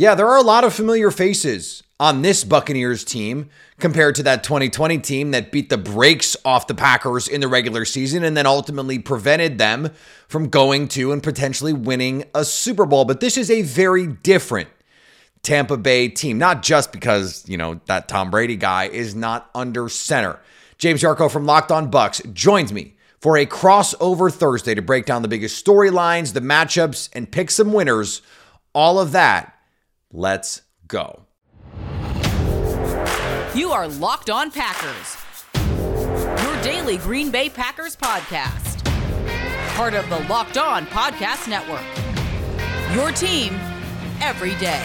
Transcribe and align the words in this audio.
Yeah, 0.00 0.14
there 0.14 0.28
are 0.28 0.38
a 0.38 0.42
lot 0.42 0.64
of 0.64 0.72
familiar 0.72 1.10
faces 1.10 1.82
on 2.00 2.22
this 2.22 2.42
Buccaneers 2.42 3.04
team 3.04 3.50
compared 3.78 4.14
to 4.14 4.22
that 4.22 4.42
2020 4.42 4.96
team 4.96 5.32
that 5.32 5.52
beat 5.52 5.68
the 5.68 5.76
brakes 5.76 6.38
off 6.42 6.66
the 6.66 6.74
Packers 6.74 7.28
in 7.28 7.42
the 7.42 7.48
regular 7.48 7.84
season 7.84 8.24
and 8.24 8.34
then 8.34 8.46
ultimately 8.46 8.98
prevented 8.98 9.58
them 9.58 9.90
from 10.26 10.48
going 10.48 10.88
to 10.88 11.12
and 11.12 11.22
potentially 11.22 11.74
winning 11.74 12.24
a 12.34 12.46
Super 12.46 12.86
Bowl. 12.86 13.04
But 13.04 13.20
this 13.20 13.36
is 13.36 13.50
a 13.50 13.60
very 13.60 14.06
different 14.06 14.70
Tampa 15.42 15.76
Bay 15.76 16.08
team, 16.08 16.38
not 16.38 16.62
just 16.62 16.92
because, 16.92 17.46
you 17.46 17.58
know, 17.58 17.78
that 17.84 18.08
Tom 18.08 18.30
Brady 18.30 18.56
guy 18.56 18.86
is 18.86 19.14
not 19.14 19.50
under 19.54 19.90
center. 19.90 20.38
James 20.78 21.02
Yarcho 21.02 21.30
from 21.30 21.44
Locked 21.44 21.72
On 21.72 21.90
Bucks 21.90 22.22
joins 22.32 22.72
me 22.72 22.94
for 23.18 23.36
a 23.36 23.44
crossover 23.44 24.32
Thursday 24.32 24.74
to 24.74 24.80
break 24.80 25.04
down 25.04 25.20
the 25.20 25.28
biggest 25.28 25.62
storylines, 25.62 26.32
the 26.32 26.40
matchups, 26.40 27.10
and 27.12 27.30
pick 27.30 27.50
some 27.50 27.74
winners. 27.74 28.22
All 28.72 28.98
of 28.98 29.12
that. 29.12 29.58
Let's 30.12 30.62
go. 30.88 31.26
You 33.54 33.70
are 33.70 33.86
Locked 33.86 34.28
On 34.28 34.50
Packers, 34.50 35.16
your 36.44 36.62
daily 36.62 36.96
Green 36.96 37.30
Bay 37.30 37.48
Packers 37.48 37.94
podcast. 37.94 38.84
Part 39.76 39.94
of 39.94 40.08
the 40.10 40.18
Locked 40.28 40.58
On 40.58 40.84
Podcast 40.86 41.48
Network. 41.48 41.84
Your 42.92 43.12
team 43.12 43.54
every 44.20 44.56
day. 44.56 44.84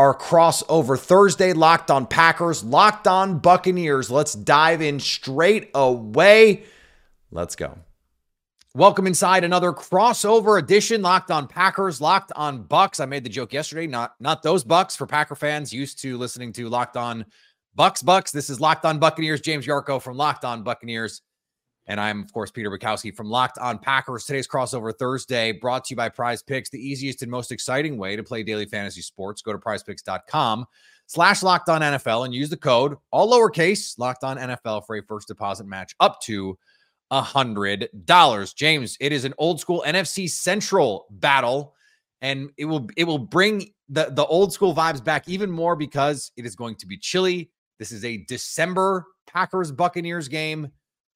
our 0.00 0.16
crossover 0.16 0.98
Thursday, 0.98 1.52
Locked 1.52 1.90
on 1.90 2.06
Packers, 2.06 2.64
Locked 2.64 3.06
on 3.06 3.38
Buccaneers. 3.38 4.10
Let's 4.10 4.32
dive 4.32 4.80
in 4.80 4.98
straight 4.98 5.70
away. 5.74 6.64
Let's 7.30 7.54
go. 7.54 7.76
Welcome 8.74 9.06
inside 9.06 9.44
another 9.44 9.74
crossover 9.74 10.58
edition, 10.58 11.02
Locked 11.02 11.30
on 11.30 11.46
Packers, 11.46 12.00
Locked 12.00 12.32
on 12.34 12.62
Bucks. 12.62 12.98
I 12.98 13.04
made 13.04 13.24
the 13.24 13.28
joke 13.28 13.52
yesterday, 13.52 13.86
not 13.86 14.14
not 14.20 14.42
those 14.42 14.64
Bucks 14.64 14.96
for 14.96 15.06
Packer 15.06 15.34
fans 15.34 15.70
used 15.70 16.00
to 16.00 16.16
listening 16.16 16.54
to 16.54 16.70
Locked 16.70 16.96
on 16.96 17.26
Bucks 17.74 18.02
Bucks. 18.02 18.30
This 18.30 18.48
is 18.48 18.58
Locked 18.58 18.86
on 18.86 19.00
Buccaneers. 19.00 19.42
James 19.42 19.66
Yarcho 19.66 20.00
from 20.00 20.16
Locked 20.16 20.46
on 20.46 20.62
Buccaneers. 20.62 21.20
And 21.86 22.00
I'm, 22.00 22.22
of 22.22 22.32
course, 22.32 22.50
Peter 22.50 22.70
Bukowski 22.70 23.14
from 23.14 23.28
Locked 23.28 23.58
on 23.58 23.78
Packers. 23.78 24.24
Today's 24.24 24.46
crossover 24.46 24.96
Thursday 24.96 25.52
brought 25.52 25.84
to 25.86 25.92
you 25.92 25.96
by 25.96 26.08
Prize 26.08 26.42
Picks, 26.42 26.70
the 26.70 26.78
easiest 26.78 27.22
and 27.22 27.30
most 27.30 27.50
exciting 27.50 27.96
way 27.98 28.16
to 28.16 28.22
play 28.22 28.42
daily 28.42 28.66
fantasy 28.66 29.02
sports. 29.02 29.42
Go 29.42 29.52
to 29.52 29.58
prizepicks.com 29.58 30.66
slash 31.06 31.42
locked 31.42 31.68
on 31.68 31.80
NFL 31.80 32.24
and 32.24 32.32
use 32.32 32.48
the 32.48 32.56
code, 32.56 32.96
all 33.10 33.32
lowercase, 33.32 33.98
locked 33.98 34.22
on 34.22 34.38
NFL 34.38 34.86
for 34.86 34.96
a 34.96 35.02
first 35.02 35.26
deposit 35.26 35.66
match 35.66 35.96
up 35.98 36.20
to 36.22 36.56
a 37.10 37.20
hundred 37.20 37.88
dollars. 38.04 38.52
James, 38.54 38.96
it 39.00 39.12
is 39.12 39.24
an 39.24 39.34
old 39.36 39.58
school 39.58 39.82
NFC 39.84 40.30
Central 40.30 41.06
battle, 41.10 41.74
and 42.20 42.50
it 42.56 42.64
will 42.64 42.88
it 42.96 43.04
will 43.04 43.18
bring 43.18 43.72
the, 43.88 44.10
the 44.12 44.24
old 44.26 44.52
school 44.52 44.74
vibes 44.74 45.02
back 45.02 45.28
even 45.28 45.50
more 45.50 45.74
because 45.74 46.30
it 46.36 46.46
is 46.46 46.54
going 46.54 46.76
to 46.76 46.86
be 46.86 46.96
chilly. 46.96 47.50
This 47.80 47.90
is 47.90 48.04
a 48.04 48.18
December 48.28 49.06
Packers 49.26 49.72
Buccaneers 49.72 50.28
game. 50.28 50.70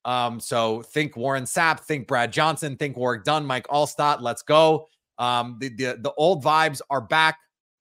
Um, 0.04 0.38
so 0.38 0.82
think 0.82 1.16
Warren 1.16 1.44
Sapp, 1.44 1.81
think 1.81 2.06
Brad 2.06 2.32
Johnson, 2.32 2.76
think 2.76 2.97
Warrick 2.97 3.25
Dunn, 3.25 3.47
Mike 3.47 3.66
Alstott. 3.69 4.20
Let's 4.20 4.42
go. 4.42 4.88
Um, 5.19 5.56
the, 5.60 5.69
the 5.69 5.98
the 6.00 6.12
old 6.16 6.44
vibes 6.44 6.81
are 6.91 7.00
back, 7.00 7.38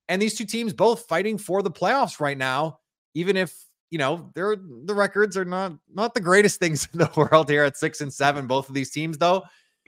and 0.07 0.21
these 0.21 0.35
two 0.35 0.45
teams 0.45 0.73
both 0.73 1.05
fighting 1.07 1.37
for 1.37 1.61
the 1.61 1.71
playoffs 1.71 2.19
right 2.19 2.37
now. 2.37 2.79
Even 3.15 3.35
if 3.35 3.53
you 3.89 3.97
know 3.97 4.31
they're 4.35 4.55
the 4.55 4.93
records 4.93 5.35
are 5.35 5.45
not 5.45 5.73
not 5.93 6.13
the 6.13 6.21
greatest 6.21 6.59
things 6.61 6.87
in 6.93 6.99
the 6.99 7.11
world 7.15 7.49
here 7.49 7.63
at 7.63 7.77
six 7.77 8.01
and 8.01 8.13
seven. 8.13 8.47
Both 8.47 8.69
of 8.69 8.75
these 8.75 8.91
teams, 8.91 9.17
though, 9.17 9.43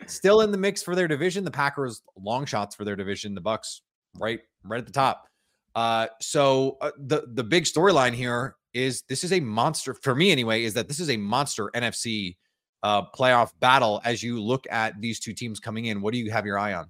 still 0.07 0.41
in 0.41 0.51
the 0.51 0.57
mix 0.57 0.83
for 0.83 0.95
their 0.95 1.07
division. 1.07 1.43
The 1.43 1.51
Packers 1.51 2.01
long 2.17 2.45
shots 2.45 2.75
for 2.75 2.83
their 2.83 2.95
division. 2.95 3.35
The 3.35 3.41
Bucks 3.41 3.81
right 4.17 4.41
right 4.63 4.79
at 4.79 4.85
the 4.85 4.91
top. 4.91 5.27
Uh, 5.75 6.07
so 6.21 6.77
uh, 6.81 6.91
the 6.97 7.23
the 7.33 7.43
big 7.43 7.65
storyline 7.65 8.13
here 8.13 8.55
is 8.75 9.03
this 9.07 9.23
is 9.23 9.31
a 9.31 9.39
monster 9.39 9.93
for 9.93 10.13
me 10.13 10.31
anyway. 10.31 10.63
Is 10.63 10.73
that 10.75 10.87
this 10.87 10.99
is 10.99 11.09
a 11.09 11.17
monster 11.17 11.71
NFC 11.73 12.35
uh, 12.83 13.03
playoff 13.15 13.51
battle 13.59 14.01
as 14.05 14.21
you 14.21 14.41
look 14.41 14.67
at 14.69 14.99
these 15.01 15.19
two 15.19 15.33
teams 15.33 15.59
coming 15.59 15.85
in. 15.85 16.01
What 16.01 16.13
do 16.13 16.19
you 16.19 16.29
have 16.29 16.45
your 16.45 16.59
eye 16.59 16.73
on? 16.73 16.89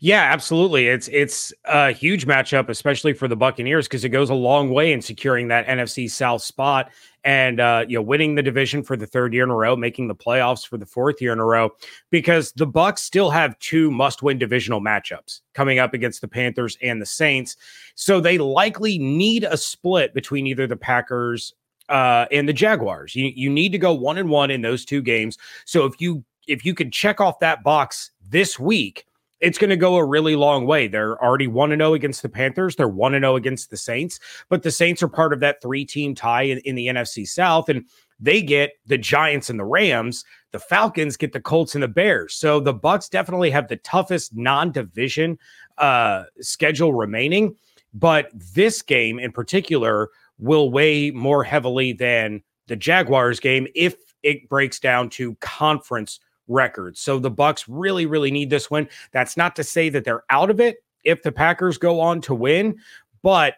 Yeah, 0.00 0.22
absolutely. 0.22 0.86
It's 0.86 1.08
it's 1.08 1.52
a 1.64 1.90
huge 1.90 2.26
matchup, 2.26 2.68
especially 2.68 3.12
for 3.12 3.26
the 3.26 3.34
Buccaneers, 3.34 3.88
because 3.88 4.04
it 4.04 4.10
goes 4.10 4.30
a 4.30 4.34
long 4.34 4.70
way 4.70 4.92
in 4.92 5.02
securing 5.02 5.48
that 5.48 5.66
NFC 5.66 6.08
South 6.08 6.42
spot 6.42 6.92
and 7.26 7.58
uh, 7.58 7.84
you 7.86 7.98
know 7.98 8.02
winning 8.02 8.36
the 8.36 8.42
division 8.42 8.82
for 8.82 8.96
the 8.96 9.06
third 9.06 9.34
year 9.34 9.42
in 9.42 9.50
a 9.50 9.54
row, 9.54 9.76
making 9.76 10.06
the 10.06 10.14
playoffs 10.14 10.66
for 10.66 10.78
the 10.78 10.86
fourth 10.86 11.20
year 11.20 11.32
in 11.32 11.40
a 11.40 11.44
row. 11.44 11.70
Because 12.10 12.52
the 12.52 12.66
Bucks 12.66 13.02
still 13.02 13.28
have 13.28 13.58
two 13.58 13.90
must-win 13.90 14.38
divisional 14.38 14.80
matchups 14.80 15.40
coming 15.52 15.78
up 15.78 15.92
against 15.92 16.20
the 16.22 16.28
Panthers 16.28 16.78
and 16.80 17.02
the 17.02 17.06
Saints, 17.06 17.56
so 17.96 18.20
they 18.20 18.38
likely 18.38 18.96
need 18.98 19.44
a 19.44 19.56
split 19.56 20.14
between 20.14 20.46
either 20.46 20.66
the 20.66 20.76
Packers 20.76 21.52
uh, 21.88 22.26
and 22.30 22.48
the 22.48 22.54
Jaguars. 22.54 23.14
You 23.14 23.32
you 23.34 23.50
need 23.50 23.72
to 23.72 23.78
go 23.78 23.92
one 23.92 24.16
and 24.16 24.30
one 24.30 24.50
in 24.50 24.62
those 24.62 24.84
two 24.84 25.02
games. 25.02 25.36
So 25.66 25.84
if 25.84 26.00
you 26.00 26.24
if 26.46 26.64
you 26.64 26.74
could 26.74 26.92
check 26.92 27.20
off 27.20 27.40
that 27.40 27.64
box 27.64 28.12
this 28.30 28.58
week 28.58 29.04
it's 29.40 29.58
going 29.58 29.70
to 29.70 29.76
go 29.76 29.96
a 29.96 30.04
really 30.04 30.36
long 30.36 30.66
way. 30.66 30.88
They're 30.88 31.22
already 31.22 31.46
1 31.46 31.70
0 31.70 31.94
against 31.94 32.22
the 32.22 32.28
Panthers. 32.28 32.76
They're 32.76 32.88
1 32.88 33.12
0 33.12 33.36
against 33.36 33.70
the 33.70 33.76
Saints, 33.76 34.18
but 34.48 34.62
the 34.62 34.70
Saints 34.70 35.02
are 35.02 35.08
part 35.08 35.32
of 35.32 35.40
that 35.40 35.60
three 35.60 35.84
team 35.84 36.14
tie 36.14 36.42
in, 36.42 36.58
in, 36.58 36.74
the 36.74 36.86
NFC 36.86 37.26
South. 37.28 37.68
And 37.68 37.84
they 38.18 38.40
get 38.40 38.72
the 38.86 38.98
Giants 38.98 39.50
and 39.50 39.58
the 39.58 39.64
Rams. 39.64 40.24
The 40.52 40.58
Falcons 40.58 41.16
get 41.16 41.32
the 41.32 41.40
Colts 41.40 41.74
and 41.74 41.82
the 41.82 41.88
Bears. 41.88 42.34
So 42.34 42.60
the 42.60 42.72
Bucks 42.72 43.08
definitely 43.08 43.50
have 43.50 43.68
the 43.68 43.76
toughest 43.76 44.34
non 44.34 44.72
division 44.72 45.38
uh, 45.78 46.24
schedule 46.40 46.94
remaining. 46.94 47.56
But 47.92 48.30
this 48.34 48.82
game 48.82 49.18
in 49.18 49.32
particular 49.32 50.10
will 50.38 50.70
weigh 50.70 51.10
more 51.10 51.44
heavily 51.44 51.92
than 51.92 52.42
the 52.68 52.76
Jaguars 52.76 53.40
game 53.40 53.66
if 53.74 53.96
it 54.22 54.48
breaks 54.48 54.80
down 54.80 55.08
to 55.10 55.34
conference 55.36 56.20
records. 56.48 57.00
So 57.00 57.18
the 57.18 57.30
Bucks 57.30 57.68
really 57.68 58.06
really 58.06 58.30
need 58.30 58.50
this 58.50 58.70
win. 58.70 58.88
That's 59.12 59.36
not 59.36 59.56
to 59.56 59.64
say 59.64 59.88
that 59.90 60.04
they're 60.04 60.24
out 60.30 60.50
of 60.50 60.60
it 60.60 60.78
if 61.04 61.22
the 61.22 61.32
Packers 61.32 61.78
go 61.78 62.00
on 62.00 62.20
to 62.22 62.34
win, 62.34 62.78
but 63.22 63.56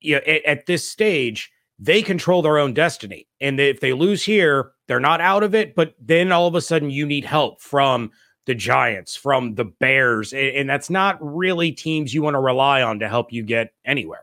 you 0.00 0.14
know, 0.14 0.22
at, 0.26 0.44
at 0.44 0.66
this 0.66 0.88
stage 0.88 1.52
they 1.78 2.02
control 2.02 2.42
their 2.42 2.58
own 2.58 2.74
destiny. 2.74 3.26
And 3.40 3.58
if 3.58 3.80
they 3.80 3.94
lose 3.94 4.22
here, 4.22 4.72
they're 4.86 5.00
not 5.00 5.20
out 5.20 5.42
of 5.42 5.54
it, 5.54 5.74
but 5.74 5.94
then 5.98 6.30
all 6.30 6.46
of 6.46 6.54
a 6.54 6.60
sudden 6.60 6.90
you 6.90 7.06
need 7.06 7.24
help 7.24 7.62
from 7.62 8.10
the 8.46 8.54
Giants, 8.54 9.16
from 9.16 9.54
the 9.54 9.64
Bears, 9.64 10.32
and 10.32 10.68
that's 10.68 10.90
not 10.90 11.18
really 11.20 11.72
teams 11.72 12.12
you 12.12 12.22
want 12.22 12.34
to 12.34 12.40
rely 12.40 12.82
on 12.82 12.98
to 12.98 13.08
help 13.08 13.32
you 13.32 13.42
get 13.42 13.72
anywhere. 13.84 14.22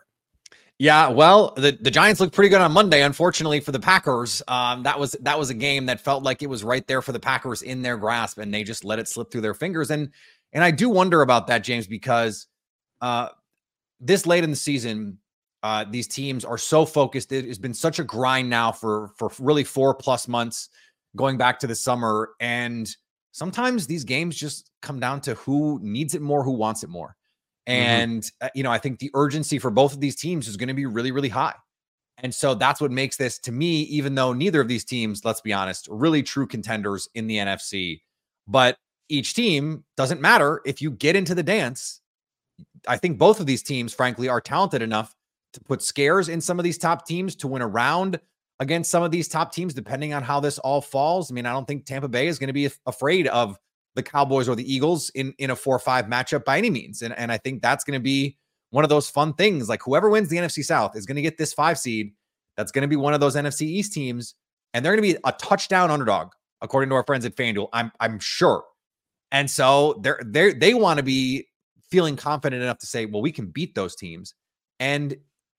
Yeah, 0.79 1.09
well, 1.09 1.53
the, 1.55 1.75
the 1.81 1.89
Giants 1.89 2.21
looked 2.21 2.35
pretty 2.35 2.49
good 2.49 2.61
on 2.61 2.71
Monday. 2.71 3.01
Unfortunately 3.01 3.59
for 3.59 3.71
the 3.71 3.79
Packers, 3.79 4.43
um, 4.47 4.83
that 4.83 4.99
was 4.99 5.13
that 5.21 5.39
was 5.39 5.49
a 5.49 5.55
game 5.55 5.88
that 5.88 5.99
felt 5.99 6.21
like 6.21 6.43
it 6.43 6.49
was 6.49 6.63
right 6.63 6.85
there 6.85 7.01
for 7.01 7.12
the 7.12 7.19
Packers 7.19 7.63
in 7.63 7.81
their 7.81 7.97
grasp, 7.97 8.38
and 8.38 8.53
they 8.53 8.63
just 8.63 8.85
let 8.85 9.00
it 9.00 9.07
slip 9.07 9.31
through 9.31 9.41
their 9.41 9.56
fingers. 9.56 9.89
And 9.89 10.12
and 10.53 10.63
I 10.63 10.69
do 10.69 10.89
wonder 10.89 11.24
about 11.24 11.47
that, 11.47 11.63
James, 11.63 11.88
because 11.88 12.45
uh, 13.01 13.29
this 14.00 14.27
late 14.27 14.44
in 14.44 14.51
the 14.51 14.56
season, 14.56 15.18
uh, 15.63 15.83
these 15.89 16.07
teams 16.07 16.45
are 16.45 16.59
so 16.59 16.85
focused. 16.85 17.31
It 17.31 17.45
has 17.45 17.57
been 17.57 17.73
such 17.73 17.97
a 17.97 18.03
grind 18.03 18.47
now 18.47 18.71
for 18.71 19.09
for 19.18 19.31
really 19.39 19.63
four 19.63 19.95
plus 19.95 20.27
months, 20.27 20.69
going 21.15 21.38
back 21.39 21.57
to 21.62 21.68
the 21.68 21.75
summer, 21.75 22.30
and 22.39 22.88
sometimes 23.31 23.88
these 23.88 24.03
games 24.03 24.35
just 24.35 24.69
come 24.83 25.00
down 25.00 25.21
to 25.21 25.33
who 25.33 25.80
needs 25.81 26.13
it 26.13 26.21
more, 26.21 26.44
who 26.44 26.51
wants 26.51 26.83
it 26.83 26.89
more. 26.89 27.17
Mm-hmm. 27.68 27.81
And, 27.81 28.24
mm-hmm. 28.24 28.48
you 28.56 28.64
know, 28.64 28.72
I 28.72 28.78
think 28.78 29.00
the 29.00 29.12
urgency 29.14 29.60
for 29.60 29.69
both 29.69 29.94
of 29.94 30.00
these 30.00 30.16
teams 30.16 30.48
is 30.48 30.58
going 30.58 30.69
to 30.69 30.74
be 30.74 30.86
really, 30.86 31.12
really 31.12 31.30
high. 31.30 31.56
And 32.19 32.34
so 32.34 32.56
that's 32.56 32.81
what 32.81 32.92
makes 32.92 33.18
this 33.18 33.38
to 33.40 33.52
me, 33.52 33.81
even 33.84 34.16
though 34.16 34.34
neither 34.34 34.62
of 34.62 34.68
these 34.68 34.84
teams, 34.84 35.24
let's 35.24 35.42
be 35.42 35.54
honest, 35.54 35.88
really 35.92 36.24
true 36.24 36.48
contenders 36.48 37.08
in 37.14 37.28
the 37.28 37.38
NFC. 37.38 38.02
But 38.48 38.78
each 39.10 39.36
team 39.36 39.84
doesn't 39.96 40.22
matter 40.22 40.62
if 40.66 40.81
you 40.81 40.92
get 40.92 41.16
into 41.16 41.36
the 41.36 41.44
dance. 41.44 42.02
I 42.88 42.98
think 42.98 43.19
both 43.19 43.40
of 43.40 43.46
these 43.46 43.62
teams, 43.62 43.94
frankly, 43.94 44.30
are 44.30 44.42
talented 44.42 44.81
enough 44.81 45.14
to 45.54 45.60
put 45.62 45.84
scares 45.84 46.28
in 46.28 46.42
some 46.42 46.60
of 46.60 46.64
these 46.64 46.78
top 46.78 47.06
teams 47.06 47.36
to 47.36 47.48
win 47.48 47.62
a 47.62 47.68
round 47.68 48.19
against 48.60 48.90
some 48.90 49.04
of 49.04 49.12
these 49.12 49.28
top 49.28 49.54
teams, 49.54 49.74
depending 49.74 50.14
on 50.14 50.24
how 50.24 50.40
this 50.40 50.58
all 50.60 50.81
falls. 50.81 51.31
I 51.31 51.36
mean, 51.36 51.46
I 51.46 51.54
don't 51.54 51.68
think 51.68 51.86
Tampa 51.86 52.08
Bay 52.08 52.28
is 52.28 52.40
going 52.40 52.48
to 52.48 52.54
be 52.54 52.69
afraid 52.88 53.28
of 53.28 53.60
the 53.97 54.03
Cowboys 54.03 54.47
or 54.47 54.55
the 54.55 54.73
Eagles 54.73 55.09
in, 55.09 55.33
in 55.39 55.49
a 55.49 55.55
four 55.55 55.75
or 55.75 55.79
five 55.79 56.05
matchup 56.05 56.45
by 56.45 56.57
any 56.57 56.69
means. 56.69 57.01
And, 57.01 57.17
and 57.17 57.31
I 57.31 57.38
think 57.38 57.61
that's 57.61 57.83
going 57.83 57.99
to 57.99 58.03
be 58.03 58.38
one 58.69 58.85
of 58.85 58.89
those 58.89 59.09
fun 59.09 59.33
things. 59.33 59.67
Like 59.67 59.81
whoever 59.83 60.09
wins 60.09 60.29
the 60.29 60.38
NFC 60.38 60.63
South 60.63 60.95
is 60.95 61.05
going 61.05 61.15
to 61.15 61.21
get 61.21 61.38
this 61.38 61.51
five 61.51 61.77
seed. 61.77 62.13
That's 62.55 62.71
going 62.71 62.83
to 62.83 62.88
be 62.88 62.95
one 62.95 63.13
of 63.13 63.19
those 63.19 63.35
NFC 63.35 63.63
East 63.63 63.91
teams. 63.91 64.35
And 64.73 64.85
they're 64.85 64.95
going 64.95 65.03
to 65.09 65.13
be 65.15 65.19
a 65.25 65.31
touchdown 65.33 65.89
underdog, 65.89 66.29
according 66.61 66.89
to 66.89 66.95
our 66.95 67.03
friends 67.03 67.25
at 67.25 67.35
FanDuel. 67.35 67.69
I'm 67.73 67.91
I'm 67.99 68.19
sure. 68.19 68.63
And 69.31 69.49
so 69.49 69.99
they're 70.01 70.21
they 70.23 70.53
they 70.53 70.73
want 70.73 70.97
to 70.97 71.03
be 71.03 71.47
feeling 71.89 72.15
confident 72.15 72.61
enough 72.61 72.77
to 72.79 72.85
say, 72.85 73.05
well, 73.05 73.21
we 73.21 73.31
can 73.31 73.47
beat 73.47 73.73
those 73.73 73.95
teams. 73.95 74.35
And 74.79 75.17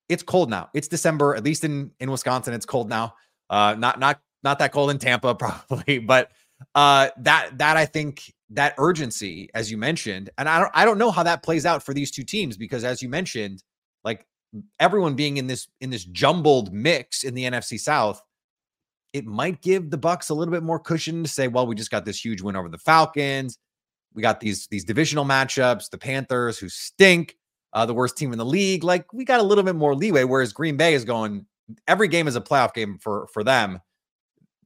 it's 0.08 0.23
cold 0.23 0.50
now. 0.50 0.69
It's 0.75 0.88
December, 0.88 1.35
at 1.35 1.43
least 1.43 1.64
in 1.64 1.90
in 1.99 2.11
Wisconsin. 2.11 2.55
It's 2.55 2.67
cold 2.67 2.88
now. 2.88 3.14
Uh, 3.50 3.75
not 3.76 3.99
not 3.99 4.20
not 4.44 4.58
that 4.61 4.73
cold 4.73 4.90
in 4.90 4.99
Tampa, 4.99 5.35
probably, 5.69 5.99
but 5.99 6.31
uh, 6.75 7.09
that 7.19 7.59
that 7.59 7.77
I 7.77 7.87
think 7.87 8.33
that 8.51 8.75
urgency, 8.79 9.51
as 9.55 9.71
you 9.71 9.77
mentioned, 9.77 10.31
and 10.39 10.49
I 10.49 10.61
don't 10.61 10.71
I 10.75 10.85
don't 10.85 10.99
know 10.99 11.11
how 11.11 11.23
that 11.23 11.43
plays 11.43 11.67
out 11.67 11.83
for 11.83 11.95
these 11.95 12.11
two 12.11 12.25
teams 12.25 12.57
because, 12.57 12.85
as 12.85 13.03
you 13.03 13.09
mentioned, 13.09 13.63
like 14.05 14.27
everyone 14.81 15.15
being 15.15 15.37
in 15.37 15.47
this 15.47 15.69
in 15.81 15.91
this 15.91 16.05
jumbled 16.05 16.73
mix 16.73 17.25
in 17.25 17.35
the 17.35 17.45
NFC 17.45 17.79
South, 17.79 18.23
it 19.13 19.27
might 19.27 19.61
give 19.63 19.91
the 19.91 19.99
Bucks 19.99 20.31
a 20.31 20.35
little 20.35 20.53
bit 20.53 20.63
more 20.63 20.79
cushion 20.79 21.23
to 21.23 21.29
say, 21.29 21.49
well, 21.49 21.67
we 21.67 21.75
just 21.75 21.91
got 21.91 22.05
this 22.05 22.23
huge 22.23 22.43
win 22.43 22.57
over 22.57 22.69
the 22.69 22.79
Falcons. 22.79 23.59
We 24.15 24.23
got 24.23 24.41
these 24.41 24.67
these 24.69 24.85
divisional 24.85 25.25
matchups, 25.25 25.91
the 25.91 25.99
Panthers 25.99 26.59
who 26.59 26.69
stink, 26.69 27.37
uh, 27.73 27.87
the 27.87 27.95
worst 27.95 28.17
team 28.17 28.33
in 28.33 28.39
the 28.39 28.45
league. 28.45 28.83
Like 28.83 29.13
we 29.13 29.25
got 29.25 29.41
a 29.41 29.45
little 29.45 29.65
bit 29.65 29.77
more 29.77 29.95
leeway. 29.95 30.25
Whereas 30.25 30.53
Green 30.53 30.77
Bay 30.77 30.95
is 30.95 31.05
going, 31.05 31.47
every 31.87 32.09
game 32.09 32.27
is 32.27 32.37
a 32.37 32.41
playoff 32.41 32.75
game 32.75 32.99
for 32.99 33.29
for 33.29 33.45
them. 33.45 33.81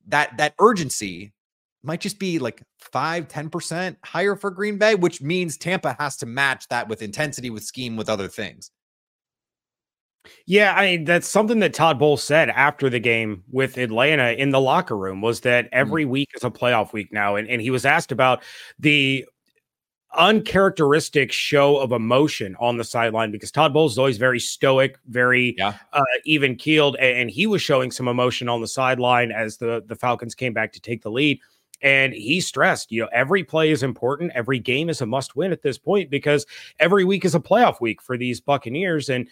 That 0.09 0.37
that 0.39 0.55
urgency 0.61 1.33
might 1.83 2.01
just 2.01 2.19
be 2.19 2.39
like 2.39 2.63
five, 2.79 3.29
10% 3.29 3.97
higher 4.05 4.37
for 4.37 4.51
Green 4.51 4.79
Bay, 4.79 4.95
which 4.95 5.21
means 5.21 5.57
Tampa 5.57 5.97
has 5.99 6.17
to 6.19 6.27
match 6.27 6.69
that 6.69 6.89
with 6.89 7.03
intensity, 7.03 7.51
with 7.51 7.65
scheme, 7.65 7.97
with 7.97 8.09
other 8.09 8.29
things. 8.29 8.71
Yeah, 10.47 10.75
I 10.77 10.85
mean 10.85 11.05
that's 11.05 11.27
something 11.27 11.59
that 11.61 11.75
Todd 11.75 11.99
Bowles 11.99 12.23
said 12.23 12.49
after 12.51 12.89
the 12.89 13.01
game 13.01 13.43
with 13.51 13.77
Atlanta 13.77 14.31
in 14.31 14.51
the 14.51 14.61
locker 14.61 14.97
room 14.97 15.21
was 15.21 15.41
that 15.41 15.67
mm-hmm. 15.67 15.75
every 15.75 16.05
week 16.05 16.31
is 16.35 16.45
a 16.45 16.51
playoff 16.51 16.93
week 16.93 17.13
now, 17.13 17.37
and, 17.37 17.49
and 17.49 17.61
he 17.61 17.71
was 17.71 17.85
asked 17.85 18.13
about 18.13 18.43
the 18.79 19.27
uncharacteristic 20.15 21.33
show 21.33 21.79
of 21.79 21.91
emotion 21.91 22.55
on 22.61 22.77
the 22.77 22.85
sideline 22.85 23.31
because 23.31 23.51
Todd 23.51 23.73
Bowles 23.73 23.93
is 23.93 23.99
always 23.99 24.19
very 24.19 24.39
stoic, 24.39 24.99
very 25.07 25.55
yeah. 25.57 25.75
uh, 25.93 26.03
even 26.25 26.55
keeled, 26.55 26.97
and, 26.97 27.19
and 27.19 27.31
he 27.31 27.47
was 27.47 27.63
showing 27.63 27.91
some 27.91 28.09
emotion 28.09 28.49
on 28.49 28.61
the 28.61 28.69
sideline 28.69 29.33
as 29.33 29.57
the 29.57 29.83
the 29.87 29.97
Falcons 29.97 30.35
came 30.35 30.53
back 30.53 30.73
to 30.73 30.81
take 30.81 31.03
the 31.03 31.11
lead. 31.11 31.41
And 31.83 32.13
he 32.13 32.41
stressed, 32.41 32.93
you 32.93 33.03
know, 33.03 33.09
every 33.13 33.45
play 33.45 33.71
is 33.71 33.83
important. 33.83 34.33
Every 34.35 34.59
game 34.59 34.89
is 34.89 35.01
a 35.01 35.07
must 35.07 35.37
win 35.37 35.53
at 35.53 35.63
this 35.63 35.79
point 35.79 36.11
because 36.11 36.47
every 36.79 37.05
week 37.05 37.25
is 37.25 37.35
a 37.35 37.41
playoff 37.41 37.81
week 37.81 38.01
for 38.01 38.17
these 38.17 38.41
Buccaneers. 38.41 39.09
And 39.09 39.29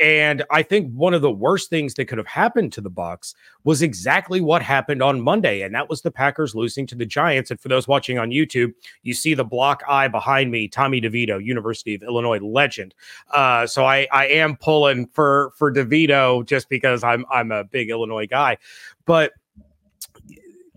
and 0.00 0.42
I 0.50 0.62
think 0.62 0.92
one 0.92 1.14
of 1.14 1.22
the 1.22 1.30
worst 1.30 1.70
things 1.70 1.94
that 1.94 2.06
could 2.06 2.18
have 2.18 2.26
happened 2.26 2.72
to 2.72 2.80
the 2.80 2.90
Bucs 2.90 3.34
was 3.62 3.80
exactly 3.80 4.40
what 4.40 4.60
happened 4.60 5.02
on 5.02 5.20
Monday, 5.20 5.62
and 5.62 5.74
that 5.74 5.88
was 5.88 6.02
the 6.02 6.10
Packers 6.10 6.54
losing 6.54 6.86
to 6.88 6.96
the 6.96 7.06
Giants. 7.06 7.50
And 7.50 7.60
for 7.60 7.68
those 7.68 7.86
watching 7.86 8.18
on 8.18 8.30
YouTube, 8.30 8.72
you 9.02 9.14
see 9.14 9.34
the 9.34 9.44
block 9.44 9.84
eye 9.88 10.08
behind 10.08 10.50
me, 10.50 10.66
Tommy 10.66 11.00
DeVito, 11.00 11.42
University 11.44 11.94
of 11.94 12.02
Illinois 12.02 12.40
legend. 12.40 12.94
Uh, 13.32 13.66
so 13.66 13.84
I, 13.84 14.08
I 14.10 14.26
am 14.26 14.56
pulling 14.56 15.06
for 15.08 15.52
for 15.56 15.72
DeVito 15.72 16.44
just 16.44 16.68
because 16.68 17.04
I'm 17.04 17.24
I'm 17.30 17.52
a 17.52 17.62
big 17.62 17.88
Illinois 17.90 18.26
guy, 18.26 18.58
but 19.06 19.32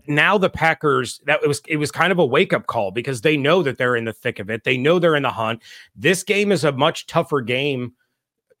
now 0.08 0.38
the 0.38 0.50
Packers 0.50 1.20
that 1.26 1.40
it 1.42 1.48
was 1.48 1.60
it 1.68 1.76
was 1.76 1.92
kind 1.92 2.10
of 2.12 2.18
a 2.18 2.26
wake 2.26 2.52
up 2.52 2.66
call 2.66 2.90
because 2.90 3.20
they 3.20 3.36
know 3.36 3.62
that 3.62 3.78
they're 3.78 3.96
in 3.96 4.04
the 4.04 4.12
thick 4.12 4.38
of 4.38 4.50
it. 4.50 4.64
They 4.64 4.76
know 4.76 4.98
they're 4.98 5.16
in 5.16 5.22
the 5.22 5.30
hunt. 5.30 5.62
This 5.94 6.22
game 6.22 6.50
is 6.50 6.64
a 6.64 6.72
much 6.72 7.06
tougher 7.06 7.40
game 7.40 7.92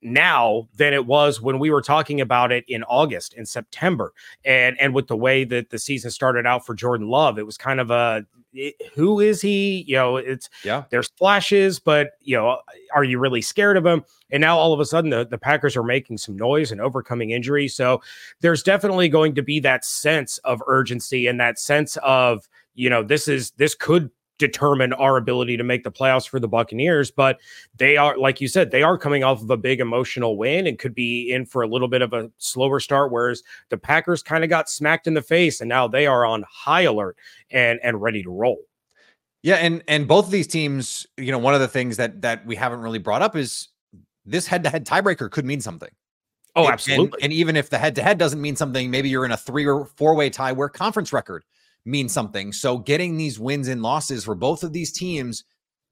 now 0.02 0.68
than 0.74 0.92
it 0.92 1.06
was 1.06 1.40
when 1.40 1.58
we 1.58 1.70
were 1.70 1.82
talking 1.82 2.20
about 2.20 2.52
it 2.52 2.64
in 2.68 2.84
August 2.84 3.34
and 3.34 3.48
September. 3.48 4.12
And 4.44 4.78
and 4.80 4.94
with 4.94 5.08
the 5.08 5.16
way 5.16 5.44
that 5.44 5.70
the 5.70 5.78
season 5.78 6.10
started 6.10 6.46
out 6.46 6.64
for 6.64 6.74
Jordan 6.74 7.08
Love, 7.08 7.38
it 7.38 7.46
was 7.46 7.56
kind 7.56 7.80
of 7.80 7.90
a 7.90 8.24
it, 8.52 8.74
who 8.94 9.20
is 9.20 9.40
he? 9.40 9.84
You 9.86 9.96
know, 9.96 10.16
it's 10.16 10.48
yeah, 10.64 10.84
there's 10.90 11.10
flashes, 11.16 11.78
but 11.78 12.12
you 12.20 12.36
know, 12.36 12.58
are 12.94 13.04
you 13.04 13.18
really 13.18 13.42
scared 13.42 13.76
of 13.76 13.84
him? 13.84 14.04
And 14.30 14.40
now 14.40 14.58
all 14.58 14.72
of 14.72 14.80
a 14.80 14.84
sudden 14.84 15.10
the, 15.10 15.26
the 15.26 15.38
Packers 15.38 15.76
are 15.76 15.82
making 15.82 16.18
some 16.18 16.36
noise 16.36 16.70
and 16.70 16.80
overcoming 16.80 17.30
injury. 17.30 17.68
So 17.68 18.02
there's 18.40 18.62
definitely 18.62 19.08
going 19.08 19.34
to 19.34 19.42
be 19.42 19.60
that 19.60 19.84
sense 19.84 20.38
of 20.38 20.62
urgency 20.66 21.26
and 21.26 21.40
that 21.40 21.58
sense 21.58 21.96
of, 22.02 22.48
you 22.74 22.90
know, 22.90 23.02
this 23.02 23.28
is 23.28 23.52
this 23.52 23.74
could 23.74 24.10
determine 24.38 24.92
our 24.94 25.16
ability 25.16 25.56
to 25.56 25.64
make 25.64 25.84
the 25.84 25.92
playoffs 25.92 26.28
for 26.28 26.40
the 26.40 26.48
Buccaneers. 26.48 27.10
But 27.10 27.38
they 27.76 27.96
are, 27.96 28.16
like 28.16 28.40
you 28.40 28.48
said, 28.48 28.70
they 28.70 28.82
are 28.82 28.96
coming 28.96 29.24
off 29.24 29.42
of 29.42 29.50
a 29.50 29.56
big 29.56 29.80
emotional 29.80 30.36
win 30.36 30.66
and 30.66 30.78
could 30.78 30.94
be 30.94 31.32
in 31.32 31.44
for 31.44 31.62
a 31.62 31.68
little 31.68 31.88
bit 31.88 32.02
of 32.02 32.12
a 32.12 32.30
slower 32.38 32.80
start. 32.80 33.12
Whereas 33.12 33.42
the 33.68 33.78
Packers 33.78 34.22
kind 34.22 34.44
of 34.44 34.50
got 34.50 34.70
smacked 34.70 35.06
in 35.06 35.14
the 35.14 35.22
face 35.22 35.60
and 35.60 35.68
now 35.68 35.86
they 35.86 36.06
are 36.06 36.24
on 36.24 36.44
high 36.48 36.82
alert 36.82 37.16
and 37.50 37.78
and 37.82 38.00
ready 38.00 38.22
to 38.22 38.30
roll. 38.30 38.58
Yeah, 39.42 39.56
and 39.56 39.84
and 39.86 40.08
both 40.08 40.26
of 40.26 40.30
these 40.32 40.48
teams, 40.48 41.06
you 41.16 41.30
know, 41.30 41.38
one 41.38 41.54
of 41.54 41.60
the 41.60 41.68
things 41.68 41.96
that 41.96 42.22
that 42.22 42.44
we 42.44 42.56
haven't 42.56 42.80
really 42.80 42.98
brought 42.98 43.22
up 43.22 43.36
is 43.36 43.68
this 44.26 44.46
head-to-head 44.46 44.84
tiebreaker 44.84 45.30
could 45.30 45.44
mean 45.44 45.60
something. 45.60 45.90
Oh, 46.56 46.68
absolutely. 46.68 47.18
And, 47.22 47.24
and 47.24 47.32
even 47.32 47.56
if 47.56 47.70
the 47.70 47.78
head-to-head 47.78 48.18
doesn't 48.18 48.40
mean 48.40 48.56
something, 48.56 48.90
maybe 48.90 49.08
you're 49.08 49.24
in 49.24 49.32
a 49.32 49.36
three 49.36 49.64
or 49.64 49.86
four-way 49.96 50.28
tie 50.28 50.52
where 50.52 50.68
conference 50.68 51.12
record 51.12 51.44
mean 51.84 52.08
something. 52.08 52.52
So 52.52 52.78
getting 52.78 53.16
these 53.16 53.38
wins 53.38 53.68
and 53.68 53.82
losses 53.82 54.24
for 54.24 54.34
both 54.34 54.62
of 54.62 54.72
these 54.72 54.92
teams, 54.92 55.44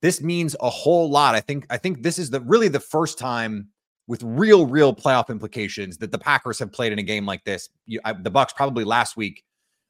this 0.03 0.21
means 0.21 0.55
a 0.61 0.71
whole 0.71 1.11
lot. 1.11 1.35
I 1.35 1.41
think 1.41 1.67
I 1.71 1.79
think 1.79 2.03
this 2.03 2.19
is 2.19 2.31
the 2.31 2.41
really 2.41 2.69
the 2.69 2.81
first 2.81 3.19
time 3.19 3.69
with 4.07 4.23
real 4.23 4.67
real 4.67 4.95
playoff 4.95 5.31
implications 5.31 5.99
that 5.99 6.13
the 6.13 6.19
Packers 6.19 6.59
have 6.59 6.73
played 6.73 6.93
in 6.93 6.99
a 6.99 7.03
game 7.03 7.27
like 7.27 7.45
this. 7.45 7.69
You, 7.87 8.01
I, 8.05 8.13
the 8.13 8.31
Bucks 8.31 8.53
probably 8.53 8.85
last 8.85 9.17
week 9.17 9.45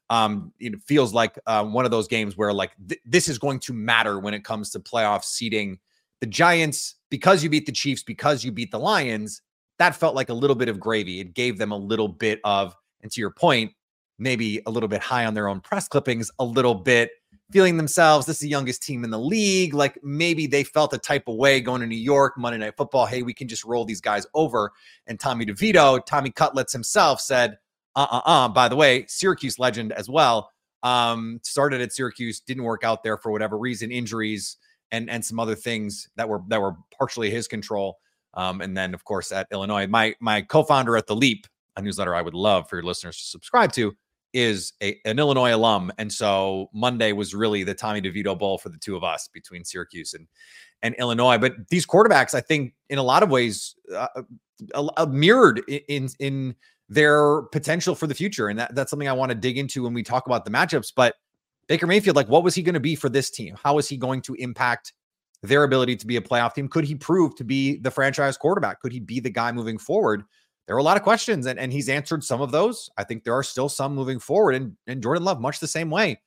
um 0.09 0.53
it 0.61 0.81
feels 0.83 1.13
like 1.13 1.37
uh, 1.47 1.65
one 1.65 1.83
of 1.83 1.91
those 1.91 2.07
games 2.07 2.37
where 2.37 2.53
like 2.53 2.71
th- 2.87 3.01
this 3.05 3.27
is 3.27 3.37
going 3.37 3.59
to 3.59 3.73
matter 3.73 4.19
when 4.19 4.33
it 4.33 4.43
comes 4.43 4.69
to 4.71 4.79
playoff 4.79 5.23
seeding. 5.23 5.77
The 6.21 6.27
Giants 6.27 6.95
because 7.09 7.43
you 7.43 7.49
beat 7.49 7.65
the 7.65 7.71
Chiefs 7.71 8.03
because 8.03 8.43
you 8.43 8.51
beat 8.51 8.71
the 8.71 8.79
Lions, 8.79 9.41
that 9.77 9.95
felt 9.95 10.15
like 10.15 10.29
a 10.29 10.33
little 10.33 10.55
bit 10.55 10.69
of 10.69 10.79
gravy. 10.79 11.19
It 11.19 11.33
gave 11.33 11.57
them 11.57 11.71
a 11.71 11.77
little 11.77 12.07
bit 12.07 12.39
of 12.43 12.75
and 13.01 13.11
to 13.11 13.21
your 13.21 13.31
point, 13.31 13.71
maybe 14.19 14.61
a 14.65 14.71
little 14.71 14.89
bit 14.89 15.01
high 15.01 15.25
on 15.25 15.33
their 15.33 15.47
own 15.47 15.59
press 15.59 15.87
clippings, 15.87 16.31
a 16.39 16.45
little 16.45 16.75
bit 16.75 17.11
feeling 17.51 17.77
themselves, 17.77 18.25
this 18.25 18.37
is 18.37 18.41
the 18.41 18.49
youngest 18.49 18.83
team 18.83 19.03
in 19.03 19.09
the 19.09 19.19
league. 19.19 19.73
Like 19.73 19.97
maybe 20.03 20.47
they 20.47 20.63
felt 20.63 20.93
a 20.93 20.97
type 20.97 21.27
of 21.27 21.35
way 21.35 21.61
going 21.61 21.81
to 21.81 21.87
New 21.87 21.95
York, 21.95 22.37
Monday 22.37 22.57
Night 22.59 22.75
Football. 22.75 23.05
Hey, 23.05 23.23
we 23.23 23.33
can 23.33 23.47
just 23.47 23.63
roll 23.63 23.85
these 23.85 24.01
guys 24.01 24.25
over. 24.33 24.71
And 25.07 25.19
Tommy 25.19 25.45
DeVito, 25.45 26.05
Tommy 26.05 26.29
Cutlets 26.29 26.73
himself 26.73 27.21
said, 27.21 27.57
uh 27.95 28.07
uh 28.11 28.21
uh, 28.25 28.49
by 28.49 28.67
the 28.67 28.75
way, 28.75 29.05
Syracuse 29.07 29.57
legend 29.59 29.91
as 29.93 30.09
well. 30.09 30.51
Um, 30.83 31.39
started 31.43 31.81
at 31.81 31.93
Syracuse, 31.93 32.39
didn't 32.39 32.63
work 32.63 32.83
out 32.83 33.01
there 33.01 33.17
for 33.17 33.31
whatever 33.31 33.57
reason, 33.57 33.91
injuries 33.91 34.57
and 34.91 35.09
and 35.09 35.23
some 35.23 35.39
other 35.39 35.55
things 35.55 36.07
that 36.15 36.29
were 36.29 36.41
that 36.49 36.61
were 36.61 36.75
partially 36.97 37.29
his 37.29 37.47
control. 37.47 37.97
Um, 38.33 38.61
and 38.61 38.77
then 38.77 38.93
of 38.93 39.03
course 39.03 39.31
at 39.31 39.47
Illinois, 39.51 39.87
my 39.87 40.15
my 40.19 40.41
co-founder 40.41 40.95
at 40.95 41.07
the 41.07 41.15
Leap, 41.15 41.47
a 41.75 41.81
newsletter 41.81 42.13
I 42.13 42.21
would 42.21 42.35
love 42.35 42.69
for 42.69 42.75
your 42.75 42.83
listeners 42.83 43.17
to 43.17 43.23
subscribe 43.23 43.71
to, 43.73 43.95
is 44.33 44.73
a, 44.81 44.99
an 45.05 45.19
Illinois 45.19 45.53
alum, 45.53 45.91
and 45.97 46.11
so 46.11 46.69
Monday 46.73 47.11
was 47.11 47.33
really 47.33 47.63
the 47.63 47.73
Tommy 47.73 48.01
DeVito 48.01 48.37
Bowl 48.37 48.57
for 48.57 48.69
the 48.69 48.77
two 48.77 48.95
of 48.95 49.03
us 49.03 49.29
between 49.33 49.63
Syracuse 49.63 50.13
and 50.13 50.27
and 50.83 50.95
Illinois. 50.95 51.37
But 51.37 51.69
these 51.69 51.85
quarterbacks, 51.85 52.33
I 52.33 52.41
think, 52.41 52.73
in 52.89 52.99
a 52.99 53.03
lot 53.03 53.23
of 53.23 53.29
ways, 53.29 53.75
uh, 53.93 54.07
uh, 54.73 54.87
uh 54.97 55.05
mirrored 55.07 55.61
in 55.67 56.09
in 56.19 56.55
their 56.89 57.43
potential 57.43 57.95
for 57.95 58.07
the 58.07 58.15
future, 58.15 58.47
and 58.47 58.59
that, 58.59 58.75
that's 58.75 58.89
something 58.89 59.09
I 59.09 59.13
want 59.13 59.29
to 59.29 59.35
dig 59.35 59.57
into 59.57 59.83
when 59.83 59.93
we 59.93 60.03
talk 60.03 60.25
about 60.25 60.45
the 60.45 60.51
matchups. 60.51 60.93
But 60.95 61.15
Baker 61.67 61.87
Mayfield, 61.87 62.15
like, 62.15 62.29
what 62.29 62.43
was 62.43 62.55
he 62.55 62.63
going 62.63 62.75
to 62.75 62.79
be 62.79 62.95
for 62.95 63.09
this 63.09 63.29
team? 63.29 63.55
How 63.61 63.77
is 63.77 63.89
he 63.89 63.97
going 63.97 64.21
to 64.23 64.35
impact 64.35 64.93
their 65.43 65.63
ability 65.63 65.95
to 65.97 66.07
be 66.07 66.15
a 66.17 66.21
playoff 66.21 66.53
team? 66.53 66.67
Could 66.67 66.85
he 66.85 66.95
prove 66.95 67.35
to 67.35 67.43
be 67.43 67.77
the 67.77 67.91
franchise 67.91 68.37
quarterback? 68.37 68.81
Could 68.81 68.91
he 68.91 68.99
be 68.99 69.19
the 69.19 69.29
guy 69.29 69.51
moving 69.51 69.77
forward? 69.77 70.23
There 70.67 70.75
were 70.75 70.81
a 70.81 70.83
lot 70.83 70.97
of 70.97 71.03
questions, 71.03 71.45
and, 71.45 71.57
and 71.57 71.71
he's 71.71 71.87
answered 71.87 72.23
some 72.23 72.41
of 72.41 72.51
those. 72.51 72.89
I 72.97 73.05
think 73.05 73.23
there 73.23 73.33
are 73.33 73.43
still 73.43 73.69
some 73.69 73.95
moving 73.95 74.19
forward, 74.19 74.55
and, 74.55 74.75
and 74.85 75.01
Jordan 75.01 75.23
Love, 75.23 75.39
much 75.39 75.59
the 75.59 75.67
same 75.67 75.89
way, 75.89 76.21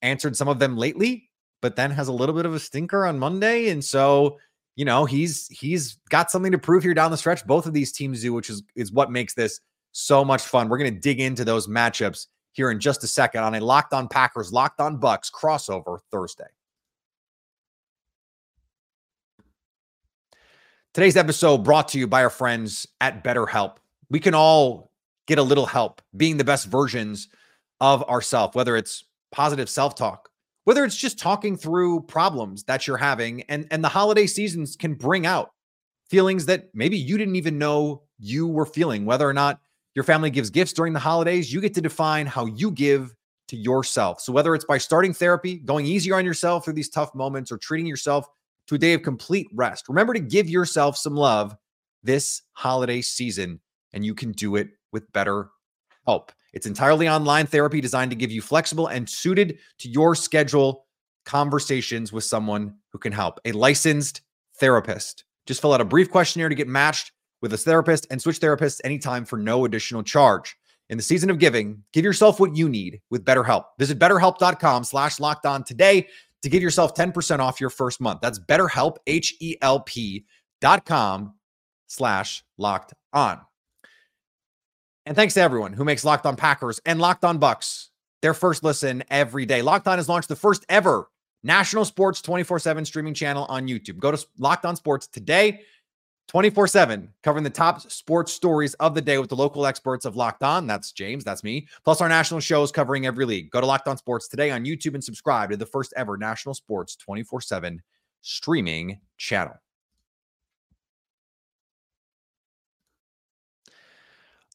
answered 0.00 0.36
some 0.36 0.48
of 0.48 0.60
them 0.60 0.76
lately, 0.76 1.28
but 1.60 1.74
then 1.74 1.90
has 1.90 2.08
a 2.08 2.12
little 2.12 2.34
bit 2.34 2.46
of 2.46 2.54
a 2.54 2.60
stinker 2.60 3.04
on 3.04 3.18
Monday. 3.18 3.70
And 3.70 3.84
so, 3.84 4.38
you 4.76 4.84
know, 4.84 5.04
he's 5.04 5.48
he's 5.48 5.98
got 6.08 6.30
something 6.30 6.52
to 6.52 6.58
prove 6.58 6.84
here 6.84 6.94
down 6.94 7.10
the 7.10 7.16
stretch. 7.16 7.44
Both 7.46 7.66
of 7.66 7.72
these 7.72 7.90
teams 7.90 8.22
do, 8.22 8.32
which 8.32 8.48
is 8.48 8.62
is 8.76 8.92
what 8.92 9.10
makes 9.10 9.34
this 9.34 9.60
so 9.92 10.24
much 10.24 10.42
fun. 10.42 10.68
We're 10.68 10.78
going 10.78 10.94
to 10.94 11.00
dig 11.00 11.20
into 11.20 11.44
those 11.44 11.66
matchups 11.66 12.26
here 12.52 12.70
in 12.70 12.78
just 12.78 13.02
a 13.02 13.08
second 13.08 13.42
on 13.42 13.54
a 13.56 13.60
Locked 13.60 13.92
On 13.92 14.06
Packers, 14.06 14.52
Locked 14.52 14.80
On 14.80 14.98
Bucks 14.98 15.30
crossover 15.30 15.98
Thursday. 16.10 16.44
Today's 20.94 21.16
episode 21.16 21.64
brought 21.64 21.88
to 21.88 21.98
you 21.98 22.06
by 22.06 22.22
our 22.22 22.30
friends 22.30 22.86
at 23.00 23.24
BetterHelp. 23.24 23.78
We 24.10 24.20
can 24.20 24.32
all 24.32 24.92
get 25.26 25.40
a 25.40 25.42
little 25.42 25.66
help 25.66 26.00
being 26.16 26.36
the 26.36 26.44
best 26.44 26.68
versions 26.68 27.26
of 27.80 28.04
ourselves, 28.04 28.54
whether 28.54 28.76
it's 28.76 29.02
positive 29.32 29.68
self-talk, 29.68 30.28
whether 30.62 30.84
it's 30.84 30.94
just 30.94 31.18
talking 31.18 31.56
through 31.56 32.02
problems 32.02 32.62
that 32.64 32.86
you're 32.86 32.96
having 32.96 33.42
and 33.48 33.66
and 33.72 33.82
the 33.82 33.88
holiday 33.88 34.28
seasons 34.28 34.76
can 34.76 34.94
bring 34.94 35.26
out 35.26 35.50
feelings 36.10 36.46
that 36.46 36.68
maybe 36.74 36.96
you 36.96 37.18
didn't 37.18 37.34
even 37.34 37.58
know 37.58 38.04
you 38.20 38.46
were 38.46 38.64
feeling 38.64 39.04
whether 39.04 39.28
or 39.28 39.34
not 39.34 39.58
your 39.96 40.04
family 40.04 40.30
gives 40.30 40.48
gifts 40.48 40.72
during 40.72 40.92
the 40.92 41.00
holidays 41.00 41.52
you 41.52 41.60
get 41.60 41.74
to 41.74 41.80
define 41.80 42.24
how 42.24 42.46
you 42.46 42.70
give 42.70 43.12
to 43.48 43.56
yourself 43.56 44.20
so 44.20 44.32
whether 44.32 44.54
it's 44.54 44.64
by 44.64 44.78
starting 44.78 45.12
therapy 45.12 45.56
going 45.56 45.86
easier 45.86 46.14
on 46.14 46.24
yourself 46.24 46.64
through 46.64 46.74
these 46.74 46.88
tough 46.88 47.12
moments 47.16 47.50
or 47.50 47.58
treating 47.58 47.86
yourself 47.86 48.28
to 48.66 48.74
a 48.74 48.78
day 48.78 48.94
of 48.94 49.02
complete 49.02 49.48
rest 49.54 49.88
remember 49.88 50.14
to 50.14 50.20
give 50.20 50.48
yourself 50.48 50.96
some 50.96 51.14
love 51.14 51.56
this 52.02 52.42
holiday 52.52 53.00
season 53.00 53.60
and 53.92 54.04
you 54.04 54.14
can 54.14 54.32
do 54.32 54.56
it 54.56 54.68
with 54.92 55.10
better 55.12 55.50
help 56.06 56.32
it's 56.54 56.66
entirely 56.66 57.08
online 57.08 57.46
therapy 57.46 57.80
designed 57.80 58.12
to 58.12 58.16
give 58.16 58.30
you 58.30 58.40
flexible 58.40 58.86
and 58.86 59.10
suited 59.10 59.58
to 59.78 59.88
your 59.88 60.14
schedule 60.14 60.86
conversations 61.24 62.12
with 62.12 62.24
someone 62.24 62.74
who 62.92 62.98
can 62.98 63.12
help. 63.12 63.40
A 63.44 63.52
licensed 63.52 64.22
therapist. 64.60 65.24
Just 65.46 65.60
fill 65.60 65.74
out 65.74 65.80
a 65.80 65.84
brief 65.84 66.10
questionnaire 66.10 66.48
to 66.48 66.54
get 66.54 66.68
matched 66.68 67.10
with 67.42 67.52
a 67.52 67.58
therapist 67.58 68.06
and 68.10 68.22
switch 68.22 68.38
therapists 68.38 68.80
anytime 68.84 69.24
for 69.24 69.36
no 69.36 69.64
additional 69.64 70.02
charge. 70.02 70.56
In 70.90 70.96
the 70.96 71.02
season 71.02 71.28
of 71.28 71.38
giving, 71.38 71.82
give 71.92 72.04
yourself 72.04 72.38
what 72.38 72.56
you 72.56 72.68
need 72.68 73.00
with 73.10 73.24
BetterHelp. 73.24 73.64
Visit 73.78 73.98
betterhelp.com 73.98 74.84
slash 74.84 75.18
locked 75.18 75.46
on 75.46 75.64
today 75.64 76.06
to 76.44 76.50
give 76.50 76.62
yourself 76.62 76.94
10% 76.94 77.40
off 77.40 77.60
your 77.60 77.70
first 77.70 78.00
month. 78.00 78.20
That's 78.20 78.38
betterhelp, 78.38 78.96
H-E-L-P 79.06 80.24
dot 80.60 80.86
com 80.86 81.34
slash 81.88 82.44
locked 82.56 82.94
on. 83.12 83.40
And 85.06 85.16
thanks 85.16 85.34
to 85.34 85.40
everyone 85.40 85.72
who 85.72 85.84
makes 85.84 86.04
Locked 86.04 86.24
On 86.24 86.36
Packers 86.36 86.80
and 86.86 87.00
Locked 87.00 87.24
On 87.24 87.38
Bucks 87.38 87.90
their 88.22 88.32
first 88.32 88.64
listen 88.64 89.04
every 89.10 89.44
day. 89.44 89.60
Locked 89.60 89.86
On 89.86 89.98
has 89.98 90.08
launched 90.08 90.28
the 90.28 90.36
first 90.36 90.64
ever 90.70 91.10
national 91.42 91.84
sports 91.84 92.22
24 92.22 92.58
7 92.58 92.84
streaming 92.84 93.12
channel 93.12 93.44
on 93.50 93.66
YouTube. 93.66 93.98
Go 93.98 94.10
to 94.10 94.26
Locked 94.38 94.64
On 94.64 94.76
Sports 94.76 95.06
today, 95.06 95.60
24 96.28 96.68
7, 96.68 97.08
covering 97.22 97.44
the 97.44 97.50
top 97.50 97.80
sports 97.90 98.32
stories 98.32 98.74
of 98.74 98.94
the 98.94 99.02
day 99.02 99.18
with 99.18 99.28
the 99.28 99.36
local 99.36 99.66
experts 99.66 100.04
of 100.04 100.16
Locked 100.16 100.42
On. 100.42 100.66
That's 100.66 100.92
James, 100.92 101.24
that's 101.24 101.44
me, 101.44 101.68
plus 101.84 102.00
our 102.00 102.08
national 102.08 102.40
shows 102.40 102.72
covering 102.72 103.06
every 103.06 103.24
league. 103.24 103.50
Go 103.50 103.60
to 103.60 103.66
Locked 103.66 103.88
On 103.88 103.96
Sports 103.96 104.28
today 104.28 104.50
on 104.50 104.64
YouTube 104.64 104.94
and 104.94 105.04
subscribe 105.04 105.50
to 105.50 105.56
the 105.56 105.66
first 105.66 105.92
ever 105.96 106.16
national 106.16 106.54
sports 106.54 106.96
24 106.96 107.40
7 107.40 107.82
streaming 108.22 109.00
channel. 109.16 109.54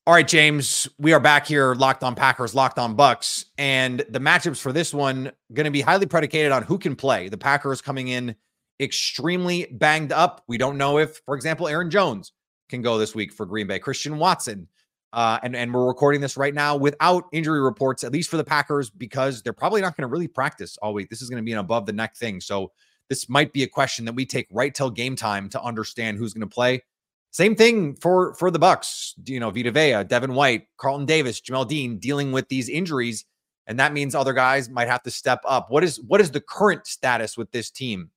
All 0.09 0.15
right, 0.15 0.27
James, 0.27 0.89
we 0.97 1.13
are 1.13 1.19
back 1.19 1.45
here, 1.45 1.75
locked 1.75 2.03
on 2.03 2.15
Packers, 2.15 2.55
locked 2.55 2.79
on 2.79 2.95
Bucks, 2.95 3.45
and 3.59 4.03
the 4.09 4.19
matchups 4.19 4.59
for 4.59 4.73
this 4.73 4.91
one 4.91 5.31
going 5.53 5.65
to 5.65 5.71
be 5.71 5.81
highly 5.81 6.07
predicated 6.07 6.51
on 6.51 6.63
who 6.63 6.79
can 6.79 6.95
play. 6.95 7.29
The 7.29 7.37
Packers 7.37 7.79
coming 7.79 8.07
in 8.07 8.35
extremely 8.79 9.67
banged 9.71 10.11
up. 10.11 10.43
We 10.47 10.57
don't 10.57 10.77
know 10.77 10.97
if, 10.97 11.21
for 11.25 11.35
example, 11.35 11.67
Aaron 11.67 11.89
Jones 11.89 12.31
can 12.69 12.81
go 12.81 12.97
this 12.97 13.15
week 13.15 13.33
for 13.33 13.45
Green 13.45 13.67
Bay. 13.67 13.79
Christian 13.79 14.17
Watson, 14.17 14.67
uh, 15.11 15.39
and 15.43 15.55
and 15.55 15.73
we're 15.73 15.87
recording 15.87 16.21
this 16.21 16.37
right 16.37 16.53
now 16.53 16.75
without 16.75 17.25
injury 17.31 17.61
reports, 17.61 18.03
at 18.03 18.13
least 18.13 18.29
for 18.29 18.37
the 18.37 18.43
Packers, 18.43 18.89
because 18.89 19.41
they're 19.41 19.53
probably 19.53 19.81
not 19.81 19.97
going 19.97 20.07
to 20.07 20.11
really 20.11 20.27
practice 20.27 20.77
all 20.81 20.93
week. 20.93 21.09
This 21.09 21.21
is 21.21 21.29
going 21.29 21.41
to 21.41 21.45
be 21.45 21.51
an 21.51 21.57
above 21.57 21.85
the 21.85 21.93
neck 21.93 22.15
thing, 22.15 22.39
so 22.39 22.71
this 23.09 23.27
might 23.27 23.51
be 23.51 23.63
a 23.63 23.67
question 23.67 24.05
that 24.05 24.13
we 24.13 24.25
take 24.25 24.47
right 24.51 24.73
till 24.73 24.89
game 24.89 25.15
time 25.15 25.49
to 25.49 25.61
understand 25.61 26.17
who's 26.17 26.33
going 26.33 26.47
to 26.47 26.53
play. 26.53 26.83
Same 27.31 27.55
thing 27.55 27.95
for 27.95 28.33
for 28.35 28.49
the 28.49 28.59
Bucks. 28.59 29.15
You 29.25 29.39
know, 29.39 29.51
Vita 29.51 29.71
Vea, 29.71 30.03
Devin 30.03 30.33
White, 30.33 30.67
Carlton 30.77 31.05
Davis, 31.05 31.41
Jamel 31.41 31.67
Dean 31.67 31.97
dealing 31.97 32.31
with 32.31 32.47
these 32.47 32.69
injuries, 32.69 33.25
and 33.67 33.79
that 33.79 33.93
means 33.93 34.15
other 34.15 34.33
guys 34.33 34.69
might 34.69 34.87
have 34.87 35.03
to 35.03 35.11
step 35.11 35.41
up. 35.45 35.69
What 35.69 35.83
is 35.83 35.99
what 36.01 36.21
is 36.21 36.31
the 36.31 36.41
current 36.41 36.87
status 36.87 37.37
with 37.37 37.51
this 37.51 37.69
team? 37.69 38.11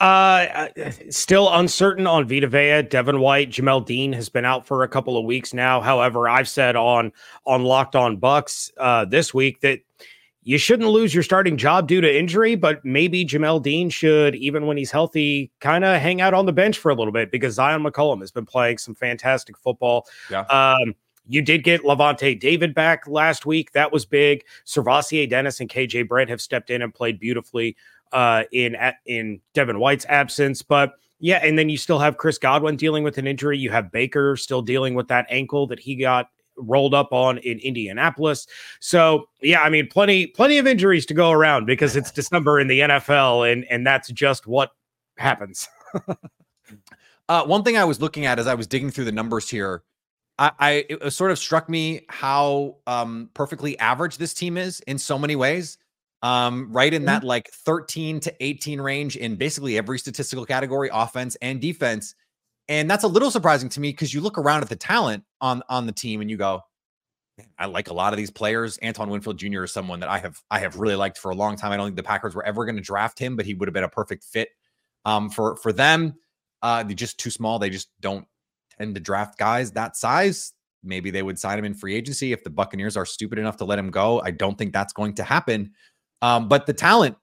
Uh, 0.00 0.68
still 1.10 1.52
uncertain 1.52 2.06
on 2.06 2.28
Vita 2.28 2.46
Vea. 2.46 2.82
Devin 2.82 3.20
White, 3.20 3.50
Jamel 3.50 3.84
Dean 3.84 4.12
has 4.12 4.28
been 4.28 4.44
out 4.44 4.66
for 4.66 4.82
a 4.82 4.88
couple 4.88 5.16
of 5.16 5.24
weeks 5.24 5.52
now. 5.52 5.80
However, 5.80 6.28
I've 6.28 6.48
said 6.48 6.76
on 6.76 7.12
on 7.46 7.64
Locked 7.64 7.96
On 7.96 8.16
Bucks 8.16 8.70
uh, 8.78 9.04
this 9.04 9.34
week 9.34 9.60
that 9.60 9.80
you 10.46 10.58
shouldn't 10.58 10.88
lose 10.88 11.12
your 11.12 11.24
starting 11.24 11.56
job 11.56 11.88
due 11.88 12.00
to 12.00 12.18
injury, 12.18 12.54
but 12.54 12.84
maybe 12.84 13.24
Jamel 13.24 13.60
Dean 13.60 13.90
should, 13.90 14.36
even 14.36 14.66
when 14.66 14.76
he's 14.76 14.92
healthy, 14.92 15.50
kind 15.60 15.84
of 15.84 16.00
hang 16.00 16.20
out 16.20 16.34
on 16.34 16.46
the 16.46 16.52
bench 16.52 16.78
for 16.78 16.90
a 16.92 16.94
little 16.94 17.12
bit 17.12 17.32
because 17.32 17.58
Zyon 17.58 17.84
McCollum 17.84 18.20
has 18.20 18.30
been 18.30 18.46
playing 18.46 18.78
some 18.78 18.94
fantastic 18.94 19.58
football. 19.58 20.06
Yeah. 20.30 20.42
Um, 20.42 20.94
you 21.26 21.42
did 21.42 21.64
get 21.64 21.82
Lavonte 21.82 22.38
David 22.38 22.74
back 22.74 23.06
last 23.06 23.46
week. 23.46 23.72
That 23.72 23.92
was 23.92 24.04
big. 24.04 24.44
SirVocea 24.64 25.28
Dennis 25.28 25.60
and 25.60 25.68
KJ 25.68 26.08
Britt 26.08 26.28
have 26.28 26.40
stepped 26.40 26.70
in 26.70 26.82
and 26.82 26.94
played 26.94 27.18
beautifully 27.18 27.76
uh, 28.12 28.44
in 28.52 28.76
in 29.06 29.40
Devin 29.54 29.78
White's 29.78 30.06
absence. 30.08 30.62
But 30.62 30.94
yeah, 31.18 31.38
and 31.42 31.58
then 31.58 31.68
you 31.68 31.78
still 31.78 31.98
have 31.98 32.18
Chris 32.18 32.38
Godwin 32.38 32.76
dealing 32.76 33.02
with 33.02 33.18
an 33.18 33.26
injury. 33.26 33.58
You 33.58 33.70
have 33.70 33.90
Baker 33.90 34.36
still 34.36 34.62
dealing 34.62 34.94
with 34.94 35.08
that 35.08 35.26
ankle 35.30 35.66
that 35.68 35.80
he 35.80 35.96
got 35.96 36.28
rolled 36.58 36.94
up 36.94 37.12
on 37.12 37.38
in 37.38 37.58
Indianapolis. 37.58 38.46
So 38.80 39.28
yeah, 39.42 39.62
I 39.62 39.70
mean, 39.70 39.88
plenty 39.88 40.26
plenty 40.28 40.58
of 40.58 40.66
injuries 40.66 41.06
to 41.06 41.14
go 41.14 41.30
around 41.30 41.66
because 41.66 41.96
it's 41.96 42.10
December 42.10 42.60
in 42.60 42.68
the 42.68 42.80
NFL, 42.80 43.50
and 43.50 43.64
and 43.70 43.86
that's 43.86 44.08
just 44.10 44.46
what 44.46 44.70
happens. 45.16 45.68
uh, 47.28 47.44
one 47.44 47.62
thing 47.62 47.76
I 47.76 47.84
was 47.84 48.00
looking 48.00 48.26
at 48.26 48.38
as 48.38 48.46
I 48.46 48.54
was 48.54 48.66
digging 48.66 48.90
through 48.90 49.06
the 49.06 49.12
numbers 49.12 49.48
here, 49.48 49.82
I, 50.38 50.52
I 50.58 50.70
it 50.88 51.10
sort 51.12 51.30
of 51.30 51.38
struck 51.38 51.68
me 51.68 52.02
how 52.08 52.76
um, 52.86 53.30
perfectly 53.34 53.78
average 53.78 54.18
this 54.18 54.34
team 54.34 54.56
is 54.56 54.80
in 54.80 54.98
so 54.98 55.18
many 55.18 55.36
ways. 55.36 55.78
Um, 56.22 56.72
right 56.72 56.92
in 56.92 57.02
mm-hmm. 57.02 57.06
that 57.06 57.24
like 57.24 57.50
13 57.52 58.20
to 58.20 58.34
18 58.40 58.80
range 58.80 59.16
in 59.16 59.36
basically 59.36 59.76
every 59.78 59.98
statistical 59.98 60.44
category, 60.46 60.90
offense 60.92 61.36
and 61.42 61.60
defense. 61.60 62.14
And 62.68 62.90
that's 62.90 63.04
a 63.04 63.08
little 63.08 63.30
surprising 63.30 63.68
to 63.70 63.80
me 63.80 63.90
because 63.90 64.12
you 64.12 64.20
look 64.20 64.38
around 64.38 64.62
at 64.62 64.68
the 64.68 64.76
talent 64.76 65.24
on 65.40 65.62
on 65.68 65.86
the 65.86 65.92
team 65.92 66.20
and 66.20 66.30
you 66.30 66.36
go, 66.36 66.62
I 67.58 67.66
like 67.66 67.90
a 67.90 67.94
lot 67.94 68.12
of 68.12 68.16
these 68.16 68.30
players. 68.30 68.78
Anton 68.78 69.10
Winfield 69.10 69.38
Jr. 69.38 69.64
is 69.64 69.72
someone 69.72 70.00
that 70.00 70.08
I 70.08 70.18
have 70.18 70.42
I 70.50 70.58
have 70.60 70.76
really 70.76 70.96
liked 70.96 71.18
for 71.18 71.30
a 71.30 71.34
long 71.34 71.56
time. 71.56 71.72
I 71.72 71.76
don't 71.76 71.86
think 71.86 71.96
the 71.96 72.02
Packers 72.02 72.34
were 72.34 72.44
ever 72.44 72.64
going 72.64 72.76
to 72.76 72.82
draft 72.82 73.18
him, 73.18 73.36
but 73.36 73.46
he 73.46 73.54
would 73.54 73.68
have 73.68 73.74
been 73.74 73.84
a 73.84 73.88
perfect 73.88 74.24
fit 74.24 74.48
um, 75.04 75.30
for 75.30 75.56
for 75.56 75.72
them. 75.72 76.14
Uh, 76.62 76.82
they're 76.82 76.94
just 76.94 77.18
too 77.18 77.30
small. 77.30 77.58
They 77.58 77.70
just 77.70 77.88
don't 78.00 78.26
tend 78.78 78.94
to 78.94 79.00
draft 79.00 79.38
guys 79.38 79.72
that 79.72 79.96
size. 79.96 80.52
Maybe 80.82 81.10
they 81.10 81.22
would 81.22 81.38
sign 81.38 81.58
him 81.58 81.64
in 81.64 81.74
free 81.74 81.94
agency 81.94 82.32
if 82.32 82.44
the 82.44 82.50
Buccaneers 82.50 82.96
are 82.96 83.06
stupid 83.06 83.38
enough 83.38 83.56
to 83.58 83.64
let 83.64 83.78
him 83.78 83.90
go. 83.90 84.20
I 84.22 84.30
don't 84.30 84.56
think 84.56 84.72
that's 84.72 84.92
going 84.92 85.14
to 85.14 85.24
happen. 85.24 85.72
Um, 86.22 86.48
but 86.48 86.66
the 86.66 86.72
talent, 86.72 87.16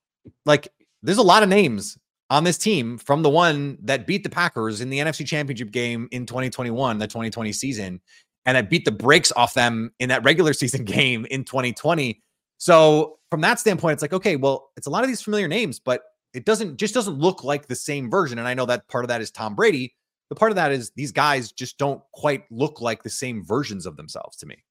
like, 0.46 0.68
there's 1.02 1.18
a 1.18 1.24
lot 1.24 1.44
of 1.44 1.50
names 1.50 1.98
on 2.30 2.44
this 2.44 2.58
team 2.58 2.98
from 2.98 3.22
the 3.22 3.30
one 3.30 3.78
that 3.84 4.08
beat 4.08 4.24
the 4.24 4.30
Packers 4.30 4.82
in 4.82 4.90
the 4.90 5.00
NFC 5.00 5.26
Championship 5.26 5.72
game 5.72 6.08
in 6.12 6.26
2021, 6.26 6.98
the 6.98 7.08
2020 7.08 7.52
season, 7.52 8.02
and 8.46 8.58
that 8.58 8.70
beat 8.70 8.86
the 8.86 8.92
brakes 8.92 9.32
off 9.36 9.54
them 9.54 9.92
in 10.00 10.10
that 10.10 10.24
regular 10.24 10.54
season 10.54 10.84
game 10.84 11.26
in 11.30 11.44
2020. 11.44 12.22
So 12.58 13.20
from 13.30 13.42
that 13.42 13.60
standpoint, 13.60 13.94
it's 13.94 14.02
like, 14.02 14.14
okay, 14.14 14.36
well, 14.36 14.72
it's 14.78 14.88
a 14.88 14.90
lot 14.90 15.04
of 15.04 15.10
these 15.10 15.22
familiar 15.22 15.48
names, 15.48 15.80
but 15.80 16.02
it 16.34 16.46
doesn't 16.46 16.78
just 16.78 16.94
doesn't 16.94 17.20
look 17.20 17.44
like 17.44 17.68
the 17.68 17.76
same 17.76 18.10
version. 18.10 18.40
And 18.40 18.48
I 18.48 18.54
know 18.54 18.66
that 18.66 18.88
part 18.88 19.04
of 19.04 19.10
that 19.10 19.22
is 19.22 19.32
Tom 19.32 19.56
Brady. 19.56 19.94
The 20.30 20.36
part 20.36 20.52
of 20.52 20.56
that 20.56 20.72
is 20.72 20.92
these 20.92 21.12
guys 21.12 21.52
just 21.52 21.78
don't 21.78 22.02
quite 22.12 22.44
look 22.52 22.82
like 22.82 23.04
the 23.04 23.10
same 23.10 23.46
versions 23.46 23.86
of 23.86 23.98
themselves 23.98 24.38
to 24.38 24.46
me. 24.46 24.64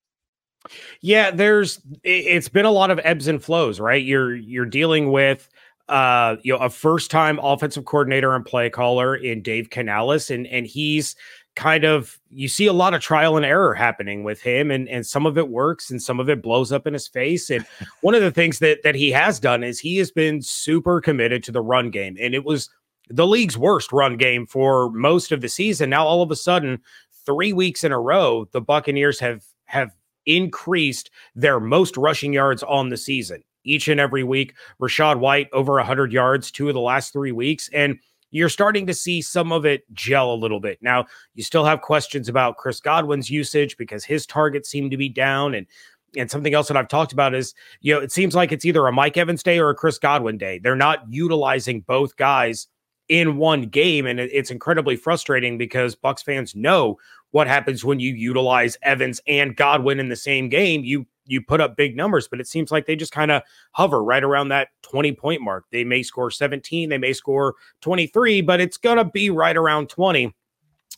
Yeah, 1.01 1.31
there's 1.31 1.81
it's 2.05 2.49
been 2.49 2.65
a 2.65 2.71
lot 2.71 2.91
of 2.91 3.01
ebbs 3.03 3.27
and 3.27 3.43
flows, 3.43 3.81
right? 3.81 4.03
You're 4.03 4.35
you're 4.35 4.67
dealing 4.67 5.11
with 5.11 5.49
uh, 5.89 6.37
you 6.43 6.53
know, 6.53 6.59
a 6.59 6.71
first-time 6.71 7.39
offensive 7.43 7.85
coordinator 7.85 8.35
and 8.35 8.47
play 8.47 8.71
caller 8.71 9.15
in 9.17 9.43
Dave 9.43 9.71
Canales, 9.71 10.31
and 10.31 10.47
and 10.47 10.67
he's 10.67 11.17
kind 11.55 11.85
of 11.85 12.19
you 12.31 12.49
see 12.49 12.67
a 12.67 12.73
lot 12.73 12.95
of 12.95 13.03
trial 13.03 13.37
and 13.37 13.45
error 13.45 13.75
happening 13.75 14.25
with 14.25 14.41
him, 14.41 14.71
and 14.71 14.89
and 14.89 15.07
some 15.07 15.27
of 15.27 15.37
it 15.37 15.49
works 15.49 15.91
and 15.91 16.03
some 16.03 16.21
of 16.21 16.29
it 16.31 16.43
blows 16.43 16.73
up 16.73 16.87
in 16.87 16.95
his 16.95 17.09
face. 17.09 17.51
And 17.51 17.67
one 18.01 18.15
of 18.15 18.23
the 18.23 18.31
things 18.31 18.59
that 18.61 18.83
that 18.85 18.95
he 18.95 19.11
has 19.11 19.41
done 19.41 19.63
is 19.65 19.79
he 19.79 19.99
has 19.99 20.11
been 20.11 20.41
super 20.41 21.01
committed 21.01 21.43
to 21.45 21.53
the 21.53 21.61
run 21.61 21.91
game, 21.91 22.17
and 22.21 22.35
it 22.35 22.45
was 22.45 22.71
the 23.09 23.27
league's 23.27 23.59
worst 23.59 23.93
run 23.93 24.17
game 24.17 24.47
for 24.47 24.91
most 24.91 25.33
of 25.33 25.41
the 25.41 25.49
season. 25.49 25.91
Now 25.91 26.07
all 26.07 26.23
of 26.23 26.31
a 26.31 26.37
sudden, 26.37 26.81
three 27.25 27.53
weeks 27.53 27.85
in 27.85 27.93
a 27.93 28.01
row, 28.01 28.47
the 28.53 28.61
Buccaneers 28.61 29.21
have 29.21 29.45
have 29.67 29.93
increased 30.27 31.11
their 31.35 31.59
most 31.59 31.97
rushing 31.97 32.33
yards 32.33 32.63
on 32.63 32.89
the 32.89 32.97
season 32.97 33.43
each 33.65 33.89
and 33.89 34.01
every 34.01 34.25
week. 34.25 34.55
Rachaad 34.81 35.19
White 35.19 35.49
over 35.53 35.75
100 35.75 36.13
yards 36.13 36.51
two 36.51 36.69
of 36.69 36.75
the 36.75 36.81
last 36.81 37.13
three 37.13 37.33
weeks. 37.33 37.69
And 37.73 37.99
you're 38.31 38.49
starting 38.49 38.87
to 38.87 38.95
see 38.95 39.21
some 39.21 39.53
of 39.53 39.67
it 39.67 39.83
gel 39.93 40.33
a 40.33 40.35
little 40.35 40.61
bit. 40.61 40.79
Now, 40.81 41.07
you 41.35 41.43
still 41.43 41.65
have 41.65 41.83
questions 41.83 42.29
about 42.29 42.57
Chris 42.57 42.81
Godwin's 42.81 43.31
usage 43.31 43.77
because 43.77 44.05
his 44.05 44.27
targets 44.27 44.71
seem 44.71 44.91
to 44.91 44.97
be 44.97 45.09
down. 45.09 45.55
And 45.55 45.67
and 46.15 46.31
something 46.31 46.53
else 46.53 46.69
that 46.69 46.77
I've 46.77 46.89
talked 46.89 47.15
about 47.15 47.35
is, 47.35 47.55
you 47.81 47.95
know, 47.95 48.01
it 48.01 48.13
seems 48.13 48.35
like 48.35 48.53
it's 48.53 48.67
either 48.67 48.87
a 48.87 48.93
Mike 48.93 49.17
Evans 49.17 49.43
day 49.43 49.59
or 49.59 49.71
a 49.71 49.75
Chris 49.75 49.99
Godwin 49.99 50.37
day. 50.37 50.59
They're 50.59 50.77
not 50.77 51.05
utilizing 51.09 51.81
both 51.81 52.17
guys 52.17 52.67
in 53.13 53.37
one 53.37 53.65
game 53.65 54.07
and 54.07 54.19
it's 54.19 54.51
incredibly 54.51 54.97
frustrating 54.97 55.59
because 55.59 55.95
bucks 55.95 56.23
fans 56.23 56.57
know 56.57 56.97
what 57.33 57.47
happens 57.47 57.85
when 57.85 58.01
you 58.01 58.15
utilize 58.15 58.79
Evans 58.81 59.21
and 59.27 59.55
Godwin 59.55 60.01
in 60.01 60.09
the 60.09 60.17
same 60.17 60.49
game. 60.49 60.83
You 60.83 61.07
you 61.27 61.43
put 61.43 61.61
up 61.61 61.77
big 61.77 61.95
numbers, 61.95 62.27
but 62.27 62.41
it 62.41 62.49
seems 62.49 62.73
like 62.73 62.87
they 62.87 62.97
just 62.97 63.13
kind 63.13 63.31
of 63.31 63.43
hover 63.73 64.03
right 64.03 64.25
around 64.25 64.49
that 64.49 64.69
20 64.81 65.13
point 65.13 65.43
mark. 65.43 65.67
They 65.71 65.85
may 65.85 66.03
score 66.03 66.31
17, 66.31 66.89
they 66.89 66.97
may 66.97 67.13
score 67.13 67.55
23, 67.83 68.41
but 68.41 68.63
it's 68.63 68.79
going 68.79 68.97
to 68.97 69.05
be 69.05 69.29
right 69.29 69.59
around 69.59 69.91
20. 69.91 70.35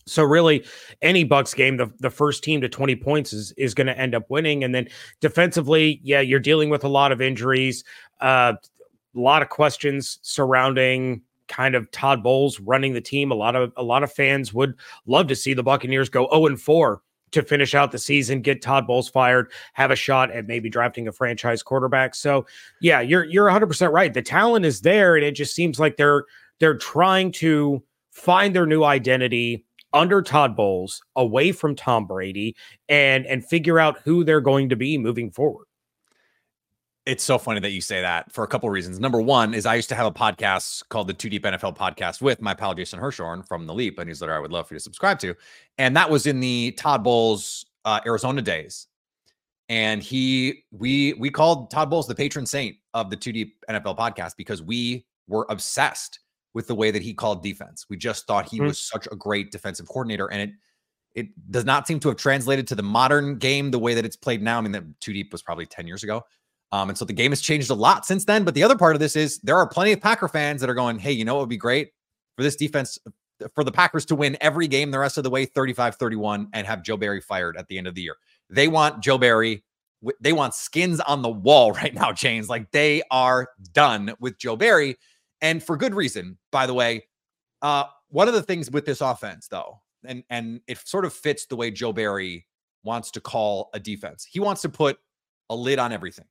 So 0.07 0.23
really, 0.23 0.65
any 1.03 1.25
Bucks 1.25 1.53
game, 1.53 1.79
the, 1.79 1.93
the 1.99 2.11
first 2.11 2.45
team 2.45 2.61
to 2.61 2.69
20 2.69 2.95
points 2.95 3.33
is 3.33 3.51
is 3.57 3.75
going 3.75 3.89
to 3.89 3.99
end 3.99 4.15
up 4.15 4.31
winning. 4.31 4.63
And 4.63 4.73
then 4.73 4.87
defensively, 5.21 6.01
yeah, 6.05 6.21
you're 6.21 6.39
dealing 6.39 6.71
with 6.71 6.85
a 6.85 6.89
lot 6.89 7.11
of 7.11 7.21
injuries, 7.21 7.83
uh, 8.21 8.53
a 9.17 9.19
lot 9.19 9.43
of 9.43 9.49
questions 9.49 10.21
surrounding 10.23 11.23
kind 11.49 11.75
of 11.75 11.91
Todd 11.91 12.23
Bowles 12.23 12.61
running 12.61 12.95
the 12.95 13.01
team. 13.01 13.31
A 13.31 13.35
lot 13.35 13.57
of 13.57 13.73
a 13.77 13.83
lot 13.83 14.03
of 14.03 14.13
fans 14.13 14.53
would 14.55 14.75
love 15.07 15.27
to 15.29 15.37
see 15.37 15.55
the 15.55 15.63
Buccaneers 15.63 16.09
go 16.09 16.29
0 16.31 16.47
and 16.47 16.61
4 16.61 17.01
to 17.33 17.43
finish 17.43 17.75
out 17.75 17.91
the 17.91 17.99
season, 17.99 18.41
get 18.41 18.63
Todd 18.63 18.87
Bowles 18.87 19.09
fired, 19.09 19.53
have 19.73 19.91
a 19.91 19.97
shot 19.97 20.31
at 20.31 20.47
maybe 20.47 20.71
drafting 20.71 21.09
a 21.09 21.13
franchise 21.13 21.63
quarterback. 21.63 22.15
So, 22.15 22.47
yeah, 22.81 23.01
you're 23.01 23.25
you're 23.25 23.49
100% 23.49 23.93
right. 23.93 24.15
The 24.15 24.23
talent 24.23 24.65
is 24.65 24.81
there 24.81 25.17
and 25.17 25.25
it 25.25 25.33
just 25.33 25.55
seems 25.55 25.79
like 25.79 25.97
they're 25.97 26.25
they're 26.61 26.79
trying 26.79 27.33
to 27.33 27.83
find 28.11 28.55
their 28.55 28.67
new 28.67 28.85
identity 28.85 29.65
under 29.93 30.23
Todd 30.23 30.57
Bowles, 30.57 31.03
away 31.17 31.53
from 31.53 31.75
Tom 31.75 32.07
Brady, 32.07 32.57
and 32.89 33.27
and 33.27 33.45
figure 33.45 33.79
out 33.79 33.99
who 34.05 34.25
they're 34.25 34.41
going 34.41 34.69
to 34.69 34.77
be 34.77 34.99
moving 34.99 35.31
forward. 35.31 35.67
It's 37.07 37.23
so 37.23 37.37
funny 37.37 37.61
that 37.61 37.73
you 37.73 37.83
say 37.83 38.01
that 38.01 38.33
for 38.33 38.45
a 38.45 38.47
couple 38.47 38.67
of 38.67 38.73
reasons. 38.73 38.99
Number 38.99 39.21
one 39.21 39.53
is 39.53 39.67
I 39.67 39.75
used 39.75 39.91
to 39.91 39.95
have 39.95 40.07
a 40.07 40.13
podcast 40.13 40.89
called 40.89 41.07
the 41.07 41.13
Two 41.13 41.29
Deep 41.29 41.45
NFL 41.45 41.77
Podcast 41.77 42.23
with 42.23 42.41
my 42.41 42.55
pal 42.55 42.73
Jason 42.73 42.99
Hirschhorn 42.99 43.47
from 43.47 43.67
the 43.67 43.75
Leap, 43.75 43.99
a 43.99 44.05
newsletter 44.05 44.35
I 44.35 44.39
would 44.39 44.51
love 44.51 44.69
for 44.69 44.75
you 44.75 44.79
to 44.79 44.83
subscribe 44.83 45.19
to, 45.19 45.35
and 45.77 45.95
that 45.97 46.09
was 46.09 46.27
in 46.27 46.41
the 46.41 46.73
Todd 46.79 47.05
Bowles 47.05 47.67
uh, 47.85 48.01
Arizona 48.07 48.41
days. 48.41 48.87
And 49.69 50.03
he, 50.03 50.65
we, 50.71 51.15
we 51.15 51.31
called 51.31 51.71
Todd 51.71 51.91
Bowles 51.91 52.07
the 52.07 52.15
patron 52.15 52.47
saint 52.47 52.77
of 52.95 53.11
the 53.11 53.17
Two 53.17 53.33
Deep 53.33 53.63
NFL 53.69 53.99
Podcast 53.99 54.33
because 54.39 54.63
we 54.63 55.05
were 55.29 55.47
obsessed 55.51 56.21
with 56.55 56.67
the 56.67 56.75
way 56.75 56.91
that 56.91 57.03
he 57.03 57.13
called 57.13 57.43
defense. 57.43 57.85
We 57.91 57.99
just 57.99 58.27
thought 58.27 58.49
he 58.49 58.57
mm-hmm. 58.57 58.69
was 58.69 58.79
such 58.79 59.07
a 59.13 59.17
great 59.17 59.51
defensive 59.51 59.89
coordinator, 59.89 60.31
and 60.33 60.41
it 60.41 60.51
it 61.15 61.51
does 61.51 61.65
not 61.65 61.87
seem 61.87 62.01
to 62.01 62.09
have 62.09 62.17
translated 62.17 62.67
to 62.69 62.75
the 62.75 62.83
modern 62.83 63.37
game 63.39 63.71
the 63.71 63.79
way 63.79 63.95
that 63.95 64.05
it's 64.05 64.17
played 64.17 64.43
now. 64.43 64.59
I 64.59 64.63
mean, 64.63 64.73
that 64.73 64.85
two 65.01 65.13
deep 65.13 65.33
was 65.33 65.43
probably 65.43 65.67
ten 65.67 65.87
years 65.87 66.03
ago, 66.03 66.25
um, 66.75 66.89
and 66.89 66.99
so 66.99 67.05
the 67.05 67.13
game 67.13 67.31
has 67.31 67.41
changed 67.41 67.71
a 67.71 67.75
lot 67.75 68.05
since 68.05 68.25
then. 68.25 68.43
But 68.43 68.55
the 68.55 68.65
other 68.65 68.77
part 68.77 68.97
of 68.97 69.01
this 69.01 69.15
is 69.15 69.39
there 69.45 69.57
are 69.57 69.69
plenty 69.69 69.93
of 69.93 70.01
Packer 70.01 70.27
fans 70.27 70.61
that 70.61 70.69
are 70.69 70.75
going, 70.75 70.99
"Hey, 70.99 71.13
you 71.13 71.25
know 71.25 71.35
what 71.35 71.43
would 71.43 71.49
be 71.49 71.57
great 71.57 71.93
for 72.37 72.43
this 72.43 72.57
defense." 72.57 72.99
For 73.55 73.65
the 73.65 73.73
Packers 73.73 74.05
to 74.07 74.15
win 74.15 74.37
every 74.41 74.69
game 74.69 74.93
the 74.93 74.99
rest 74.99 75.19
of 75.19 75.25
the 75.25 75.31
way 75.31 75.45
35 75.45 75.97
31 75.97 76.49
and 76.53 76.67
have 76.67 76.83
Joe 76.83 76.97
Barry 76.97 77.21
fired 77.21 77.57
at 77.57 77.67
the 77.67 77.77
end 77.77 77.89
of 77.89 77.95
the 77.95 78.01
year. 78.01 78.15
They 78.49 78.69
want 78.69 79.03
Joe 79.03 79.19
Barry 79.19 79.65
they 80.21 80.33
want 80.33 80.55
skins 80.55 81.01
on 81.01 81.23
the 81.23 81.31
wall 81.31 81.73
right 81.81 81.95
now, 81.95 82.13
James. 82.13 82.49
Like 82.49 82.71
they 82.73 83.03
are 83.11 83.49
done 83.73 84.15
with 84.21 84.39
Joe 84.39 84.57
Barry 84.57 84.97
and 85.41 85.63
for 85.63 85.77
good 85.77 85.95
reason, 85.95 86.39
by 86.51 86.67
the 86.67 86.75
way. 86.75 87.07
Uh, 87.63 87.85
one 88.09 88.29
of 88.29 88.35
the 88.35 88.43
things 88.43 88.71
with 88.71 88.85
this 88.85 89.01
offense, 89.01 89.49
though, 89.49 89.81
and 90.05 90.23
and 90.31 90.61
it 90.67 90.79
sort 90.79 91.05
of 91.05 91.13
fits 91.13 91.47
the 91.47 91.57
way 91.57 91.71
Joe 91.71 91.93
Barry 91.93 92.47
wants 92.83 93.11
to 93.13 93.21
call 93.21 93.71
a 93.75 93.81
defense. 93.81 94.25
He 94.25 94.41
wants 94.41 94.63
to 94.63 94.69
put 94.69 94.99
a 95.51 95.57
lid 95.57 95.79
on 95.79 95.93
everything. 95.93 96.27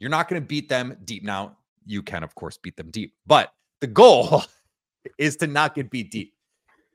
You're 0.00 0.10
not 0.10 0.28
going 0.28 0.42
to 0.42 0.46
beat 0.46 0.68
them 0.68 0.96
deep. 1.04 1.22
Now, 1.22 1.56
you 1.86 2.02
can, 2.02 2.22
of 2.24 2.34
course, 2.34 2.58
beat 2.58 2.76
them 2.76 2.90
deep, 2.90 3.14
but 3.26 3.52
the 3.80 3.86
goal 3.86 4.42
is 5.18 5.36
to 5.36 5.46
not 5.46 5.74
get 5.74 5.90
beat 5.90 6.10
deep. 6.10 6.34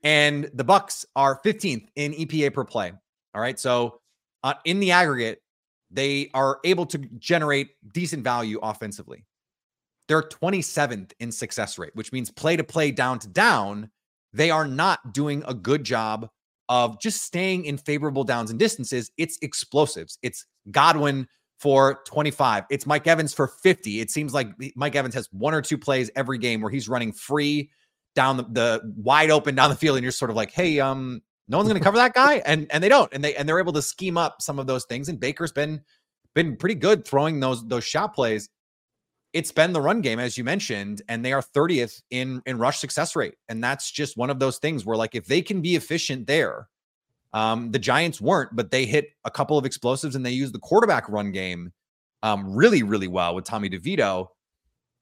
And 0.04 0.50
the 0.54 0.64
Bucks 0.64 1.06
are 1.16 1.40
15th 1.44 1.88
in 1.96 2.14
EPA 2.14 2.54
per 2.54 2.64
play. 2.66 2.92
All 3.34 3.42
right, 3.42 3.60
so 3.60 4.02
uh, 4.44 4.54
in 4.66 4.80
the 4.80 4.92
aggregate, 4.92 5.42
they 5.92 6.30
are 6.34 6.60
able 6.64 6.86
to 6.88 6.98
generate 7.20 7.70
decent 7.94 8.24
value 8.24 8.60
offensively. 8.62 9.26
They're 10.08 10.22
27th 10.22 11.12
in 11.20 11.32
success 11.32 11.78
rate, 11.78 11.96
which 11.96 12.12
means 12.12 12.30
play 12.30 12.56
to 12.56 12.64
play, 12.64 12.92
down 12.92 13.20
to 13.20 13.28
down. 13.28 13.90
They 14.34 14.52
are 14.52 14.68
not 14.68 15.14
doing 15.14 15.44
a 15.48 15.54
good 15.54 15.84
job 15.84 16.30
of 16.70 17.00
just 17.00 17.24
staying 17.24 17.66
in 17.66 17.78
favorable 17.78 18.24
downs 18.24 18.50
and 18.52 18.60
distances. 18.60 19.12
It's 19.18 19.38
explosives. 19.42 20.18
It's 20.22 20.46
Godwin 20.72 21.28
for 21.60 22.02
25. 22.06 22.66
It's 22.70 22.86
Mike 22.86 23.08
Evans 23.08 23.34
for 23.34 23.48
50. 23.48 24.02
It 24.02 24.12
seems 24.12 24.34
like 24.34 24.50
Mike 24.76 24.96
Evans 24.96 25.16
has 25.16 25.28
one 25.32 25.54
or 25.54 25.62
two 25.62 25.78
plays 25.78 26.12
every 26.16 26.38
game 26.38 26.62
where 26.62 26.72
he's 26.72 26.90
running 26.90 27.12
free 27.12 27.70
down 28.14 28.38
the, 28.38 28.44
the 28.44 28.94
wide 28.98 29.32
open 29.32 29.56
down 29.56 29.70
the 29.70 29.76
field, 29.76 29.98
and 29.98 30.04
you're 30.04 30.12
sort 30.12 30.32
of 30.32 30.38
like, 30.38 30.52
hey, 30.52 30.80
um, 30.80 31.22
no 31.48 31.58
one's 31.58 31.68
going 31.68 31.80
to 31.80 31.84
cover 31.84 31.98
that 31.98 32.14
guy, 32.14 32.42
and 32.46 32.68
and 32.72 32.84
they 32.84 32.90
don't, 32.90 33.12
and 33.14 33.24
they 33.24 33.36
and 33.36 33.48
they're 33.48 33.60
able 33.60 33.74
to 33.74 33.82
scheme 33.82 34.18
up 34.18 34.42
some 34.42 34.60
of 34.60 34.68
those 34.68 34.86
things. 34.86 35.10
And 35.10 35.20
Baker's 35.20 35.52
been 35.52 35.82
been 36.34 36.56
pretty 36.58 36.76
good 36.76 37.06
throwing 37.06 37.40
those 37.40 37.66
those 37.68 37.84
shot 37.84 38.14
plays 38.14 38.50
it's 39.34 39.52
been 39.52 39.74
the 39.74 39.82
run 39.82 40.02
game 40.02 40.20
as 40.20 40.38
you 40.38 40.44
mentioned 40.44 41.02
and 41.10 41.24
they 41.24 41.34
are 41.34 41.42
30th 41.42 42.02
in 42.12 42.42
in 42.46 42.58
rush 42.58 42.80
success 42.80 43.16
rate 43.16 43.36
and 43.50 43.64
that's 43.64 43.92
just 43.92 44.18
one 44.18 44.30
of 44.30 44.40
those 44.40 44.60
things 44.60 44.86
where 44.86 44.98
like 44.98 45.16
if 45.16 45.26
they 45.26 45.42
can 45.42 45.62
be 45.62 45.76
efficient 45.76 46.28
there 46.28 46.70
um 47.36 47.70
the 47.72 47.78
giants 47.78 48.20
weren't 48.20 48.56
but 48.56 48.72
they 48.72 48.86
hit 48.86 49.10
a 49.26 49.30
couple 49.30 49.58
of 49.58 49.66
explosives 49.66 50.16
and 50.16 50.26
they 50.26 50.32
used 50.32 50.54
the 50.54 50.60
quarterback 50.60 51.08
run 51.08 51.32
game 51.32 51.72
um 52.24 52.52
really 52.52 52.82
really 52.82 53.08
well 53.08 53.36
with 53.36 53.46
tommy 53.46 53.70
devito 53.70 54.28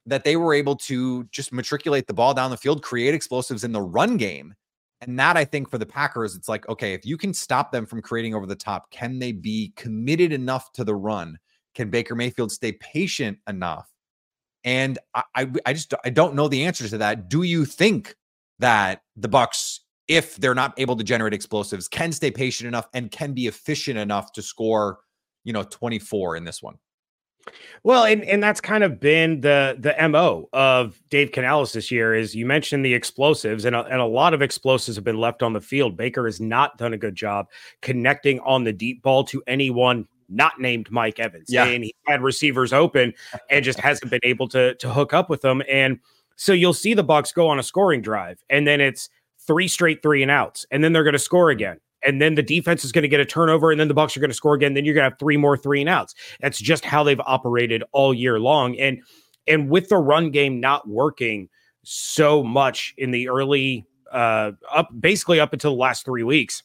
that 0.06 0.24
they 0.24 0.36
were 0.36 0.54
able 0.54 0.76
to 0.76 1.24
just 1.26 1.54
matriculate 1.54 2.08
the 2.08 2.14
ball 2.14 2.34
down 2.34 2.52
the 2.52 2.58
field 2.58 2.84
create 2.84 3.14
explosives 3.14 3.64
in 3.64 3.72
the 3.72 3.82
run 3.82 4.18
game. 4.18 4.54
And 5.02 5.20
that 5.20 5.36
i 5.36 5.44
think 5.44 5.70
for 5.70 5.78
the 5.78 5.86
packers 5.86 6.36
it's 6.36 6.48
like 6.48 6.68
okay 6.70 6.94
if 6.94 7.06
you 7.06 7.18
can 7.18 7.34
stop 7.34 7.72
them 7.72 7.86
from 7.86 8.02
creating 8.02 8.34
over 8.36 8.46
the 8.46 8.56
top 8.56 8.90
can 8.90 9.20
they 9.20 9.32
be 9.32 9.74
committed 9.76 10.32
enough 10.32 10.72
to 10.74 10.84
the 10.84 10.96
run? 10.96 11.38
Can 11.76 11.90
baker 11.90 12.16
mayfield 12.16 12.52
stay 12.52 12.74
patient 12.74 13.38
enough? 13.48 13.90
And 14.64 14.98
I, 15.14 15.24
I, 15.36 15.52
I 15.66 15.74
just 15.74 15.94
I 16.06 16.10
don't 16.10 16.36
know 16.36 16.48
the 16.48 16.64
answer 16.64 16.88
to 16.88 16.98
that. 17.00 17.30
Do 17.30 17.44
you 17.44 17.66
think 17.66 18.16
that 18.60 19.02
the 19.18 19.28
Bucks, 19.28 19.82
if 20.08 20.36
they're 20.38 20.56
not 20.56 20.74
able 20.78 20.96
to 20.96 21.04
generate 21.04 21.34
explosives, 21.34 21.88
can 21.88 22.12
stay 22.12 22.32
patient 22.32 22.68
enough 22.68 22.88
and 22.94 23.12
can 23.12 23.34
be 23.34 23.48
efficient 23.48 23.98
enough 23.98 24.32
to 24.34 24.42
score, 24.42 25.00
you 25.44 25.54
know, 25.54 25.64
24 25.64 26.36
in 26.36 26.44
this 26.44 26.62
one? 26.62 26.78
Well, 27.84 28.06
and, 28.06 28.24
and 28.24 28.42
that's 28.42 28.62
kind 28.62 28.84
of 28.84 29.00
been 29.00 29.42
the 29.42 29.76
the 29.78 29.96
mo 30.08 30.48
of 30.54 31.02
Dave 31.10 31.32
Canales 31.32 31.74
this 31.74 31.92
year. 31.92 32.16
Is 32.16 32.34
you 32.34 32.46
mentioned 32.46 32.86
the 32.86 32.94
explosives, 32.94 33.66
and 33.66 33.76
a, 33.76 33.84
and 33.86 34.00
a 34.00 34.06
lot 34.06 34.34
of 34.34 34.42
explosives 34.42 34.96
have 34.96 35.04
been 35.04 35.18
left 35.18 35.44
on 35.44 35.52
the 35.52 35.60
field. 35.60 35.98
Baker 35.98 36.26
has 36.26 36.40
not 36.40 36.78
done 36.78 36.94
a 36.94 36.98
good 36.98 37.16
job 37.16 37.48
connecting 37.82 38.40
on 38.42 38.64
the 38.64 38.72
deep 38.72 39.02
ball 39.02 39.24
to 39.26 39.44
anyone 39.48 40.08
not 40.30 40.60
named 40.60 40.90
Mike 40.90 41.20
Evans. 41.20 41.48
Yeah. 41.50 41.66
And 41.66 41.84
he 41.84 41.94
had 42.08 42.22
receivers 42.22 42.72
open 42.72 43.14
and 43.50 43.64
just 43.64 43.80
hasn't 43.80 44.10
been 44.10 44.22
able 44.24 44.48
to 44.50 44.76
to 44.76 44.90
hook 44.90 45.14
up 45.14 45.30
with 45.30 45.42
them. 45.42 45.62
And 45.70 46.00
so 46.36 46.54
you'll 46.54 46.74
see 46.74 46.94
the 46.94 47.04
Bucks 47.04 47.32
go 47.32 47.48
on 47.48 47.60
a 47.60 47.64
scoring 47.64 48.02
drive, 48.02 48.44
and 48.50 48.66
then 48.66 48.80
it's 48.80 49.10
three 49.48 49.68
straight 49.68 50.02
three 50.02 50.22
and 50.22 50.32
outs, 50.32 50.66
and 50.72 50.84
then 50.84 50.94
they're 50.94 51.04
going 51.04 51.14
to 51.14 51.20
score 51.20 51.50
again. 51.50 51.80
And 52.06 52.22
then 52.22 52.36
the 52.36 52.44
defense 52.44 52.84
is 52.84 52.92
going 52.92 53.04
to 53.04 53.08
get 53.08 53.22
a 53.22 53.26
turnover, 53.26 53.72
and 53.72 53.80
then 53.80 53.88
the 53.88 53.94
Bucks 53.94 54.18
are 54.18 54.20
going 54.20 54.30
to 54.30 54.36
score 54.36 54.54
again. 54.54 54.74
Then 54.74 54.84
you're 54.84 54.94
going 54.94 55.06
to 55.06 55.10
have 55.10 55.20
three 55.20 55.38
more 55.38 55.58
three 55.58 55.80
and 55.80 55.90
outs. 55.90 56.14
That's 56.42 56.60
just 56.60 56.84
how 56.84 57.04
they've 57.04 57.22
operated 57.26 57.84
all 57.92 58.14
year 58.14 58.40
long. 58.40 58.78
And 58.78 59.02
and 59.48 59.70
with 59.70 59.90
the 59.90 59.98
run 59.98 60.32
game 60.32 60.60
not 60.60 60.88
working 60.88 61.50
so 61.84 62.44
much 62.44 62.94
in 62.98 63.12
the 63.12 63.28
early 63.28 63.86
uh 64.12 64.52
up 64.74 64.90
basically 65.00 65.40
up 65.40 65.54
until 65.54 65.72
the 65.72 65.82
last 65.82 66.06
three 66.06 66.24
weeks, 66.24 66.64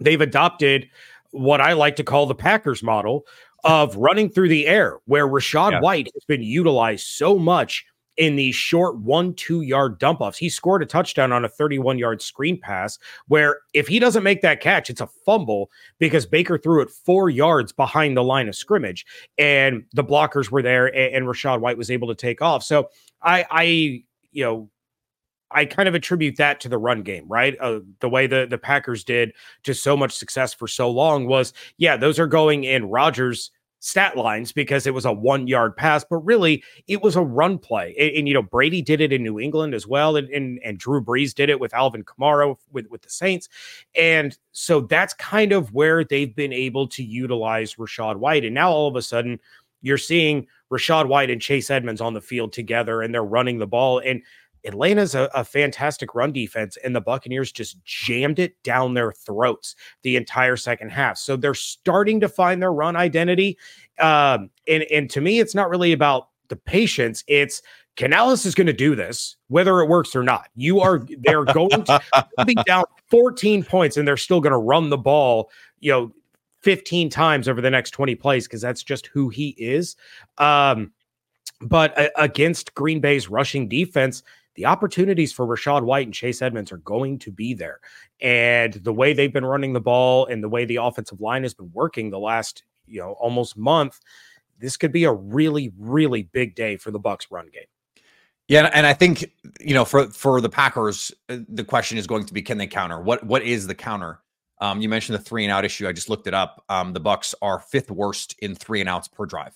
they've 0.00 0.20
adopted 0.20 0.88
what 1.30 1.60
I 1.60 1.72
like 1.72 1.96
to 1.96 2.04
call 2.04 2.26
the 2.26 2.34
Packers 2.34 2.82
model 2.82 3.24
of 3.64 3.96
running 3.96 4.28
through 4.28 4.48
the 4.48 4.66
air, 4.66 4.98
where 5.06 5.26
Rachaad 5.26 5.72
yeah. 5.72 5.80
White 5.80 6.08
has 6.14 6.24
been 6.26 6.42
utilized 6.42 7.06
so 7.06 7.38
much 7.38 7.84
in 8.16 8.36
these 8.36 8.54
short 8.54 8.98
one, 8.98 9.34
two 9.34 9.62
yard 9.62 9.98
dump 9.98 10.20
offs. 10.20 10.38
He 10.38 10.48
scored 10.48 10.82
a 10.82 10.86
touchdown 10.86 11.32
on 11.32 11.44
a 11.44 11.48
31 11.48 11.98
yard 11.98 12.20
screen 12.20 12.58
pass 12.58 12.98
where 13.28 13.60
if 13.74 13.88
he 13.88 13.98
doesn't 13.98 14.22
make 14.22 14.42
that 14.42 14.60
catch, 14.60 14.90
it's 14.90 15.00
a 15.00 15.06
fumble 15.06 15.70
because 15.98 16.26
Baker 16.26 16.58
threw 16.58 16.82
it 16.82 16.90
four 16.90 17.30
yards 17.30 17.72
behind 17.72 18.16
the 18.16 18.24
line 18.24 18.48
of 18.48 18.56
scrimmage 18.56 19.06
and 19.38 19.84
the 19.94 20.04
blockers 20.04 20.50
were 20.50 20.62
there 20.62 20.86
and, 20.86 21.14
and 21.14 21.26
Rachaad 21.26 21.60
White 21.60 21.78
was 21.78 21.90
able 21.90 22.08
to 22.08 22.14
take 22.14 22.42
off. 22.42 22.62
So 22.62 22.90
I, 23.22 23.46
I, 23.50 23.62
you 24.32 24.44
know, 24.44 24.70
I 25.54 25.64
kind 25.66 25.88
of 25.88 25.94
attribute 25.94 26.36
that 26.36 26.60
to 26.60 26.68
the 26.68 26.78
run 26.78 27.02
game, 27.02 27.26
right? 27.28 27.56
Uh, 27.60 27.80
the 28.00 28.08
way 28.08 28.26
the 28.26 28.46
the 28.48 28.56
Packers 28.56 29.04
did 29.04 29.34
to 29.64 29.74
so 29.74 29.96
much 29.96 30.16
success 30.16 30.54
for 30.54 30.66
so 30.66 30.90
long 30.90 31.26
was, 31.26 31.52
yeah, 31.76 31.96
those 31.96 32.18
are 32.18 32.26
going 32.26 32.64
in 32.64 32.86
Rodgers 32.86 33.50
stat 33.84 34.16
lines 34.16 34.52
because 34.52 34.86
it 34.86 34.94
was 34.94 35.04
a 35.04 35.12
one 35.12 35.48
yard 35.48 35.76
pass, 35.76 36.04
but 36.08 36.18
really 36.18 36.62
it 36.86 37.02
was 37.02 37.16
a 37.16 37.20
run 37.20 37.58
play. 37.58 37.94
And, 37.98 38.16
and, 38.18 38.28
you 38.28 38.34
know, 38.34 38.42
Brady 38.42 38.80
did 38.80 39.00
it 39.00 39.12
in 39.12 39.24
New 39.24 39.40
England 39.40 39.74
as 39.74 39.88
well, 39.88 40.16
and, 40.16 40.28
and 40.30 40.60
and 40.64 40.78
Drew 40.78 41.02
Brees 41.02 41.34
did 41.34 41.50
it 41.50 41.58
with 41.58 41.74
Alvin 41.74 42.04
Kamara 42.04 42.56
with 42.70 42.86
with 42.90 43.02
the 43.02 43.10
Saints, 43.10 43.48
and 43.96 44.38
so 44.52 44.80
that's 44.80 45.14
kind 45.14 45.52
of 45.52 45.72
where 45.74 46.04
they've 46.04 46.34
been 46.34 46.52
able 46.52 46.86
to 46.88 47.02
utilize 47.02 47.74
Rachaad 47.74 48.16
White, 48.16 48.44
and 48.44 48.54
now 48.54 48.70
all 48.70 48.86
of 48.86 48.94
a 48.94 49.02
sudden 49.02 49.40
you're 49.82 49.98
seeing 49.98 50.46
Rachaad 50.70 51.08
White 51.08 51.30
and 51.30 51.42
Chase 51.42 51.68
Edmonds 51.68 52.00
on 52.00 52.14
the 52.14 52.20
field 52.20 52.52
together, 52.52 53.02
and 53.02 53.12
they're 53.12 53.24
running 53.24 53.58
the 53.58 53.66
ball. 53.66 53.98
And 53.98 54.22
Atlanta's 54.64 55.14
a, 55.14 55.28
a, 55.34 55.44
fantastic 55.44 56.14
run 56.14 56.32
defense, 56.32 56.76
and 56.84 56.94
the 56.94 57.00
Buccaneers 57.00 57.52
just 57.52 57.82
jammed 57.84 58.38
it 58.38 58.62
down 58.62 58.94
their 58.94 59.12
throats 59.12 59.74
the 60.02 60.16
entire 60.16 60.56
second 60.56 60.90
half. 60.90 61.18
So 61.18 61.36
they're 61.36 61.54
starting 61.54 62.20
to 62.20 62.28
find 62.28 62.62
their 62.62 62.72
run 62.72 62.96
identity. 62.96 63.58
Um, 63.98 64.50
and, 64.68 64.84
and 64.84 65.10
to 65.10 65.20
me, 65.20 65.40
it's 65.40 65.54
not 65.54 65.68
really 65.68 65.92
about 65.92 66.28
the 66.48 66.56
patience, 66.56 67.24
it's 67.28 67.62
Canales 67.96 68.46
is 68.46 68.54
going 68.54 68.66
to 68.66 68.72
do 68.72 68.94
this, 68.94 69.36
whether 69.48 69.80
it 69.80 69.88
works 69.88 70.16
or 70.16 70.22
not. 70.22 70.48
You 70.54 70.80
are 70.80 71.04
they're 71.18 71.44
going 71.44 71.84
to 71.84 72.00
be 72.46 72.54
down 72.66 72.84
14 73.10 73.64
points 73.64 73.96
and 73.96 74.08
they're 74.08 74.16
still 74.16 74.40
going 74.40 74.52
to 74.52 74.58
run 74.58 74.88
the 74.88 74.98
ball, 74.98 75.50
you 75.80 75.92
know, 75.92 76.12
15 76.62 77.10
times 77.10 77.48
over 77.48 77.60
the 77.60 77.70
next 77.70 77.90
20 77.90 78.14
plays 78.14 78.46
because 78.46 78.60
that's 78.60 78.82
just 78.82 79.08
who 79.08 79.28
he 79.28 79.48
is. 79.58 79.96
Um, 80.38 80.92
but 81.60 81.96
uh, 81.98 82.08
against 82.16 82.74
Green 82.74 83.00
Bay's 83.00 83.28
rushing 83.28 83.68
defense, 83.68 84.22
the 84.54 84.66
opportunities 84.66 85.32
for 85.32 85.46
Rachaad 85.46 85.82
White 85.82 86.06
and 86.06 86.14
Chase 86.14 86.42
Edmonds 86.42 86.72
are 86.72 86.78
going 86.78 87.18
to 87.20 87.30
be 87.30 87.54
there. 87.54 87.80
And 88.20 88.74
the 88.74 88.92
way 88.92 89.12
they've 89.12 89.32
been 89.32 89.44
running 89.44 89.72
the 89.72 89.80
ball 89.80 90.26
and 90.26 90.42
the 90.42 90.48
way 90.48 90.64
the 90.64 90.76
offensive 90.76 91.20
line 91.20 91.42
has 91.42 91.54
been 91.54 91.70
working 91.72 92.10
the 92.10 92.18
last, 92.18 92.64
you 92.86 93.00
know, 93.00 93.12
almost 93.12 93.56
month, 93.56 94.00
this 94.58 94.76
could 94.76 94.92
be 94.92 95.04
a 95.04 95.12
really, 95.12 95.72
really 95.78 96.24
big 96.24 96.54
day 96.54 96.76
for 96.76 96.90
the 96.90 96.98
Bucks 96.98 97.28
run 97.30 97.48
game. 97.52 97.64
Yeah, 98.48 98.70
and 98.74 98.86
I 98.86 98.92
think 98.92 99.32
you 99.60 99.72
know 99.72 99.84
for 99.84 100.10
for 100.10 100.40
the 100.40 100.48
Packers, 100.48 101.12
uh, 101.28 101.38
the 101.48 101.64
question 101.64 101.96
is 101.96 102.06
going 102.06 102.26
to 102.26 102.34
be 102.34 102.42
can 102.42 102.58
they 102.58 102.66
counter? 102.66 103.00
What 103.00 103.24
what 103.24 103.42
is 103.42 103.66
the 103.66 103.74
counter? 103.74 104.20
Um, 104.60 104.80
you 104.80 104.88
mentioned 104.88 105.18
the 105.18 105.22
three 105.22 105.44
and 105.44 105.52
out 105.52 105.64
issue. 105.64 105.88
I 105.88 105.92
just 105.92 106.08
looked 106.08 106.26
it 106.26 106.34
up. 106.34 106.62
Um, 106.68 106.92
the 106.92 107.00
Bucks 107.00 107.34
are 107.40 107.60
fifth 107.60 107.90
worst 107.90 108.36
in 108.40 108.54
three 108.54 108.80
and 108.80 108.88
outs 108.88 109.08
per 109.08 109.26
drive. 109.26 109.54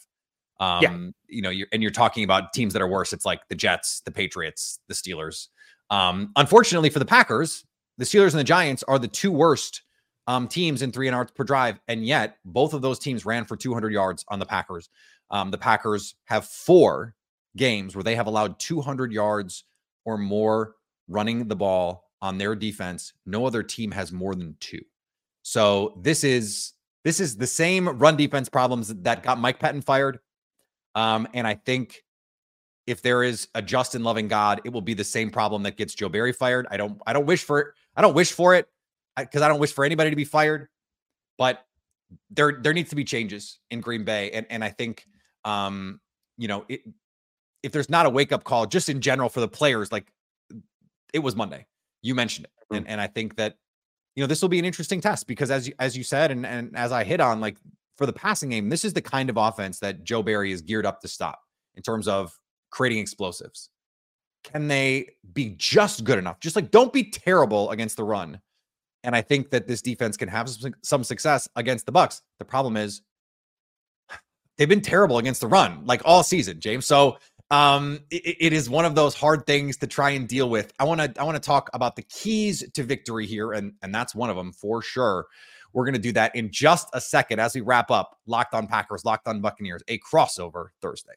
Um, 0.59 0.83
yeah. 0.83 0.97
you 1.29 1.43
know, 1.43 1.51
you're, 1.51 1.69
and 1.73 1.83
you're 1.83 1.93
talking 1.93 2.25
about 2.25 2.53
teams 2.53 2.73
that 2.73 2.83
are 2.83 2.89
worse. 2.89 3.13
It's 3.13 3.25
like 3.25 3.47
the 3.49 3.55
Jets, 3.55 4.01
the 4.05 4.11
Patriots, 4.11 4.81
the 4.89 4.95
Steelers. 4.95 5.49
Um, 5.91 6.33
unfortunately 6.37 6.91
for 6.91 6.99
the 6.99 7.05
Packers, 7.05 7.65
the 7.99 8.05
Steelers 8.05 8.31
and 8.31 8.41
the 8.41 8.45
Giants 8.45 8.83
are 8.85 8.99
the 8.99 9.09
two 9.09 9.31
worst 9.31 9.83
um, 10.27 10.49
teams 10.49 10.83
in 10.83 10.93
three 10.93 11.07
and 11.07 11.15
outs 11.15 11.33
per 11.33 11.45
drive, 11.45 11.79
and 11.89 12.05
yet 12.05 12.39
both 12.45 12.75
of 12.75 12.83
those 12.83 12.99
teams 12.99 13.25
ran 13.25 13.45
for 13.45 13.57
200 13.57 13.93
yards 13.93 14.25
on 14.29 14.39
the 14.39 14.47
Packers. 14.47 14.89
Um, 15.31 15.51
the 15.51 15.59
Packers 15.59 16.15
have 16.25 16.47
four 16.47 17.15
games 17.57 17.95
where 17.95 18.03
they 18.03 18.17
have 18.17 18.27
allowed 18.27 18.59
200 18.59 19.13
yards 19.13 19.65
or 20.05 20.19
more 20.19 20.75
running 21.09 21.49
the 21.49 21.57
ball 21.57 22.11
on 22.21 22.39
their 22.39 22.55
defense. 22.55 23.13
No 23.25 23.47
other 23.47 23.63
team 23.63 23.91
has 23.93 24.13
more 24.13 24.35
than 24.35 24.57
two. 24.61 24.83
So 25.43 25.99
this 26.03 26.25
is 26.25 26.73
this 27.05 27.21
is 27.21 27.37
the 27.37 27.47
same 27.47 27.89
run 27.89 28.17
defense 28.17 28.49
problems 28.49 28.89
that 28.89 29.23
got 29.23 29.39
Mike 29.39 29.61
Pettine 29.61 29.85
fired. 29.85 30.19
Um, 30.97 31.29
and 31.35 31.47
I 31.47 31.55
think 31.55 32.03
if 32.87 33.03
there 33.03 33.23
is 33.23 33.49
a 33.55 33.63
just 33.63 33.95
and 33.95 34.03
loving 34.03 34.27
God, 34.27 34.63
it 34.65 34.73
will 34.73 34.81
be 34.81 34.95
the 34.95 35.05
same 35.05 35.31
problem 35.31 35.63
that 35.65 35.77
gets 35.77 35.95
Joe 35.95 36.09
Barry 36.09 36.33
fired. 36.33 36.67
I 36.71 36.77
don't 36.77 37.01
I 37.07 37.13
don't 37.13 37.27
wish 37.27 37.45
for 37.45 37.61
it. 37.61 37.67
I 37.95 38.03
don't 38.03 38.15
wish 38.15 38.33
for 38.33 38.55
it 38.55 38.69
because 39.17 39.43
I, 39.43 39.47
I 39.47 39.49
don't 39.49 39.61
wish 39.61 39.73
for 39.73 39.85
anybody 39.85 40.11
to 40.11 40.17
be 40.17 40.25
fired. 40.25 40.69
But 41.37 41.65
there 42.31 42.59
there 42.63 42.73
needs 42.73 42.91
to 42.91 42.97
be 42.97 43.05
changes 43.05 43.59
in 43.71 43.81
Green 43.81 44.05
Bay, 44.05 44.31
and 44.31 44.47
and 44.49 44.65
I 44.65 44.71
think 44.71 45.07
um, 45.45 46.01
you 46.39 46.49
know 46.49 46.65
it, 46.69 46.81
if 47.63 47.73
there's 47.73 47.91
not 47.91 48.07
a 48.07 48.11
wake 48.11 48.33
up 48.33 48.45
call 48.45 48.67
just 48.67 48.89
in 48.89 49.01
general 49.01 49.29
for 49.29 49.41
the 49.41 49.49
players, 49.49 49.93
like 49.93 50.11
it 51.13 51.19
was 51.19 51.37
Monday. 51.37 51.67
You 52.03 52.15
mentioned 52.15 52.47
it, 52.47 52.53
mm-hmm. 52.65 52.77
and 52.77 52.89
and 52.89 53.01
I 53.01 53.07
think 53.09 53.37
that 53.37 53.57
you 54.15 54.23
know 54.23 54.27
this 54.27 54.41
will 54.41 54.49
be 54.49 54.59
an 54.59 54.65
interesting 54.65 55.01
test 55.01 55.27
because 55.27 55.51
as 55.51 55.69
you 55.69 55.75
as 55.79 55.97
you 55.97 56.05
said, 56.05 56.31
and 56.31 56.47
and 56.47 56.75
as 56.77 56.93
I 56.93 57.05
hit 57.05 57.21
on, 57.21 57.41
like 57.41 57.57
for 57.97 58.07
the 58.07 58.13
passing 58.13 58.51
game, 58.51 58.69
this 58.69 58.85
is 58.85 58.93
the 58.93 59.03
kind 59.03 59.31
of 59.31 59.37
offense 59.37 59.81
that 59.81 60.05
Joe 60.05 60.23
Barry 60.23 60.53
is 60.53 60.61
geared 60.63 60.87
up 60.87 61.01
to 61.01 61.09
stop 61.09 61.41
in 61.75 61.83
terms 61.83 62.09
of 62.09 62.39
creating 62.71 62.99
explosives. 62.99 63.71
Can 64.45 64.69
they 64.69 65.09
be 65.33 65.55
just 65.57 66.05
good 66.05 66.19
enough? 66.19 66.41
Just 66.41 66.57
like 66.57 66.71
don't 66.71 66.93
be 66.93 67.11
terrible 67.11 67.71
against 67.71 67.97
the 67.97 68.05
run. 68.05 68.41
And 69.03 69.15
I 69.15 69.23
think 69.23 69.51
that 69.51 69.67
this 69.67 69.83
defense 69.83 70.17
can 70.17 70.29
have 70.29 70.51
some, 70.83 71.05
success 71.05 71.49
against 71.55 71.87
the 71.87 71.93
Bucks. 71.93 72.23
The 72.39 72.45
problem 72.45 72.77
is 72.77 73.03
they've 74.59 74.69
been 74.69 74.81
terrible 74.81 75.19
against 75.19 75.41
the 75.41 75.47
run 75.47 75.85
like 75.87 76.03
all 76.05 76.23
season, 76.23 76.61
James. 76.61 76.87
So 76.87 77.19
um 77.51 78.01
it, 78.11 78.37
it 78.41 78.53
is 78.53 78.69
one 78.69 78.85
of 78.85 78.97
those 78.97 79.15
hard 79.15 79.47
things 79.47 79.77
to 79.79 79.87
try 79.87 80.11
and 80.11 80.27
deal 80.27 80.51
with. 80.51 80.73
I 80.79 80.85
want 80.85 81.01
to 81.01 81.13
I 81.21 81.25
want 81.25 81.37
to 81.37 81.47
talk 81.47 81.71
about 81.73 81.95
the 81.95 82.03
keys 82.03 82.69
to 82.73 82.83
victory 82.83 83.27
here 83.27 83.53
and 83.53 83.73
and 83.83 83.95
that's 83.95 84.15
one 84.15 84.31
of 84.31 84.37
them 84.37 84.53
for 84.53 84.83
sure. 84.83 85.27
We're 85.77 85.85
going 85.85 85.93
to 85.93 86.01
do 86.01 86.13
that 86.13 86.35
in 86.35 86.51
just 86.51 86.89
a 86.95 87.03
second 87.03 87.39
as 87.39 87.55
we 87.55 87.61
wrap 87.61 87.91
up 87.91 88.17
Locked 88.27 88.55
on 88.55 88.67
Packers, 88.67 89.05
Locked 89.05 89.29
on 89.29 89.43
Buccaneers, 89.43 89.83
a 89.89 89.99
crossover 89.99 90.69
Thursday. 90.81 91.13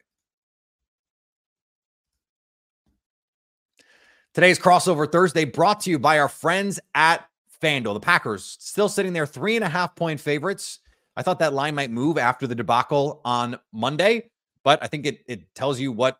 Today's 4.34 4.58
crossover 4.58 5.10
Thursday 5.10 5.46
brought 5.46 5.80
to 5.80 5.90
you 5.90 5.98
by 5.98 6.18
our 6.18 6.28
friends 6.28 6.78
at 6.94 7.24
FanDuel. 7.62 7.94
The 7.94 8.00
Packers 8.00 8.58
still 8.60 8.90
sitting 8.90 9.14
there 9.14 9.24
three 9.24 9.56
and 9.56 9.64
a 9.64 9.68
half 9.68 9.96
point 9.96 10.20
favorites. 10.20 10.80
I 11.16 11.22
thought 11.22 11.38
that 11.38 11.54
line 11.54 11.74
might 11.74 11.90
move 11.90 12.18
after 12.18 12.46
the 12.46 12.54
debacle 12.54 13.22
on 13.24 13.58
Monday, 13.72 14.30
but 14.62 14.78
I 14.82 14.88
think 14.88 15.06
it 15.06 15.20
it 15.26 15.54
tells 15.54 15.80
you 15.80 15.90
what 15.90 16.18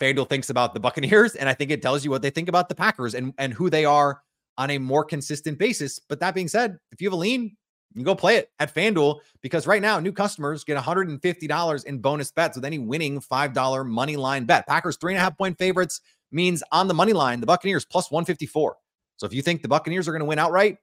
FanDuel 0.00 0.28
thinks 0.28 0.50
about 0.50 0.74
the 0.74 0.80
Buccaneers, 0.80 1.36
and 1.36 1.48
I 1.48 1.54
think 1.54 1.70
it 1.70 1.82
tells 1.82 2.04
you 2.04 2.10
what 2.10 2.22
they 2.22 2.30
think 2.30 2.48
about 2.48 2.68
the 2.68 2.74
Packers 2.74 3.14
and 3.14 3.32
and 3.38 3.54
who 3.54 3.70
they 3.70 3.84
are 3.84 4.22
on 4.58 4.70
a 4.70 4.78
more 4.78 5.04
consistent 5.04 5.56
basis. 5.56 6.00
But 6.00 6.18
that 6.18 6.34
being 6.34 6.48
said, 6.48 6.78
if 6.90 7.00
you 7.00 7.06
have 7.06 7.14
a 7.14 7.16
lean, 7.16 7.56
you 7.96 8.04
go 8.04 8.14
play 8.14 8.36
it 8.36 8.50
at 8.58 8.74
FanDuel 8.74 9.20
because 9.40 9.66
right 9.66 9.80
now 9.80 9.98
new 9.98 10.12
customers 10.12 10.64
get 10.64 10.76
$150 10.76 11.84
in 11.84 11.98
bonus 11.98 12.30
bets 12.30 12.56
with 12.56 12.64
any 12.64 12.78
winning 12.78 13.20
$5 13.20 13.86
money 13.86 14.16
line 14.16 14.44
bet. 14.44 14.66
Packers 14.66 14.96
three 14.96 15.12
and 15.12 15.18
a 15.18 15.22
half 15.22 15.36
point 15.36 15.56
favorites 15.58 16.00
means 16.30 16.62
on 16.72 16.88
the 16.88 16.94
money 16.94 17.12
line, 17.12 17.40
the 17.40 17.46
Buccaneers 17.46 17.84
plus 17.84 18.10
154. 18.10 18.76
So 19.16 19.26
if 19.26 19.32
you 19.32 19.42
think 19.42 19.62
the 19.62 19.68
Buccaneers 19.68 20.06
are 20.06 20.12
going 20.12 20.20
to 20.20 20.26
win 20.26 20.38
outright, 20.38 20.78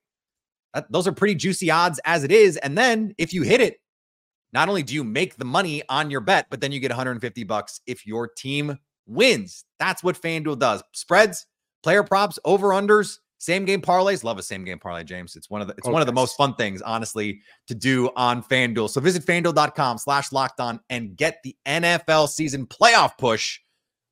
that, 0.73 0.91
those 0.91 1.07
are 1.07 1.11
pretty 1.11 1.35
juicy 1.35 1.69
odds 1.69 1.99
as 2.05 2.23
it 2.23 2.31
is. 2.31 2.57
And 2.57 2.77
then 2.77 3.13
if 3.17 3.33
you 3.33 3.43
hit 3.43 3.61
it, 3.61 3.79
not 4.51 4.69
only 4.69 4.83
do 4.83 4.93
you 4.93 5.03
make 5.03 5.35
the 5.35 5.45
money 5.45 5.83
on 5.89 6.09
your 6.09 6.21
bet, 6.21 6.47
but 6.49 6.61
then 6.61 6.71
you 6.71 6.79
get 6.79 6.91
150 6.91 7.43
bucks 7.43 7.81
if 7.85 8.05
your 8.05 8.27
team 8.27 8.77
wins. 9.05 9.65
That's 9.79 10.03
what 10.03 10.19
FanDuel 10.19 10.59
does. 10.59 10.83
Spreads, 10.93 11.45
player 11.83 12.03
props, 12.03 12.39
over 12.45 12.69
unders, 12.69 13.19
same 13.43 13.65
game 13.65 13.81
parlays, 13.81 14.23
love 14.23 14.37
a 14.37 14.43
same 14.43 14.63
game 14.63 14.79
parlay, 14.79 15.03
James. 15.03 15.35
It's 15.35 15.49
one 15.49 15.61
of 15.61 15.67
the 15.67 15.73
it's 15.77 15.87
one 15.87 16.01
of 16.01 16.05
the 16.05 16.13
most 16.13 16.37
fun 16.37 16.55
things, 16.55 16.81
honestly, 16.81 17.41
to 17.67 17.75
do 17.75 18.09
on 18.15 18.41
FanDuel. 18.41 18.89
So 18.89 19.01
visit 19.01 19.25
fanduel.com 19.25 19.97
slash 19.97 20.31
locked 20.31 20.61
on 20.61 20.79
and 20.89 21.17
get 21.17 21.39
the 21.43 21.53
NFL 21.65 22.29
season 22.29 22.65
playoff 22.65 23.17
push 23.17 23.59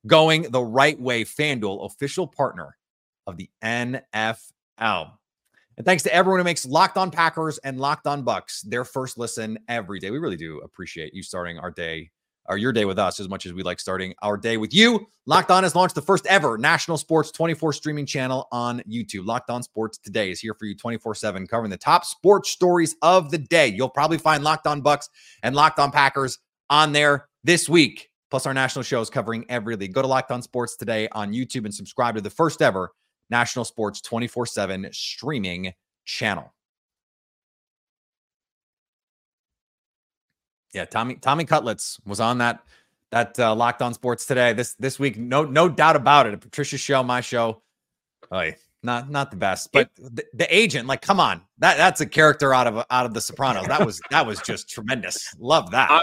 going 0.06 0.42
the 0.50 0.62
right 0.62 1.00
way. 1.00 1.24
FanDuel, 1.24 1.86
official 1.86 2.26
partner 2.26 2.76
of 3.26 3.38
the 3.38 3.48
NFL. 3.64 4.36
And 5.78 5.86
thanks 5.86 6.02
to 6.02 6.14
everyone 6.14 6.40
who 6.40 6.44
makes 6.44 6.66
Locked 6.66 6.98
On 6.98 7.10
Packers 7.10 7.56
and 7.58 7.80
Locked 7.80 8.06
On 8.06 8.22
Bucks 8.22 8.60
their 8.60 8.84
first 8.84 9.16
listen 9.16 9.58
every 9.66 9.98
day. 9.98 10.10
We 10.10 10.18
really 10.18 10.36
do 10.36 10.60
appreciate 10.60 11.14
you 11.14 11.22
starting 11.22 11.58
our 11.58 11.70
day 11.70 12.10
or 12.52 12.58
your 12.58 12.72
day 12.72 12.84
with 12.84 12.98
us 12.98 13.18
as 13.18 13.28
much 13.28 13.46
as 13.46 13.52
we 13.52 13.62
like 13.62 13.80
starting 13.80 14.14
our 14.22 14.36
day 14.36 14.56
with 14.56 14.74
you. 14.74 15.06
Locked 15.26 15.50
On 15.50 15.62
has 15.62 15.74
launched 15.74 15.94
the 15.94 16.02
first 16.02 16.26
ever 16.26 16.58
national 16.58 16.98
sports 16.98 17.30
24 17.30 17.72
streaming 17.72 18.06
channel 18.06 18.48
on 18.52 18.80
YouTube. 18.80 19.26
Locked 19.26 19.50
On 19.50 19.62
Sports 19.62 19.98
Today 19.98 20.30
is 20.30 20.40
here 20.40 20.54
for 20.54 20.66
you 20.66 20.76
24 20.76 21.14
7, 21.14 21.46
covering 21.46 21.70
the 21.70 21.76
top 21.76 22.04
sports 22.04 22.50
stories 22.50 22.94
of 23.02 23.30
the 23.30 23.38
day. 23.38 23.68
You'll 23.68 23.88
probably 23.88 24.18
find 24.18 24.44
Locked 24.44 24.66
On 24.66 24.80
Bucks 24.80 25.08
and 25.42 25.54
Locked 25.54 25.78
On 25.78 25.90
Packers 25.90 26.38
on 26.68 26.92
there 26.92 27.28
this 27.44 27.68
week, 27.68 28.10
plus 28.30 28.46
our 28.46 28.54
national 28.54 28.82
shows 28.82 29.10
covering 29.10 29.44
every 29.48 29.76
league. 29.76 29.94
Go 29.94 30.02
to 30.02 30.08
Locked 30.08 30.30
On 30.30 30.42
Sports 30.42 30.76
Today 30.76 31.08
on 31.12 31.32
YouTube 31.32 31.64
and 31.64 31.74
subscribe 31.74 32.16
to 32.16 32.20
the 32.20 32.30
first 32.30 32.60
ever 32.60 32.92
national 33.30 33.64
sports 33.64 34.00
24 34.00 34.46
7 34.46 34.88
streaming 34.92 35.72
channel. 36.04 36.52
Yeah, 40.72 40.84
Tommy 40.84 41.16
Tommy 41.16 41.44
Cutlets 41.44 42.00
was 42.04 42.20
on 42.20 42.38
that 42.38 42.60
that 43.10 43.38
uh, 43.38 43.54
Locked 43.54 43.82
On 43.82 43.92
Sports 43.94 44.26
today. 44.26 44.52
This 44.52 44.74
this 44.74 44.98
week, 44.98 45.18
no 45.18 45.44
no 45.44 45.68
doubt 45.68 45.96
about 45.96 46.26
it. 46.26 46.40
Patricia's 46.40 46.80
show, 46.80 47.02
my 47.02 47.20
show. 47.20 47.62
Oh, 48.30 48.50
not 48.82 49.10
not 49.10 49.30
the 49.30 49.36
best, 49.36 49.70
but 49.72 49.90
the, 49.96 50.24
the, 50.34 50.54
agent, 50.54 50.88
like, 50.88 51.02
come 51.02 51.20
on, 51.20 51.42
that 51.58 51.76
that's 51.76 52.00
a 52.00 52.06
character 52.06 52.52
out 52.52 52.66
of 52.66 52.84
out 52.90 53.06
of 53.06 53.14
The 53.14 53.20
Sopranos. 53.20 53.66
That 53.66 53.84
was 53.86 54.00
that 54.10 54.26
was 54.26 54.40
just 54.40 54.68
tremendous. 54.68 55.34
Love 55.38 55.70
that. 55.70 55.90
I, 55.90 56.02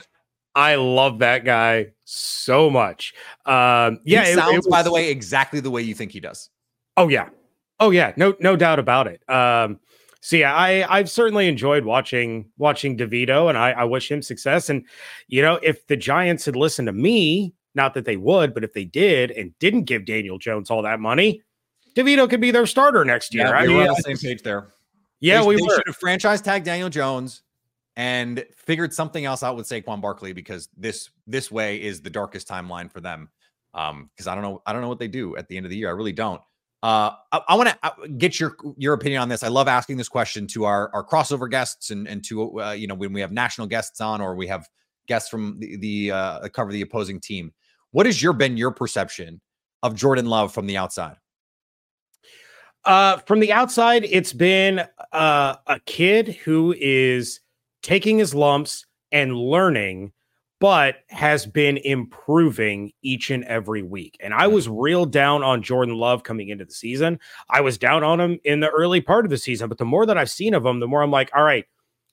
I 0.55 0.75
love 0.75 1.19
that 1.19 1.43
guy 1.43 1.87
so 2.05 2.69
much. 2.69 3.13
Um, 3.45 3.99
yeah, 4.05 4.25
he 4.25 4.33
sounds, 4.33 4.51
it, 4.51 4.53
it 4.53 4.57
was, 4.57 4.67
by 4.67 4.83
the 4.83 4.91
way, 4.91 5.09
exactly 5.09 5.59
the 5.59 5.71
way 5.71 5.81
you 5.81 5.93
think 5.93 6.11
he 6.11 6.19
does. 6.19 6.49
Oh 6.95 7.09
yeah, 7.09 7.29
oh 7.79 7.89
yeah, 7.89 8.13
no 8.15 8.35
no 8.39 8.55
doubt 8.55 8.79
about 8.79 9.07
it. 9.07 9.27
Um, 9.29 9.79
so 10.21 10.35
yeah, 10.35 10.53
I 10.53 10.85
I've 10.89 11.09
certainly 11.09 11.47
enjoyed 11.47 11.85
watching 11.85 12.49
watching 12.57 12.97
DeVito, 12.97 13.49
and 13.49 13.57
I, 13.57 13.71
I 13.71 13.83
wish 13.85 14.11
him 14.11 14.21
success. 14.21 14.69
And 14.69 14.85
you 15.27 15.41
know, 15.41 15.59
if 15.63 15.87
the 15.87 15.95
Giants 15.97 16.45
had 16.45 16.55
listened 16.55 16.87
to 16.87 16.93
me, 16.93 17.53
not 17.75 17.93
that 17.93 18.05
they 18.05 18.17
would, 18.17 18.53
but 18.53 18.63
if 18.63 18.73
they 18.73 18.85
did 18.85 19.31
and 19.31 19.57
didn't 19.59 19.83
give 19.83 20.05
Daniel 20.05 20.37
Jones 20.37 20.69
all 20.69 20.81
that 20.81 20.99
money, 20.99 21.41
DeVito 21.95 22.29
could 22.29 22.41
be 22.41 22.51
their 22.51 22.65
starter 22.65 23.05
next 23.05 23.33
year. 23.33 23.47
Yeah, 23.47 23.51
I 23.51 23.67
mean, 23.67 23.77
on 23.77 23.87
the 23.87 24.03
same 24.03 24.17
page 24.17 24.41
there. 24.43 24.73
Yeah, 25.21 25.41
they, 25.41 25.47
we 25.47 25.55
they 25.55 25.61
were. 25.63 25.75
should 25.75 25.87
have 25.87 25.97
franchise 25.97 26.41
tagged 26.41 26.65
Daniel 26.65 26.89
Jones 26.89 27.43
and 27.95 28.45
figured 28.55 28.93
something 28.93 29.25
else 29.25 29.43
out 29.43 29.55
with 29.55 29.67
Saquon 29.67 30.01
Barkley 30.01 30.33
because 30.33 30.69
this 30.77 31.09
this 31.27 31.51
way 31.51 31.81
is 31.81 32.01
the 32.01 32.09
darkest 32.09 32.47
timeline 32.47 32.91
for 32.91 33.01
them. 33.01 33.29
Um, 33.73 34.09
because 34.13 34.27
I 34.27 34.35
don't 34.35 34.43
know, 34.43 34.61
I 34.65 34.73
don't 34.73 34.81
know 34.81 34.89
what 34.89 34.99
they 34.99 35.07
do 35.07 35.37
at 35.37 35.47
the 35.47 35.55
end 35.55 35.65
of 35.65 35.69
the 35.69 35.77
year. 35.77 35.89
I 35.89 35.91
really 35.91 36.13
don't. 36.13 36.41
Uh, 36.81 37.11
I, 37.31 37.41
I 37.49 37.55
want 37.55 37.69
to 37.69 37.77
uh, 37.83 37.91
get 38.17 38.39
your 38.39 38.55
your 38.77 38.93
opinion 38.93 39.21
on 39.21 39.29
this. 39.29 39.43
I 39.43 39.49
love 39.49 39.67
asking 39.67 39.97
this 39.97 40.07
question 40.07 40.47
to 40.47 40.65
our 40.65 40.89
our 40.93 41.05
crossover 41.05 41.49
guests 41.49 41.91
and 41.91 42.07
and 42.07 42.23
to 42.25 42.61
uh, 42.61 42.71
you 42.71 42.87
know 42.87 42.95
when 42.95 43.11
we 43.11 43.21
have 43.21 43.31
national 43.31 43.67
guests 43.67 43.99
on 43.99 44.21
or 44.21 44.35
we 44.35 44.47
have 44.47 44.67
guests 45.07 45.29
from 45.29 45.59
the 45.59 45.75
the 45.77 46.11
uh, 46.11 46.47
cover 46.49 46.71
the 46.71 46.81
opposing 46.81 47.19
team. 47.19 47.51
What 47.91 48.05
has 48.05 48.21
your 48.21 48.33
been 48.33 48.55
your 48.55 48.71
perception 48.71 49.41
of 49.83 49.95
Jordan 49.95 50.27
Love 50.27 50.53
from 50.53 50.67
the 50.67 50.77
outside? 50.77 51.17
Uh, 52.85 53.17
from 53.17 53.39
the 53.39 53.51
outside, 53.51 54.05
it's 54.05 54.31
been 54.31 54.83
uh, 55.11 55.55
a 55.67 55.79
kid 55.85 56.29
who 56.43 56.73
is 56.79 57.41
taking 57.81 58.17
his 58.17 58.33
lumps 58.33 58.85
and 59.11 59.35
learning, 59.35 60.13
but 60.59 60.97
has 61.07 61.45
been 61.45 61.77
improving 61.77 62.91
each 63.01 63.31
and 63.31 63.45
every 63.45 63.81
week. 63.81 64.17
And 64.19 64.33
I 64.33 64.47
was 64.47 64.67
real 64.67 65.05
down 65.05 65.41
on 65.41 65.63
Jordan 65.63 65.95
Love 65.95 66.23
coming 66.23 66.49
into 66.49 66.65
the 66.65 66.73
season. 66.73 67.19
I 67.49 67.61
was 67.61 67.77
down 67.77 68.03
on 68.03 68.19
him 68.19 68.39
in 68.43 68.59
the 68.59 68.69
early 68.69 68.99
part 68.99 69.25
of 69.25 69.31
the 69.31 69.37
season, 69.37 69.69
but 69.69 69.77
the 69.77 69.85
more 69.85 70.05
that 70.05 70.17
I've 70.17 70.29
seen 70.29 70.53
of 70.53 70.65
him, 70.65 70.79
the 70.79 70.87
more 70.87 71.01
I'm 71.01 71.11
like, 71.11 71.31
all 71.33 71.43
right, 71.43 71.65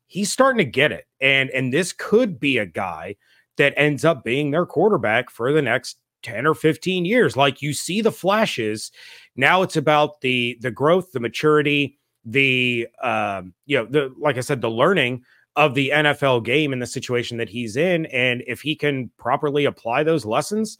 he's 0.07 0.31
starting 0.31 0.59
to 0.59 0.71
get 0.71 0.93
it. 0.93 1.07
And 1.21 1.51
and 1.51 1.73
this 1.73 1.93
could 1.93 2.39
be 2.39 2.59
a 2.59 2.67
guy 2.67 3.17
that 3.57 3.75
ends 3.77 4.05
up 4.05 4.23
being 4.23 4.51
their 4.51 4.67
quarterback 4.67 5.31
for 5.31 5.53
the 5.53 5.63
next 5.63 5.99
10 6.23 6.47
or 6.47 6.55
15 6.55 7.05
years. 7.05 7.37
Like 7.37 7.63
you 7.63 7.73
see 7.73 8.01
the 8.01 8.13
flashes. 8.13 8.93
Now 9.35 9.63
it's 9.63 9.77
about 9.77 10.21
the 10.21 10.57
the 10.61 10.71
growth, 10.71 11.13
the 11.13 11.21
maturity, 11.21 11.99
the 12.25 12.89
um, 13.03 13.55
you 13.65 13.79
know, 13.79 13.87
the 13.87 14.15
like 14.19 14.37
I 14.37 14.41
said, 14.41 14.61
the 14.61 14.71
learning 14.71 15.25
of 15.57 15.75
the 15.75 15.91
NFL 15.95 16.45
game 16.45 16.73
in 16.73 16.79
the 16.79 16.87
situation 16.87 17.39
that 17.39 17.49
he's 17.49 17.77
in. 17.77 18.07
And 18.07 18.43
if 18.47 18.61
he 18.61 18.77
can 18.77 19.11
properly 19.19 19.65
apply 19.65 20.03
those 20.03 20.25
lessons, 20.25 20.79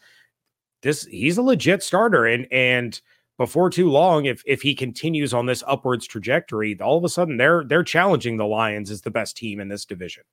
this 0.83 1.05
he's 1.07 1.39
a 1.39 1.43
legit 1.43 1.83
starter. 1.83 2.27
And 2.27 2.47
and 2.53 3.01
before 3.39 3.71
too 3.71 3.91
long, 3.91 4.27
if 4.27 4.43
if 4.47 4.63
he 4.63 4.75
continues 4.75 5.35
on 5.35 5.47
this 5.47 5.65
upwards 5.67 6.07
trajectory, 6.07 6.79
all 6.81 6.99
of 6.99 7.05
a 7.05 7.09
sudden 7.09 7.37
they're 7.37 7.65
they're 7.65 7.83
challenging 7.83 8.37
the 8.37 8.47
Lions 8.47 8.91
as 8.91 9.03
the 9.03 9.11
best 9.11 9.37
team 9.37 9.61
in 9.61 9.69
this 9.69 9.85
division. 9.85 10.25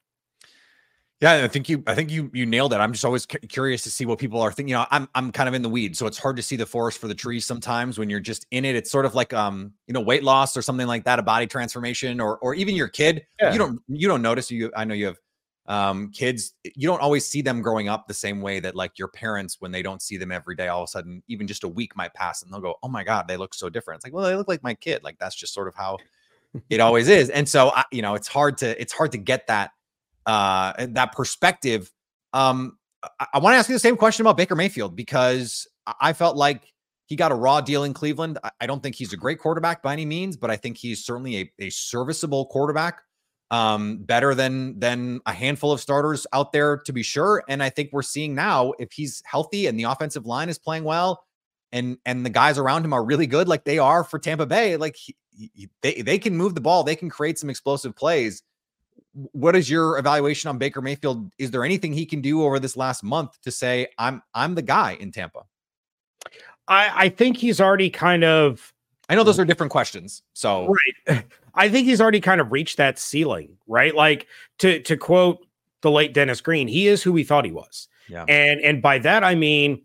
Yeah, 1.24 1.46
I 1.46 1.48
think 1.48 1.70
you. 1.70 1.82
I 1.88 1.96
think 1.96 2.12
you. 2.12 2.30
You 2.34 2.46
nailed 2.46 2.74
it. 2.74 2.82
I'm 2.82 2.92
just 2.92 3.06
always 3.06 3.26
curious 3.26 3.82
to 3.84 3.90
see 3.90 4.06
what 4.06 4.20
people 4.20 4.42
are 4.42 4.52
thinking. 4.52 4.72
You 4.72 4.76
know, 4.76 4.86
I'm. 4.92 5.08
I'm 5.16 5.32
kind 5.32 5.48
of 5.48 5.56
in 5.56 5.62
the 5.62 5.70
weeds, 5.70 5.98
so 5.98 6.06
it's 6.06 6.18
hard 6.18 6.36
to 6.36 6.44
see 6.44 6.58
the 6.58 6.66
forest 6.66 7.00
for 7.00 7.08
the 7.08 7.16
trees 7.16 7.46
sometimes 7.46 7.98
when 7.98 8.10
you're 8.10 8.20
just 8.20 8.46
in 8.52 8.66
it. 8.66 8.76
It's 8.76 8.92
sort 8.92 9.06
of 9.06 9.16
like, 9.16 9.32
um, 9.32 9.72
you 9.88 9.94
know, 9.94 10.02
weight 10.02 10.22
loss 10.22 10.58
or 10.58 10.62
something 10.62 10.86
like 10.86 11.06
that, 11.06 11.20
a 11.20 11.24
body 11.24 11.48
transformation, 11.48 12.20
or 12.20 12.40
or 12.40 12.56
even 12.56 12.76
your 12.76 12.90
kid. 12.90 13.26
Yeah. 13.40 13.54
You 13.54 13.58
don't. 13.58 13.80
You 13.88 14.10
don't 14.10 14.22
notice. 14.22 14.52
You. 14.52 14.70
I 14.76 14.84
know 14.84 14.94
you 14.94 15.06
have 15.06 15.18
um 15.68 16.12
kids 16.12 16.56
you 16.76 16.86
don't 16.90 17.02
always 17.02 17.26
see 17.26 17.42
them 17.42 17.62
growing 17.62 17.88
up 17.88 18.06
the 18.06 18.14
same 18.14 18.42
way 18.42 18.60
that 18.60 18.76
like 18.76 19.00
your 19.00 19.08
parents 19.08 19.62
when 19.62 19.72
they 19.72 19.82
don't 19.82 20.02
see 20.02 20.18
them 20.18 20.30
every 20.30 20.58
day 20.58 20.68
all 20.68 20.82
of 20.82 20.88
a 20.88 20.92
sudden 20.92 21.24
even 21.30 21.48
just 21.48 21.64
a 21.64 21.68
week 21.70 21.96
might 21.96 22.14
pass 22.14 22.44
and 22.44 22.52
they'll 22.52 22.60
go 22.60 22.76
oh 22.84 22.90
my 22.90 23.02
god 23.02 23.30
they 23.30 23.38
look 23.38 23.54
so 23.54 23.70
different 23.70 23.98
it's 24.00 24.06
like 24.06 24.12
well 24.12 24.26
they 24.26 24.36
look 24.36 24.50
like 24.50 24.62
my 24.62 24.74
kid 24.74 25.02
like 25.06 25.18
that's 25.20 25.38
just 25.38 25.54
sort 25.54 25.70
of 25.70 25.74
how 25.74 25.98
it 26.70 26.82
always 26.82 27.08
is 27.08 27.30
and 27.30 27.48
so 27.48 27.70
I, 27.70 27.86
you 27.94 28.02
know 28.02 28.14
it's 28.14 28.28
hard 28.28 28.58
to 28.58 28.82
it's 28.82 28.92
hard 28.92 29.14
to 29.14 29.18
get 29.18 29.48
that 29.48 29.72
uh, 30.26 30.74
that 30.90 31.12
perspective. 31.14 31.92
Um, 32.34 32.78
I, 33.20 33.28
I 33.36 33.40
want 33.40 33.54
to 33.54 33.58
ask 33.58 33.70
you 33.70 33.76
the 33.76 33.80
same 33.80 33.98
question 33.98 34.24
about 34.24 34.38
Baker 34.38 34.56
Mayfield 34.56 34.96
because 34.96 35.68
I 36.00 36.14
felt 36.14 36.38
like 36.38 36.74
he 37.06 37.16
got 37.16 37.32
a 37.32 37.36
raw 37.36 37.62
deal 37.62 37.84
in 37.84 37.94
Cleveland. 37.94 38.40
I, 38.44 38.52
I 38.62 38.68
don't 38.68 38.82
think 38.82 38.96
he's 38.96 39.14
a 39.14 39.18
great 39.18 39.40
quarterback 39.40 39.84
by 39.84 39.94
any 39.94 40.06
means, 40.06 40.38
but 40.38 40.50
I 40.50 40.56
think 40.56 40.78
he's 40.78 41.06
certainly 41.06 41.38
a, 41.38 41.52
a 41.60 41.70
serviceable 41.70 42.46
quarterback. 42.48 43.02
Um, 43.52 43.98
better 44.00 44.34
than 44.34 44.80
than 44.80 45.22
a 45.28 45.34
handful 45.34 45.72
of 45.72 45.80
starters 45.80 46.26
out 46.34 46.54
there 46.54 46.78
to 46.78 46.94
be 46.94 47.04
sure. 47.04 47.44
And 47.48 47.62
I 47.62 47.70
think 47.70 47.92
we're 47.92 48.02
seeing 48.02 48.34
now 48.34 48.74
if 48.80 48.92
he's 48.92 49.22
healthy 49.26 49.68
and 49.68 49.78
the 49.78 49.84
offensive 49.84 50.26
line 50.26 50.50
is 50.50 50.58
playing 50.58 50.86
well, 50.86 51.24
and 51.72 51.98
and 52.06 52.26
the 52.26 52.32
guys 52.32 52.58
around 52.58 52.84
him 52.84 52.94
are 52.94 53.04
really 53.04 53.28
good, 53.28 53.48
like 53.48 53.64
they 53.64 53.78
are 53.78 54.04
for 54.04 54.18
Tampa 54.18 54.48
Bay, 54.48 54.76
like 54.78 54.96
he, 54.96 55.16
he, 55.32 55.70
they 55.84 56.02
they 56.02 56.18
can 56.18 56.36
move 56.36 56.56
the 56.56 56.62
ball, 56.62 56.84
they 56.84 56.96
can 56.96 57.12
create 57.12 57.38
some 57.38 57.50
explosive 57.50 57.96
plays 57.96 58.42
what 59.14 59.56
is 59.56 59.70
your 59.70 59.98
evaluation 59.98 60.50
on 60.50 60.58
Baker 60.58 60.82
Mayfield? 60.82 61.32
Is 61.38 61.52
there 61.52 61.64
anything 61.64 61.94
he 61.94 62.06
can 62.06 62.22
do 62.22 62.44
over 62.44 62.60
this 62.60 62.76
last 62.76 63.04
month 63.04 63.40
to 63.42 63.52
say 63.52 63.88
I'm 63.98 64.24
I'm 64.34 64.56
the 64.56 64.62
guy 64.62 64.98
in 65.00 65.12
Tampa? 65.12 65.44
I 66.68 66.92
I 67.06 67.10
think 67.10 67.38
he's 67.38 67.62
already 67.62 67.90
kind 67.90 68.24
of 68.24 68.74
I 69.10 69.16
know 69.16 69.24
those 69.24 69.40
are 69.40 69.46
different 69.46 69.72
questions. 69.72 70.24
So 70.34 70.74
right. 71.08 71.26
I 71.56 71.70
think 71.70 71.86
he's 71.86 72.02
already 72.02 72.22
kind 72.22 72.42
of 72.42 72.52
reached 72.52 72.78
that 72.78 72.98
ceiling, 72.98 73.58
right? 73.68 73.94
Like 73.94 74.28
to 74.60 74.80
to 74.82 74.98
quote 74.98 75.46
the 75.82 75.92
late 75.92 76.14
Dennis 76.14 76.42
Green, 76.42 76.68
he 76.68 76.88
is 76.88 77.04
who 77.04 77.14
we 77.14 77.24
thought 77.24 77.46
he 77.46 77.52
was. 77.52 77.88
Yeah. 78.10 78.26
And 78.28 78.60
and 78.62 78.82
by 78.82 79.00
that 79.00 79.24
I 79.24 79.36
mean 79.36 79.84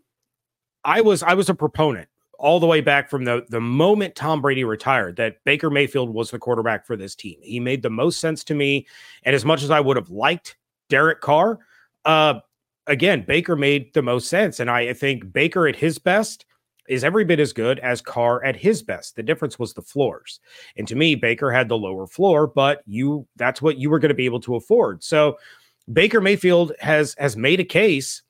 I 0.85 1.03
was 1.03 1.23
I 1.23 1.35
was 1.35 1.49
a 1.49 1.55
proponent 1.55 2.09
all 2.39 2.61
the 2.61 2.67
way 2.67 2.81
back 2.81 3.11
from 3.11 3.25
the 3.25 3.45
the 3.49 3.61
moment 3.61 4.15
Tom 4.15 4.41
Brady 4.41 4.65
retired 4.65 5.17
that 5.17 5.43
Baker 5.45 5.71
Mayfield 5.71 6.11
was 6.11 6.31
the 6.31 6.39
quarterback 6.39 6.87
for 6.87 6.97
this 6.97 7.15
team. 7.15 7.39
He 7.43 7.61
made 7.61 7.83
the 7.83 7.91
most 7.91 8.21
sense 8.21 8.45
to 8.45 8.55
me, 8.55 8.87
and 9.25 9.35
as 9.35 9.45
much 9.45 9.63
as 9.63 9.71
I 9.71 9.81
would 9.81 9.97
have 9.97 10.11
liked 10.11 10.57
Derek 10.89 11.21
Carr, 11.21 11.59
uh, 12.05 12.35
again 12.87 13.23
Baker 13.27 13.57
made 13.57 13.93
the 13.93 14.03
most 14.03 14.29
sense, 14.29 14.61
and 14.61 14.71
I, 14.71 14.93
think 14.93 15.33
Baker 15.33 15.67
at 15.67 15.77
his 15.77 15.99
best 15.99 16.47
is 16.89 17.05
every 17.05 17.25
bit 17.25 17.41
as 17.41 17.53
good 17.53 17.81
as 17.81 18.01
Carr 18.01 18.43
at 18.45 18.57
his 18.57 18.83
best. 18.83 19.17
The 19.17 19.23
difference 19.23 19.59
was 19.59 19.75
the 19.75 19.83
floors, 19.83 20.41
and 20.77 20.87
to 20.89 20.95
me 20.95 21.17
Baker 21.17 21.51
had 21.51 21.69
the 21.69 21.77
lower 21.77 22.07
floor, 22.07 22.47
but 22.47 22.83
you 22.87 23.27
that's 23.37 23.61
what 23.61 23.79
you 23.79 23.91
were 23.91 23.99
going 23.99 24.11
to 24.11 24.15
be 24.15 24.27
able 24.27 24.41
to 24.41 24.55
afford. 24.55 25.03
So 25.03 25.39
Baker 25.93 26.21
Mayfield 26.21 26.73
has 26.79 27.17
has 27.19 27.37
made 27.37 27.59
a 27.59 27.65
case 27.65 28.23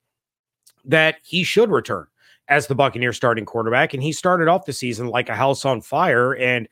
that 0.86 1.16
he 1.22 1.44
should 1.44 1.70
return 1.70 2.06
as 2.48 2.66
the 2.66 2.74
Buccaneer 2.74 3.12
starting 3.12 3.44
quarterback. 3.44 3.94
And 3.94 4.02
he 4.02 4.12
started 4.12 4.48
off 4.48 4.64
the 4.64 4.72
season 4.72 5.08
like 5.08 5.28
a 5.28 5.36
house 5.36 5.64
on 5.64 5.80
fire. 5.80 6.34
And 6.34 6.68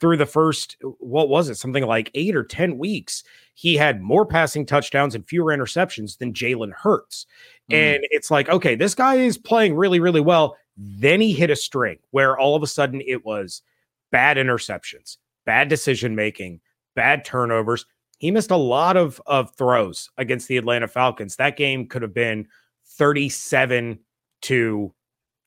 through 0.00 0.16
the 0.16 0.26
first, 0.26 0.76
what 0.98 1.28
was 1.28 1.48
it, 1.48 1.56
something 1.56 1.84
like 1.84 2.10
eight 2.14 2.34
or 2.34 2.42
10 2.42 2.78
weeks, 2.78 3.22
he 3.54 3.76
had 3.76 4.02
more 4.02 4.26
passing 4.26 4.66
touchdowns 4.66 5.14
and 5.14 5.26
fewer 5.28 5.56
interceptions 5.56 6.18
than 6.18 6.32
Jalen 6.32 6.72
Hurts. 6.72 7.26
Mm. 7.70 7.76
And 7.76 8.04
it's 8.10 8.30
like, 8.30 8.48
okay, 8.48 8.74
this 8.74 8.94
guy 8.94 9.16
is 9.16 9.38
playing 9.38 9.74
really, 9.76 10.00
really 10.00 10.20
well. 10.20 10.56
Then 10.76 11.20
he 11.20 11.32
hit 11.32 11.50
a 11.50 11.56
string 11.56 11.98
where 12.10 12.38
all 12.38 12.56
of 12.56 12.62
a 12.62 12.66
sudden 12.66 13.02
it 13.06 13.24
was 13.24 13.62
bad 14.10 14.38
interceptions, 14.38 15.18
bad 15.44 15.68
decision 15.68 16.16
making, 16.16 16.60
bad 16.96 17.24
turnovers. 17.24 17.86
He 18.18 18.30
missed 18.30 18.50
a 18.50 18.56
lot 18.56 18.96
of, 18.96 19.20
of 19.26 19.54
throws 19.54 20.10
against 20.16 20.48
the 20.48 20.56
Atlanta 20.56 20.88
Falcons. 20.88 21.36
That 21.36 21.56
game 21.56 21.86
could 21.86 22.02
have 22.02 22.14
been 22.14 22.48
37 22.86 23.98
to 24.42 24.94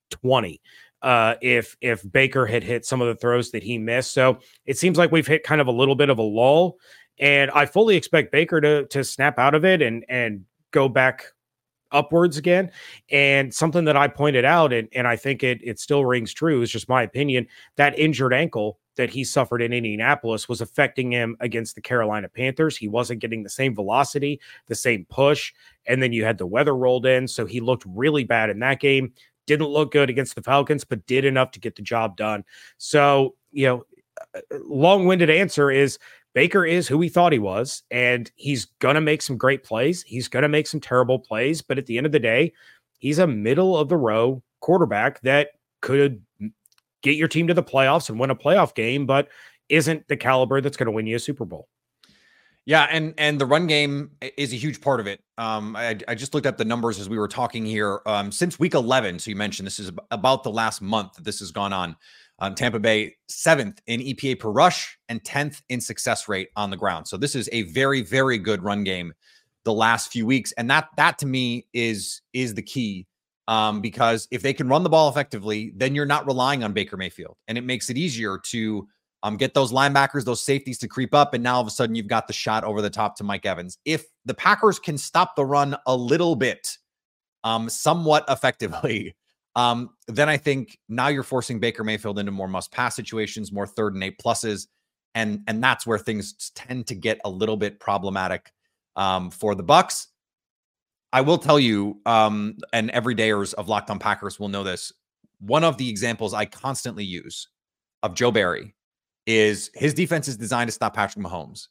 20 0.10 0.62
uh, 1.06 1.36
if 1.40 1.78
if 1.82 2.10
Baker 2.12 2.48
had 2.48 2.64
hit 2.64 2.84
some 2.84 3.00
of 3.00 3.08
the 3.08 3.16
throws 3.16 3.52
that 3.52 3.64
he 3.64 3.78
missed. 3.78 4.12
So 4.12 4.40
it 4.66 4.78
seems 4.78 4.98
like 4.98 5.12
we've 5.12 5.28
hit 5.28 5.44
kind 5.44 5.62
of 5.62 5.68
a 5.68 5.72
little 5.72 5.96
bit 5.96 6.10
of 6.10 6.18
a 6.18 6.24
lull, 6.24 6.78
and 7.20 7.52
I 7.52 7.68
fully 7.68 7.96
expect 7.96 8.32
Baker 8.32 8.60
to 8.60 8.88
to 8.88 9.04
snap 9.04 9.38
out 9.38 9.54
of 9.54 9.64
it 9.64 9.84
and 9.84 10.04
and 10.10 10.46
go 10.72 10.90
back 10.90 11.26
upwards 11.92 12.38
again. 12.38 12.72
And 13.12 13.54
something 13.54 13.86
that 13.86 13.96
I 13.96 14.08
pointed 14.08 14.46
out, 14.46 14.74
and, 14.74 14.90
and 14.94 15.08
I 15.08 15.16
think 15.16 15.44
it 15.44 15.60
it 15.64 15.80
still 15.80 16.06
rings 16.06 16.34
true, 16.34 16.64
is 16.64 16.72
just 16.72 16.90
my 16.90 17.04
opinion, 17.04 17.48
that 17.76 17.98
injured 18.00 18.34
ankle 18.34 18.80
that 18.96 19.12
he 19.12 19.24
suffered 19.24 19.62
in 19.62 19.74
Indianapolis 19.74 20.50
was 20.50 20.62
affecting 20.62 21.12
him 21.12 21.36
against 21.40 21.76
the 21.76 21.82
Carolina 21.82 22.30
Panthers. 22.30 22.78
He 22.78 22.88
wasn't 22.88 23.20
getting 23.20 23.44
the 23.44 23.50
same 23.50 23.76
velocity, 23.76 24.40
the 24.68 24.76
same 24.76 25.06
push. 25.10 25.54
And 25.86 26.02
then 26.02 26.14
you 26.14 26.24
had 26.24 26.38
the 26.38 26.48
weather 26.48 26.76
rolled 26.76 27.06
in. 27.06 27.28
So 27.28 27.46
he 27.46 27.60
looked 27.60 27.84
really 27.86 28.24
bad 28.24 28.50
in 28.50 28.60
that 28.60 28.80
game 28.80 29.12
didn't 29.46 29.68
look 29.68 29.92
good 29.92 30.10
against 30.10 30.36
the 30.36 30.42
Falcons, 30.42 30.84
but 30.84 31.06
did 31.06 31.26
enough 31.26 31.52
to 31.52 31.60
get 31.60 31.76
the 31.76 31.82
job 31.82 32.18
done. 32.18 32.44
So, 32.78 33.36
you 33.52 33.68
know, 33.68 33.84
uh, 34.36 34.40
uh, 34.54 34.60
long 34.64 35.06
winded 35.06 35.30
answer 35.30 35.72
is 35.72 36.00
Baker 36.34 36.66
is 36.66 36.88
who 36.88 36.98
we 36.98 37.10
thought 37.10 37.32
he 37.32 37.40
was, 37.40 37.84
and 37.92 38.30
he's 38.36 38.66
going 38.80 38.96
to 38.96 39.02
make 39.02 39.22
some 39.22 39.38
great 39.38 39.64
plays. 39.64 40.04
He's 40.04 40.28
going 40.28 40.44
to 40.44 40.50
make 40.50 40.68
some 40.68 40.80
terrible 40.80 41.20
plays, 41.20 41.62
but 41.62 41.78
at 41.78 41.86
the 41.86 41.98
end 41.98 42.06
of 42.06 42.12
the 42.12 42.20
day, 42.20 42.54
he's 43.00 43.20
a 43.20 43.28
middle 43.28 43.78
of 43.78 43.90
the 43.90 43.98
row 43.98 44.44
quarterback 44.60 45.22
that 45.22 45.50
could 45.82 46.22
get 47.02 47.16
your 47.16 47.28
team 47.28 47.48
to 47.48 47.54
the 47.54 47.64
playoffs 47.64 48.10
and 48.10 48.20
win 48.20 48.32
a 48.32 48.36
playoff 48.36 48.74
game, 48.76 49.06
but 49.06 49.30
isn't 49.70 50.08
the 50.08 50.18
caliber 50.18 50.60
that's 50.60 50.78
going 50.78 50.88
to 50.88 50.92
win 50.92 51.08
you 51.08 51.16
a 51.16 51.20
Super 51.20 51.46
Bowl. 51.46 51.68
Yeah, 52.66 52.88
and 52.90 53.14
and 53.20 53.40
the 53.40 53.46
run 53.46 53.68
game 53.68 54.12
is 54.38 54.52
a 54.52 54.56
huge 54.56 54.82
part 54.82 55.00
of 55.00 55.06
it. 55.06 55.22
Um, 55.38 55.76
I, 55.76 56.00
I 56.08 56.16
just 56.16 56.34
looked 56.34 56.48
up 56.48 56.58
the 56.58 56.66
numbers 56.66 57.00
as 57.00 57.08
we 57.08 57.20
were 57.20 57.28
talking 57.28 57.64
here. 57.64 58.02
Um, 58.08 58.32
since 58.32 58.58
week 58.58 58.74
11, 58.74 59.20
so 59.20 59.30
you 59.30 59.36
mentioned 59.36 59.68
this 59.68 59.80
is 59.80 59.92
about 60.10 60.44
the 60.44 60.50
last 60.50 60.82
month 60.82 61.14
that 61.14 61.24
this 61.24 61.40
has 61.40 61.52
gone 61.52 61.74
on. 61.74 61.96
Um, 62.40 62.56
Tampa 62.56 62.80
Bay 62.80 63.16
seventh 63.30 63.82
in 63.86 64.02
EPA 64.02 64.40
per 64.40 64.50
rush 64.50 64.98
and 65.10 65.24
10th 65.24 65.62
in 65.70 65.80
success 65.80 66.28
rate 66.28 66.50
on 66.56 66.70
the 66.70 66.76
ground. 66.76 67.08
So 67.08 67.18
this 67.18 67.36
is 67.36 67.48
a 67.52 67.62
very 67.64 68.02
very 68.02 68.40
good 68.40 68.64
run 68.64 68.84
game 68.84 69.14
the 69.64 69.74
last 69.74 70.12
few 70.12 70.26
weeks, 70.26 70.52
and 70.54 70.70
that 70.72 70.90
that 70.98 71.20
to 71.20 71.28
me 71.28 71.68
is 71.74 72.22
is 72.34 72.56
the 72.56 72.64
key. 72.64 73.06
Um, 73.48 73.80
because 73.80 74.28
if 74.32 74.42
they 74.42 74.54
can 74.54 74.68
run 74.68 74.82
the 74.82 74.90
ball 74.90 75.08
effectively, 75.08 75.72
then 75.76 75.94
you're 75.94 76.08
not 76.08 76.26
relying 76.26 76.64
on 76.64 76.74
Baker 76.74 76.98
Mayfield, 76.98 77.38
and 77.48 77.60
it 77.60 77.64
makes 77.64 77.92
it 77.92 77.98
easier 77.98 78.40
to 78.46 78.88
um, 79.26 79.38
get 79.38 79.56
those 79.56 79.72
linebackers, 79.72 80.24
those 80.24 80.44
safeties 80.44 80.78
to 80.78 80.88
creep 80.88 81.16
up, 81.16 81.34
and 81.34 81.44
now 81.44 81.56
all 81.56 81.62
of 81.62 81.66
a 81.66 81.72
sudden 81.72 81.96
you've 81.96 82.06
got 82.06 82.28
the 82.28 82.34
shot 82.34 82.64
over 82.64 82.80
the 82.80 82.92
top 82.92 83.16
to 83.16 83.24
Mike 83.24 83.44
Evans. 83.44 83.80
If 83.84 84.06
the 84.24 84.36
Packers 84.36 84.78
can 84.78 85.00
stop 85.00 85.36
the 85.36 85.44
run 85.44 85.76
a 85.88 85.96
little 85.96 86.36
bit, 86.36 86.78
um, 87.44 87.68
somewhat 87.68 88.24
effectively, 88.30 89.16
um, 89.56 89.90
then 90.08 90.30
I 90.30 90.38
think 90.38 90.78
now 90.90 91.08
you're 91.08 91.24
forcing 91.24 91.60
Baker 91.60 91.84
Mayfield 91.84 92.20
into 92.20 92.32
more 92.32 92.48
must 92.48 92.72
pass 92.72 92.96
situations, 92.96 93.52
more 93.52 93.66
third 93.66 93.96
and 93.96 94.04
eight 94.04 94.20
pluses. 94.20 94.68
And, 95.16 95.42
and 95.48 95.64
that's 95.64 95.88
where 95.88 95.98
things 95.98 96.52
tend 96.54 96.86
to 96.88 96.94
get 96.94 97.20
a 97.26 97.30
little 97.30 97.58
bit 97.58 97.80
problematic 97.80 98.52
um, 98.96 99.32
for 99.32 99.56
the 99.56 99.64
Bucks. 99.64 100.10
I 101.12 101.22
will 101.22 101.40
tell 101.40 101.60
you, 101.60 102.00
um, 102.06 102.58
and 102.74 102.92
everydayers 102.92 103.56
of 103.56 103.70
Locked 103.70 103.90
On 103.90 103.98
Packers 103.98 104.40
will 104.40 104.50
know 104.50 104.64
this. 104.64 104.94
One 105.40 105.64
of 105.64 105.78
the 105.78 105.90
examples 105.90 106.36
I 106.36 106.46
constantly 106.46 107.06
use 107.06 107.48
of 108.04 108.14
Joe 108.14 108.30
Barry 108.30 108.76
is 109.26 109.72
his 109.74 109.94
defense 109.94 110.28
is 110.28 110.38
designed 110.38 110.68
to 110.68 110.72
stop 110.72 110.96
Patrick 110.96 111.26
Mahomes, 111.26 111.68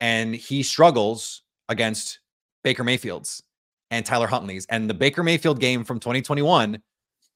and 0.00 0.34
he 0.34 0.62
struggles 0.62 1.42
against 1.68 2.20
Baker 2.62 2.84
Mayfield's 2.84 3.42
and 3.90 4.04
Tyler 4.04 4.26
Huntley's. 4.26 4.66
And 4.66 4.88
the 4.88 4.94
Baker 4.94 5.22
Mayfield 5.22 5.60
game 5.60 5.84
from 5.84 6.00
2021 6.00 6.82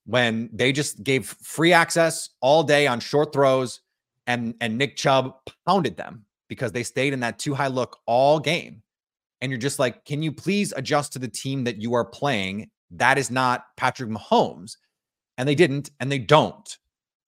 when 0.07 0.49
they 0.53 0.73
just 0.73 1.03
gave 1.05 1.27
free 1.27 1.73
access 1.73 2.31
all 2.41 2.63
day 2.63 2.87
on 2.87 3.01
short 3.01 3.33
throws 3.33 3.81
and 4.27 4.55
and 4.61 4.77
Nick 4.77 4.97
Chubb 4.97 5.35
pounded 5.67 5.97
them 5.97 6.25
because 6.49 6.73
they 6.73 6.83
stayed 6.83 7.13
in 7.13 7.21
that 7.21 7.39
too 7.39 7.55
high 7.55 7.69
look 7.69 7.99
all 8.07 8.41
game. 8.41 8.83
And 9.41 9.53
you're 9.53 9.59
just 9.59 9.79
like, 9.79 10.05
can 10.05 10.23
you 10.23 10.33
please 10.33 10.73
adjust 10.77 11.13
to 11.13 11.19
the 11.19 11.29
team 11.29 11.65
that 11.65 11.81
you 11.81 11.95
are 11.95 12.05
playing? 12.05 12.71
That 12.91 13.19
is 13.19 13.31
not 13.31 13.65
Patrick 13.77 14.11
Mahomes. 14.11 14.77
And 15.37 15.49
they 15.49 15.55
didn't, 15.55 15.91
and 16.01 16.11
they 16.11 16.19
don't. 16.19 16.77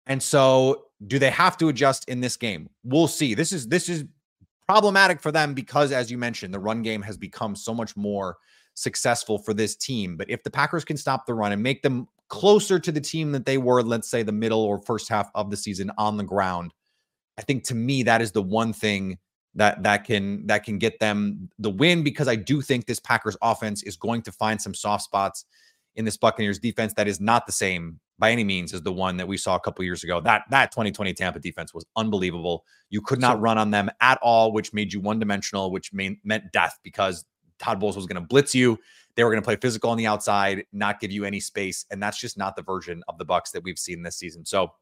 And 0.06 0.20
so 0.20 0.86
do 1.06 1.18
they 1.18 1.30
have 1.30 1.56
to 1.58 1.68
adjust 1.68 2.08
in 2.08 2.20
this 2.20 2.36
game? 2.36 2.68
We'll 2.84 3.08
see. 3.08 3.34
This 3.34 3.52
is 3.52 3.68
this 3.68 3.88
is 3.88 4.04
problematic 4.68 5.20
for 5.20 5.32
them 5.32 5.54
because 5.54 5.92
as 5.92 6.10
you 6.10 6.18
mentioned, 6.18 6.54
the 6.54 6.60
run 6.60 6.82
game 6.82 7.02
has 7.02 7.16
become 7.16 7.56
so 7.56 7.74
much 7.74 7.96
more 7.96 8.36
successful 8.74 9.38
for 9.38 9.52
this 9.52 9.74
team. 9.76 10.16
But 10.16 10.30
if 10.30 10.42
the 10.42 10.50
Packers 10.50 10.84
can 10.84 10.96
stop 10.96 11.26
the 11.26 11.34
run 11.34 11.52
and 11.52 11.62
make 11.62 11.82
them 11.82 12.06
closer 12.28 12.78
to 12.78 12.92
the 12.92 13.00
team 13.00 13.32
that 13.32 13.44
they 13.44 13.58
were, 13.58 13.82
let's 13.82 14.08
say 14.08 14.22
the 14.22 14.32
middle 14.32 14.60
or 14.60 14.78
first 14.78 15.08
half 15.08 15.30
of 15.34 15.50
the 15.50 15.56
season 15.56 15.90
on 15.98 16.16
the 16.16 16.24
ground. 16.24 16.72
I 17.38 17.42
think 17.42 17.64
to 17.64 17.74
me 17.74 18.02
that 18.04 18.22
is 18.22 18.32
the 18.32 18.42
one 18.42 18.72
thing 18.72 19.18
that 19.54 19.82
that 19.82 20.04
can 20.04 20.46
that 20.46 20.64
can 20.64 20.78
get 20.78 21.00
them 21.00 21.50
the 21.58 21.70
win 21.70 22.04
because 22.04 22.28
I 22.28 22.36
do 22.36 22.60
think 22.60 22.86
this 22.86 23.00
Packers 23.00 23.36
offense 23.42 23.82
is 23.82 23.96
going 23.96 24.22
to 24.22 24.32
find 24.32 24.60
some 24.62 24.74
soft 24.74 25.04
spots 25.04 25.44
in 25.96 26.04
this 26.04 26.16
Buccaneers 26.16 26.58
defense 26.58 26.94
that 26.94 27.08
is 27.08 27.20
not 27.20 27.46
the 27.46 27.52
same 27.52 27.98
by 28.20 28.30
any 28.30 28.44
means 28.44 28.72
is 28.72 28.82
the 28.82 28.92
one 28.92 29.16
that 29.16 29.26
we 29.26 29.36
saw 29.36 29.56
a 29.56 29.60
couple 29.60 29.84
years 29.84 30.04
ago. 30.04 30.20
That 30.20 30.44
that 30.50 30.70
2020 30.70 31.12
Tampa 31.14 31.40
defense 31.40 31.74
was 31.74 31.84
unbelievable. 31.96 32.64
You 32.90 33.00
could 33.00 33.20
not 33.20 33.36
so, 33.36 33.40
run 33.40 33.58
on 33.58 33.72
them 33.72 33.90
at 34.00 34.18
all, 34.22 34.52
which 34.52 34.72
made 34.72 34.92
you 34.92 35.00
one 35.00 35.18
dimensional, 35.18 35.72
which 35.72 35.92
mean, 35.92 36.18
meant 36.22 36.52
death 36.52 36.78
because 36.84 37.24
Todd 37.58 37.80
Bowles 37.80 37.96
was 37.96 38.06
going 38.06 38.22
to 38.22 38.28
blitz 38.28 38.54
you 38.54 38.78
they 39.16 39.24
were 39.24 39.30
going 39.30 39.42
to 39.42 39.46
play 39.46 39.56
physical 39.56 39.90
on 39.90 39.98
the 39.98 40.06
outside, 40.06 40.64
not 40.72 41.00
give 41.00 41.10
you 41.10 41.24
any 41.24 41.40
space, 41.40 41.84
and 41.90 42.02
that's 42.02 42.18
just 42.18 42.38
not 42.38 42.56
the 42.56 42.62
version 42.62 43.02
of 43.08 43.18
the 43.18 43.24
Bucks 43.24 43.50
that 43.50 43.62
we've 43.62 43.78
seen 43.78 44.02
this 44.02 44.16
season. 44.16 44.44
So 44.44 44.72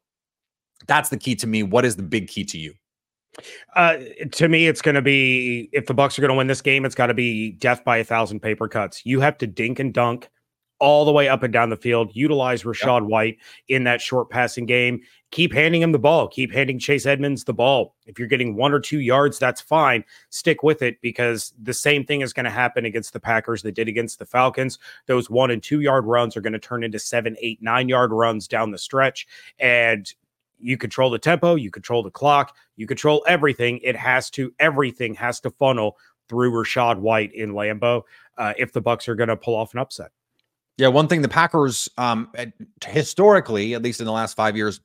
that's 0.87 1.09
the 1.09 1.17
key 1.17 1.35
to 1.37 1.47
me. 1.47 1.63
What 1.63 1.85
is 1.85 1.95
the 1.95 2.03
big 2.03 2.27
key 2.27 2.45
to 2.45 2.57
you? 2.57 2.73
Uh, 3.75 3.97
to 4.31 4.47
me, 4.47 4.67
it's 4.67 4.81
going 4.81 4.95
to 4.95 5.01
be 5.01 5.69
if 5.71 5.85
the 5.85 5.93
Bucks 5.93 6.17
are 6.17 6.21
going 6.21 6.29
to 6.29 6.35
win 6.35 6.47
this 6.47 6.61
game, 6.61 6.85
it's 6.85 6.95
got 6.95 7.07
to 7.07 7.13
be 7.13 7.51
death 7.51 7.83
by 7.83 7.97
a 7.97 8.03
thousand 8.03 8.39
paper 8.39 8.67
cuts. 8.67 9.05
You 9.05 9.19
have 9.19 9.37
to 9.39 9.47
dink 9.47 9.79
and 9.79 9.93
dunk 9.93 10.29
all 10.79 11.05
the 11.05 11.11
way 11.11 11.27
up 11.27 11.43
and 11.43 11.53
down 11.53 11.69
the 11.69 11.77
field. 11.77 12.11
Utilize 12.13 12.63
Rachaad 12.63 13.01
yep. 13.01 13.09
White 13.09 13.37
in 13.67 13.83
that 13.83 14.01
short 14.01 14.29
passing 14.29 14.65
game. 14.65 15.01
Keep 15.31 15.53
handing 15.53 15.81
him 15.81 15.91
the 15.91 15.99
ball. 15.99 16.27
Keep 16.27 16.51
handing 16.51 16.79
Chase 16.79 17.05
Edmonds 17.05 17.43
the 17.43 17.53
ball. 17.53 17.95
If 18.07 18.17
you're 18.17 18.27
getting 18.27 18.55
one 18.55 18.73
or 18.73 18.79
two 18.79 18.99
yards, 18.99 19.37
that's 19.37 19.61
fine. 19.61 20.03
Stick 20.29 20.63
with 20.63 20.81
it 20.81 20.99
because 21.01 21.53
the 21.61 21.73
same 21.73 22.03
thing 22.03 22.21
is 22.21 22.33
going 22.33 22.45
to 22.45 22.49
happen 22.49 22.85
against 22.85 23.13
the 23.13 23.19
Packers 23.19 23.61
that 23.61 23.75
did 23.75 23.87
against 23.87 24.17
the 24.17 24.25
Falcons. 24.25 24.79
Those 25.05 25.29
one 25.29 25.51
and 25.51 25.61
two 25.61 25.81
yard 25.81 26.05
runs 26.05 26.35
are 26.35 26.41
going 26.41 26.53
to 26.53 26.59
turn 26.59 26.83
into 26.83 26.97
seven, 26.97 27.35
eight, 27.41 27.61
nine 27.61 27.89
yard 27.89 28.11
runs 28.11 28.47
down 28.47 28.71
the 28.71 28.77
stretch. 28.77 29.27
And 29.59 30.11
you 30.57 30.77
control 30.77 31.09
the 31.09 31.19
tempo, 31.19 31.55
you 31.55 31.71
control 31.71 32.03
the 32.03 32.11
clock, 32.11 32.55
you 32.75 32.87
control 32.87 33.23
everything. 33.27 33.79
It 33.83 33.95
has 33.95 34.29
to, 34.31 34.53
everything 34.59 35.13
has 35.15 35.39
to 35.41 35.51
funnel 35.51 35.97
through 36.27 36.51
Rachaad 36.51 36.99
White 36.99 37.33
in 37.33 37.51
Lambeau 37.51 38.03
uh, 38.37 38.53
if 38.57 38.73
the 38.73 38.81
Bucks 38.81 39.07
are 39.07 39.15
going 39.15 39.29
to 39.29 39.37
pull 39.37 39.55
off 39.55 39.73
an 39.73 39.79
upset. 39.79 40.11
Yeah, 40.79 40.87
one 40.87 41.09
thing 41.09 41.21
the 41.21 41.27
Packers, 41.27 41.89
um, 41.97 42.31
historically, 42.85 43.73
at 43.73 43.81
least 43.81 43.99
in 43.99 44.05
the 44.05 44.13
last 44.13 44.35
five 44.37 44.55
years, 44.55 44.79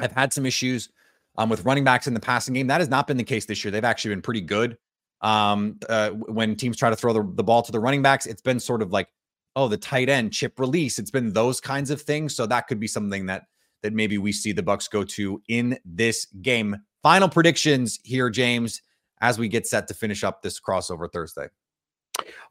have 0.00 0.12
had 0.12 0.32
some 0.32 0.46
issues 0.46 0.88
um, 1.36 1.50
with 1.50 1.66
running 1.66 1.84
backs 1.84 2.06
in 2.06 2.14
the 2.14 2.20
passing 2.20 2.54
game. 2.54 2.66
That 2.68 2.80
has 2.80 2.88
not 2.88 3.06
been 3.06 3.18
the 3.18 3.24
case 3.24 3.44
this 3.44 3.62
year. 3.62 3.70
They've 3.70 3.84
actually 3.84 4.14
been 4.14 4.22
pretty 4.22 4.40
good. 4.40 4.78
Um, 5.20 5.80
uh, 5.86 6.10
when 6.12 6.56
teams 6.56 6.78
try 6.78 6.88
to 6.88 6.96
throw 6.96 7.12
the, 7.12 7.30
the 7.34 7.44
ball 7.44 7.60
to 7.60 7.70
the 7.70 7.78
running 7.78 8.00
backs, 8.00 8.24
it's 8.24 8.40
been 8.40 8.58
sort 8.58 8.80
of 8.80 8.90
like, 8.90 9.08
oh, 9.54 9.68
the 9.68 9.76
tight 9.76 10.08
end 10.08 10.32
chip 10.32 10.58
release. 10.58 10.98
It's 10.98 11.10
been 11.10 11.34
those 11.34 11.60
kinds 11.60 11.90
of 11.90 12.00
things. 12.00 12.34
So 12.34 12.46
that 12.46 12.66
could 12.66 12.80
be 12.80 12.88
something 12.88 13.26
that 13.26 13.48
that 13.82 13.92
maybe 13.92 14.16
we 14.16 14.32
see 14.32 14.52
the 14.52 14.62
Bucks 14.62 14.88
go 14.88 15.04
to 15.04 15.42
in 15.48 15.78
this 15.84 16.24
game. 16.40 16.74
Final 17.02 17.28
predictions 17.28 18.00
here, 18.02 18.30
James, 18.30 18.80
as 19.20 19.38
we 19.38 19.46
get 19.48 19.66
set 19.66 19.88
to 19.88 19.94
finish 19.94 20.24
up 20.24 20.40
this 20.40 20.58
crossover 20.58 21.12
Thursday. 21.12 21.48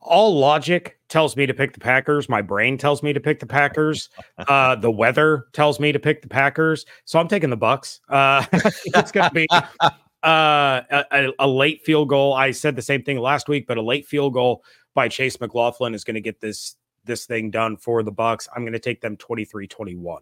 All 0.02 0.38
logic 0.38 1.00
tells 1.10 1.36
me 1.36 1.46
to 1.46 1.54
pick 1.54 1.74
the 1.74 1.80
Packers. 1.80 2.30
My 2.30 2.42
brain 2.42 2.78
tells 2.78 3.04
me 3.04 3.14
to 3.14 3.20
pick 3.20 3.40
the 3.40 3.46
Packers. 3.46 4.10
Uh, 4.38 4.76
the 4.76 4.92
weather 4.92 5.48
tells 5.54 5.80
me 5.80 5.92
to 5.92 6.00
pick 6.00 6.22
the 6.22 6.28
Packers. 6.28 6.86
So 7.06 7.20
I'm 7.20 7.28
taking 7.28 7.50
the 7.50 7.58
Bucks. 7.58 8.02
Uh, 8.10 8.46
it's 8.54 9.12
going 9.12 9.30
to 9.30 9.34
be 9.34 9.48
uh, 10.24 10.82
a, 11.12 11.32
a, 11.40 11.48
late 11.48 11.84
field 11.84 12.10
goal. 12.10 12.34
I 12.34 12.52
said 12.52 12.76
the 12.76 12.82
same 12.82 13.04
thing 13.04 13.18
last 13.18 13.48
week, 13.48 13.68
but 13.68 13.78
a 13.78 13.82
late 13.82 14.06
field 14.06 14.34
goal 14.34 14.64
by 14.94 15.08
Chase 15.08 15.40
McLaughlin 15.40 15.94
is 15.94 16.04
going 16.04 16.16
to 16.16 16.22
get 16.22 16.40
this 16.42 16.76
this 17.06 17.26
thing 17.26 17.50
done 17.50 17.78
for 17.78 18.04
the 18.04 18.12
Bucks. 18.12 18.50
I'm 18.54 18.64
going 18.64 18.74
to 18.74 18.80
take 18.80 19.00
them 19.00 19.16
23-21. 19.16 20.20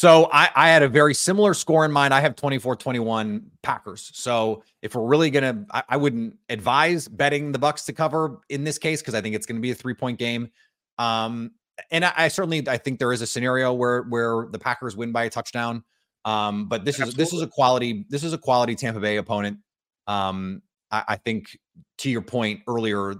So 0.00 0.30
I, 0.32 0.48
I 0.56 0.70
had 0.70 0.82
a 0.82 0.88
very 0.88 1.12
similar 1.12 1.52
score 1.52 1.84
in 1.84 1.92
mind. 1.92 2.14
I 2.14 2.20
have 2.22 2.34
24 2.34 2.76
21 2.76 3.50
Packers. 3.62 4.10
So 4.14 4.62
if 4.80 4.94
we're 4.94 5.06
really 5.06 5.28
going 5.28 5.66
to, 5.66 5.84
I 5.90 5.98
wouldn't 5.98 6.38
advise 6.48 7.06
betting 7.06 7.52
the 7.52 7.58
Bucks 7.58 7.84
to 7.84 7.92
cover 7.92 8.40
in 8.48 8.64
this 8.64 8.78
case 8.78 9.02
because 9.02 9.14
I 9.14 9.20
think 9.20 9.34
it's 9.34 9.44
going 9.44 9.56
to 9.56 9.60
be 9.60 9.72
a 9.72 9.74
three 9.74 9.92
point 9.92 10.18
game. 10.18 10.48
Um, 10.96 11.50
and 11.90 12.06
I, 12.06 12.12
I, 12.16 12.28
certainly 12.28 12.66
I 12.66 12.78
think 12.78 12.98
there 12.98 13.12
is 13.12 13.20
a 13.20 13.26
scenario 13.26 13.74
where 13.74 14.04
where 14.04 14.46
the 14.50 14.58
Packers 14.58 14.96
win 14.96 15.12
by 15.12 15.24
a 15.24 15.28
touchdown. 15.28 15.84
Um, 16.24 16.66
but 16.66 16.86
this 16.86 16.98
Absolutely. 16.98 17.22
is 17.22 17.30
this 17.30 17.36
is 17.36 17.42
a 17.42 17.46
quality 17.46 18.06
this 18.08 18.24
is 18.24 18.32
a 18.32 18.38
quality 18.38 18.76
Tampa 18.76 19.00
Bay 19.00 19.18
opponent. 19.18 19.58
Um, 20.06 20.62
I, 20.90 21.04
I 21.08 21.16
think 21.16 21.58
to 21.98 22.08
your 22.08 22.22
point 22.22 22.60
earlier, 22.66 23.16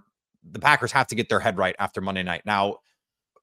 the 0.51 0.59
Packers 0.59 0.93
have 0.93 1.09
to 1.09 1.15
get 1.15 1.29
their 1.29 1.41
head 1.41 1.59
right 1.59 1.77
after 1.79 2.01
Monday 2.01 2.23
night. 2.23 2.41
Now, 2.47 2.79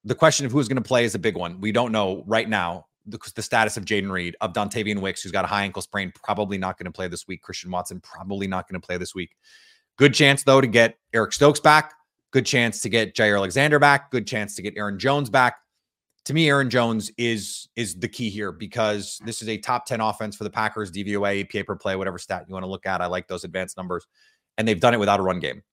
the 0.03 0.15
question 0.15 0.47
of 0.47 0.51
who's 0.51 0.67
going 0.67 0.81
to 0.81 0.87
play 0.87 1.05
is 1.05 1.13
a 1.13 1.19
big 1.19 1.37
one. 1.37 1.61
We 1.61 1.71
don't 1.71 1.91
know 1.91 2.23
right 2.25 2.49
now 2.49 2.87
the, 3.07 3.19
the 3.35 3.41
status 3.41 3.77
of 3.77 3.85
Jayden 3.85 4.11
Reed, 4.11 4.35
of 4.41 4.53
Dontayvion 4.53 4.99
Wicks, 4.99 5.21
who's 5.21 5.31
got 5.31 5.45
a 5.45 5.47
high 5.47 5.63
ankle 5.63 5.81
sprain, 5.81 6.11
probably 6.23 6.57
not 6.57 6.77
going 6.77 6.85
to 6.85 6.91
play 6.91 7.07
this 7.07 7.27
week. 7.27 7.41
Christian 7.41 7.71
Watson, 7.71 8.01
probably 8.01 8.47
not 8.47 8.67
going 8.67 8.79
to 8.79 8.85
play 8.85 8.97
this 8.97 9.15
week. 9.15 9.35
Good 9.97 10.13
chance, 10.13 10.43
though, 10.43 10.61
to 10.61 10.67
get 10.67 10.97
Eric 11.13 11.33
Stokes 11.33 11.59
back. 11.59 11.93
Good 12.31 12.45
chance 12.45 12.81
to 12.81 12.89
get 12.89 13.15
Jaire 13.15 13.37
Alexander 13.37 13.79
back. 13.79 14.11
Good 14.11 14.27
chance 14.27 14.55
to 14.55 14.61
get 14.61 14.75
Aaron 14.77 14.99
Jones 14.99 15.29
back. 15.29 15.55
To 16.25 16.33
me, 16.33 16.49
Aaron 16.49 16.69
Jones 16.69 17.09
is 17.17 17.69
is 17.77 17.95
the 17.95 18.09
key 18.09 18.29
here 18.29 18.51
because 18.51 19.21
this 19.23 19.41
is 19.41 19.47
a 19.47 19.57
top 19.57 19.85
10 19.85 20.01
offense 20.01 20.35
for 20.35 20.43
the 20.43 20.49
Packers, 20.49 20.91
DVOA, 20.91 21.47
EPA 21.47 21.65
per 21.65 21.75
play, 21.77 21.95
whatever 21.95 22.17
stat 22.17 22.45
you 22.47 22.53
want 22.53 22.63
to 22.63 22.69
look 22.69 22.85
at. 22.85 23.01
I 23.01 23.05
like 23.05 23.29
those 23.29 23.45
advanced 23.45 23.77
numbers. 23.77 24.05
And 24.57 24.67
they've 24.67 24.79
done 24.79 24.93
it 24.93 24.99
without 24.99 25.19
a 25.19 25.23
run 25.23 25.39
game. 25.39 25.63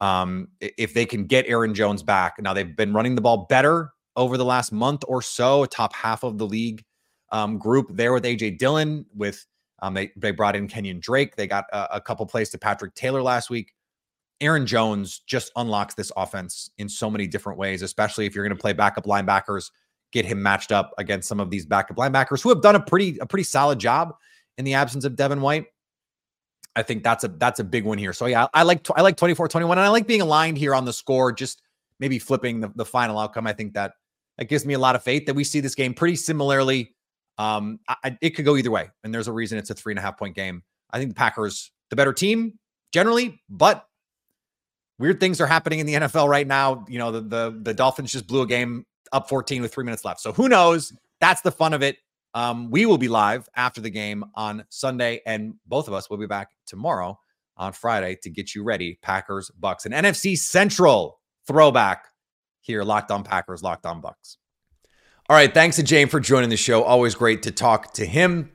Um, 0.00 0.48
if 0.60 0.92
they 0.92 1.06
can 1.06 1.26
get 1.26 1.46
Aaron 1.46 1.74
Jones 1.74 2.02
back, 2.02 2.34
now 2.40 2.52
they've 2.52 2.76
been 2.76 2.92
running 2.92 3.14
the 3.14 3.20
ball 3.20 3.46
better 3.48 3.92
over 4.16 4.36
the 4.36 4.44
last 4.44 4.72
month 4.72 5.04
or 5.08 5.22
so, 5.22 5.64
top 5.66 5.94
half 5.94 6.22
of 6.22 6.38
the 6.38 6.46
league 6.46 6.84
um, 7.30 7.58
group 7.58 7.88
there 7.90 8.12
with 8.12 8.24
AJ 8.24 8.58
Dillon. 8.58 9.06
With 9.14 9.44
um, 9.80 9.94
they 9.94 10.12
they 10.16 10.30
brought 10.30 10.56
in 10.56 10.68
Kenyon 10.68 11.00
Drake. 11.00 11.36
They 11.36 11.46
got 11.46 11.64
a, 11.72 11.96
a 11.96 12.00
couple 12.00 12.26
plays 12.26 12.50
to 12.50 12.58
Patrick 12.58 12.94
Taylor 12.94 13.22
last 13.22 13.50
week. 13.50 13.72
Aaron 14.40 14.66
Jones 14.66 15.20
just 15.26 15.52
unlocks 15.56 15.94
this 15.94 16.10
offense 16.16 16.70
in 16.78 16.88
so 16.88 17.08
many 17.08 17.26
different 17.26 17.58
ways, 17.58 17.82
especially 17.82 18.26
if 18.26 18.34
you're 18.34 18.44
going 18.44 18.56
to 18.56 18.60
play 18.60 18.72
backup 18.72 19.04
linebackers, 19.04 19.70
get 20.10 20.24
him 20.24 20.42
matched 20.42 20.72
up 20.72 20.92
against 20.98 21.28
some 21.28 21.38
of 21.38 21.48
these 21.48 21.64
backup 21.64 21.96
linebackers 21.96 22.42
who 22.42 22.48
have 22.48 22.60
done 22.60 22.74
a 22.74 22.80
pretty 22.80 23.18
a 23.18 23.26
pretty 23.26 23.44
solid 23.44 23.78
job 23.78 24.14
in 24.58 24.64
the 24.64 24.74
absence 24.74 25.04
of 25.04 25.16
Devin 25.16 25.40
White. 25.40 25.66
I 26.74 26.82
think 26.82 27.04
that's 27.04 27.24
a 27.24 27.28
that's 27.28 27.60
a 27.60 27.64
big 27.64 27.84
one 27.84 27.98
here. 27.98 28.12
So 28.12 28.26
yeah, 28.26 28.46
I 28.52 28.62
like 28.62 28.86
I 28.96 29.02
like 29.02 29.16
24-21 29.16 29.70
and 29.70 29.80
I 29.80 29.88
like 29.88 30.06
being 30.06 30.22
aligned 30.22 30.58
here 30.58 30.74
on 30.74 30.84
the 30.84 30.92
score 30.92 31.32
just 31.32 31.62
maybe 32.00 32.18
flipping 32.18 32.60
the, 32.60 32.72
the 32.74 32.84
final 32.84 33.18
outcome. 33.18 33.46
I 33.46 33.52
think 33.52 33.74
that 33.74 33.92
that 34.42 34.48
gives 34.48 34.66
me 34.66 34.74
a 34.74 34.78
lot 34.78 34.96
of 34.96 35.04
faith 35.04 35.26
that 35.26 35.34
we 35.34 35.44
see 35.44 35.60
this 35.60 35.76
game 35.76 35.94
pretty 35.94 36.16
similarly. 36.16 36.96
Um, 37.38 37.78
I, 37.86 38.18
it 38.20 38.30
could 38.30 38.44
go 38.44 38.56
either 38.56 38.72
way, 38.72 38.90
and 39.04 39.14
there's 39.14 39.28
a 39.28 39.32
reason 39.32 39.56
it's 39.56 39.70
a 39.70 39.74
three 39.74 39.92
and 39.92 40.00
a 40.00 40.02
half 40.02 40.18
point 40.18 40.34
game. 40.34 40.64
I 40.90 40.98
think 40.98 41.10
the 41.10 41.14
Packers 41.14 41.70
the 41.90 41.96
better 41.96 42.12
team 42.12 42.58
generally, 42.92 43.40
but 43.48 43.86
weird 44.98 45.20
things 45.20 45.40
are 45.40 45.46
happening 45.46 45.78
in 45.78 45.86
the 45.86 45.94
NFL 45.94 46.28
right 46.28 46.46
now. 46.46 46.84
You 46.88 46.98
know, 46.98 47.12
the 47.12 47.20
the, 47.20 47.58
the 47.62 47.72
Dolphins 47.74 48.10
just 48.10 48.26
blew 48.26 48.42
a 48.42 48.46
game 48.46 48.84
up 49.12 49.28
14 49.28 49.62
with 49.62 49.72
three 49.72 49.84
minutes 49.84 50.04
left. 50.04 50.20
So 50.20 50.32
who 50.32 50.48
knows? 50.48 50.92
That's 51.20 51.42
the 51.42 51.52
fun 51.52 51.72
of 51.72 51.82
it. 51.82 51.98
Um, 52.34 52.68
we 52.68 52.84
will 52.84 52.98
be 52.98 53.08
live 53.08 53.48
after 53.54 53.80
the 53.80 53.90
game 53.90 54.24
on 54.34 54.64
Sunday, 54.70 55.20
and 55.24 55.54
both 55.66 55.86
of 55.86 55.94
us 55.94 56.10
will 56.10 56.16
be 56.16 56.26
back 56.26 56.48
tomorrow 56.66 57.16
on 57.56 57.72
Friday 57.72 58.18
to 58.24 58.30
get 58.30 58.56
you 58.56 58.64
ready. 58.64 58.98
Packers, 59.02 59.52
Bucks, 59.60 59.86
and 59.86 59.94
NFC 59.94 60.36
Central 60.36 61.20
throwback 61.46 62.06
here. 62.62 62.82
Locked 62.82 63.10
on 63.10 63.22
Packers, 63.22 63.62
Locked 63.62 63.86
on 63.86 64.00
Bucks. 64.00 64.38
All 65.28 65.36
right, 65.36 65.52
thanks 65.52 65.76
to 65.76 65.82
James 65.82 66.10
for 66.10 66.20
joining 66.20 66.50
the 66.50 66.56
show. 66.56 66.82
Always 66.82 67.14
great 67.14 67.42
to 67.44 67.50
talk 67.50 67.92
to 67.94 68.06
him. 68.06 68.50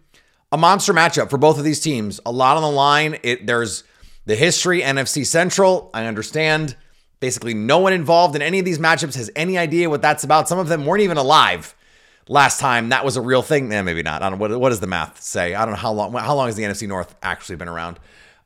A 0.51 0.57
monster 0.57 0.93
matchup 0.93 1.29
for 1.29 1.37
both 1.37 1.57
of 1.57 1.63
these 1.63 1.79
teams. 1.79 2.19
A 2.25 2.31
lot 2.31 2.57
on 2.57 2.63
the 2.63 2.71
line. 2.71 3.17
It 3.23 3.45
there's 3.45 3.83
the 4.25 4.35
history, 4.35 4.81
NFC 4.81 5.25
Central. 5.25 5.89
I 5.93 6.05
understand. 6.05 6.75
Basically, 7.19 7.53
no 7.53 7.79
one 7.79 7.93
involved 7.93 8.35
in 8.35 8.41
any 8.41 8.59
of 8.59 8.65
these 8.65 8.79
matchups 8.79 9.15
has 9.15 9.31
any 9.35 9.57
idea 9.57 9.89
what 9.89 10.01
that's 10.01 10.23
about. 10.23 10.47
Some 10.47 10.59
of 10.59 10.67
them 10.67 10.85
weren't 10.85 11.01
even 11.01 11.17
alive 11.17 11.75
last 12.29 12.59
time 12.59 12.89
that 12.89 13.05
was 13.05 13.17
a 13.17 13.21
real 13.21 13.41
thing. 13.41 13.71
Eh, 13.71 13.81
maybe 13.81 14.03
not. 14.03 14.21
I 14.21 14.29
don't. 14.29 14.39
What, 14.39 14.57
what 14.59 14.69
does 14.69 14.79
the 14.79 14.87
math 14.87 15.21
say? 15.21 15.55
I 15.55 15.65
don't 15.65 15.73
know 15.73 15.79
how 15.79 15.93
long. 15.93 16.13
How 16.13 16.35
long 16.35 16.47
has 16.47 16.55
the 16.55 16.63
NFC 16.63 16.87
North 16.87 17.15
actually 17.21 17.55
been 17.55 17.67
around? 17.67 17.99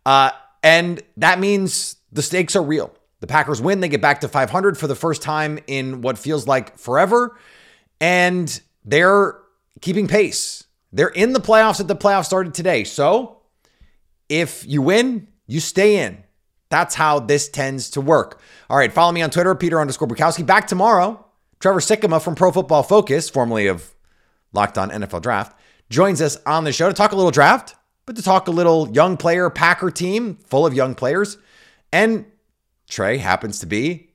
Uh, 0.05 0.31
and 0.63 1.01
that 1.17 1.39
means 1.39 1.97
the 2.11 2.21
stakes 2.21 2.55
are 2.55 2.63
real. 2.63 2.93
The 3.21 3.27
Packers 3.27 3.61
win. 3.61 3.79
They 3.79 3.87
get 3.87 4.01
back 4.01 4.21
to 4.21 4.27
500 4.27 4.77
for 4.77 4.87
the 4.87 4.95
first 4.95 5.21
time 5.21 5.59
in 5.67 6.01
what 6.01 6.17
feels 6.17 6.47
like 6.47 6.77
forever. 6.77 7.37
And 8.01 8.61
they're 8.83 9.39
keeping 9.79 10.07
pace. 10.07 10.65
They're 10.91 11.07
in 11.07 11.33
the 11.33 11.39
playoffs 11.39 11.79
at 11.79 11.87
the 11.87 11.95
playoffs 11.95 12.25
started 12.25 12.53
today. 12.53 12.83
So 12.83 13.37
if 14.27 14.65
you 14.67 14.81
win, 14.81 15.27
you 15.47 15.59
stay 15.59 16.03
in. 16.03 16.23
That's 16.69 16.95
how 16.95 17.19
this 17.19 17.47
tends 17.47 17.89
to 17.91 18.01
work. 18.01 18.39
All 18.69 18.77
right, 18.77 18.91
follow 18.91 19.11
me 19.11 19.21
on 19.21 19.29
Twitter, 19.29 19.53
Peter 19.55 19.79
underscore 19.79 20.07
Bukowski. 20.07 20.45
Back 20.45 20.67
tomorrow. 20.67 21.25
Trevor 21.59 21.79
Sikkema 21.79 22.21
from 22.21 22.33
Pro 22.33 22.51
Football 22.51 22.81
Focus, 22.81 23.29
formerly 23.29 23.67
of 23.67 23.93
Locked 24.51 24.79
On 24.79 24.89
NFL 24.89 25.21
Draft, 25.21 25.55
joins 25.89 26.21
us 26.21 26.37
on 26.45 26.63
the 26.63 26.71
show 26.71 26.87
to 26.87 26.93
talk 26.93 27.11
a 27.11 27.15
little 27.15 27.29
draft, 27.29 27.75
but 28.07 28.15
to 28.15 28.23
talk 28.23 28.47
a 28.47 28.51
little 28.51 28.89
young 28.89 29.15
player 29.15 29.49
Packer 29.51 29.91
team 29.91 30.39
full 30.47 30.65
of 30.65 30.73
young 30.73 30.95
players. 30.95 31.37
And 31.93 32.25
Trey 32.91 33.17
happens 33.17 33.59
to 33.59 33.65
be 33.65 34.11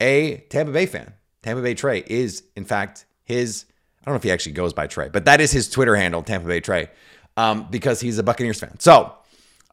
a 0.00 0.38
Tampa 0.50 0.72
Bay 0.72 0.84
fan. 0.84 1.14
Tampa 1.42 1.62
Bay 1.62 1.74
Trey 1.74 2.02
is, 2.06 2.42
in 2.56 2.64
fact, 2.64 3.06
his, 3.24 3.64
I 4.00 4.04
don't 4.04 4.14
know 4.14 4.16
if 4.16 4.24
he 4.24 4.32
actually 4.32 4.52
goes 4.52 4.72
by 4.72 4.88
Trey, 4.88 5.08
but 5.08 5.24
that 5.24 5.40
is 5.40 5.52
his 5.52 5.70
Twitter 5.70 5.96
handle, 5.96 6.22
Tampa 6.22 6.48
Bay 6.48 6.60
Trey, 6.60 6.90
um, 7.36 7.68
because 7.70 8.00
he's 8.00 8.18
a 8.18 8.22
Buccaneers 8.22 8.58
fan. 8.58 8.78
So, 8.80 9.14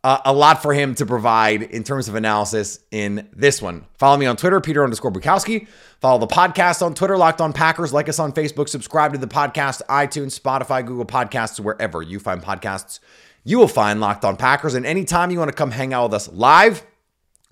uh, 0.04 0.20
a 0.26 0.34
lot 0.34 0.62
for 0.62 0.74
him 0.74 0.95
to 0.95 1.06
provide 1.06 1.64
in 1.64 1.84
terms 1.84 2.10
of 2.10 2.16
analysis 2.16 2.80
in 2.91 3.28
this 3.34 3.62
one. 3.62 3.86
Follow 3.97 4.18
me 4.18 4.26
on 4.26 4.36
Twitter, 4.36 4.60
Peter 4.60 4.84
underscore 4.84 5.12
Bukowski. 5.12 5.68
Follow 6.01 6.20
the 6.20 6.28
podcast 6.28 6.86
on 6.86 6.93
Twitter, 6.93 7.18
Locked 7.18 7.39
On 7.39 7.54
Packers. 7.54 7.93
Like 7.93 8.10
us 8.10 8.20
on 8.20 8.34
Facebook. 8.34 8.68
Subscribe 8.68 9.14
to 9.14 9.18
the 9.18 9.28
podcast, 9.28 9.82
iTunes, 9.89 10.38
Spotify, 10.38 10.86
Google 10.86 11.06
Podcasts, 11.06 11.60
wherever 11.60 12.01
you 12.01 12.20
find 12.20 12.41
podcasts. 12.41 12.99
You 13.45 13.58
will 13.58 13.70
find 13.70 14.01
Locked 14.01 14.26
On 14.26 14.36
Packers. 14.36 14.74
And 14.74 14.86
anytime 14.86 15.32
you 15.32 15.39
want 15.39 15.49
to 15.49 15.56
come 15.56 15.72
hang 15.72 15.93
out 15.93 16.04
with 16.10 16.16
us 16.16 16.30
live, 16.34 16.86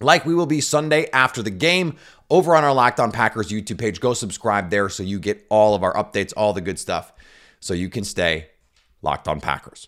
like 0.02 0.26
we 0.26 0.36
will 0.36 0.46
be 0.46 0.62
Sunday 0.62 1.10
after 1.12 1.42
the 1.42 1.50
game 1.50 1.98
over 2.30 2.56
on 2.56 2.64
our 2.64 2.74
Locked 2.74 3.00
On 3.00 3.12
Packers 3.12 3.50
YouTube 3.50 3.78
page, 3.78 4.00
go 4.00 4.14
subscribe 4.14 4.70
there 4.70 4.90
so 4.90 5.04
you 5.04 5.20
get 5.20 5.46
all 5.50 5.76
of 5.76 5.84
our 5.84 5.94
updates, 5.94 6.34
all 6.36 6.54
the 6.54 6.62
good 6.62 6.80
stuff, 6.80 7.14
so 7.60 7.74
you 7.74 7.90
can 7.90 8.04
stay 8.04 8.48
locked 9.02 9.28
on 9.28 9.42
Packers. 9.42 9.88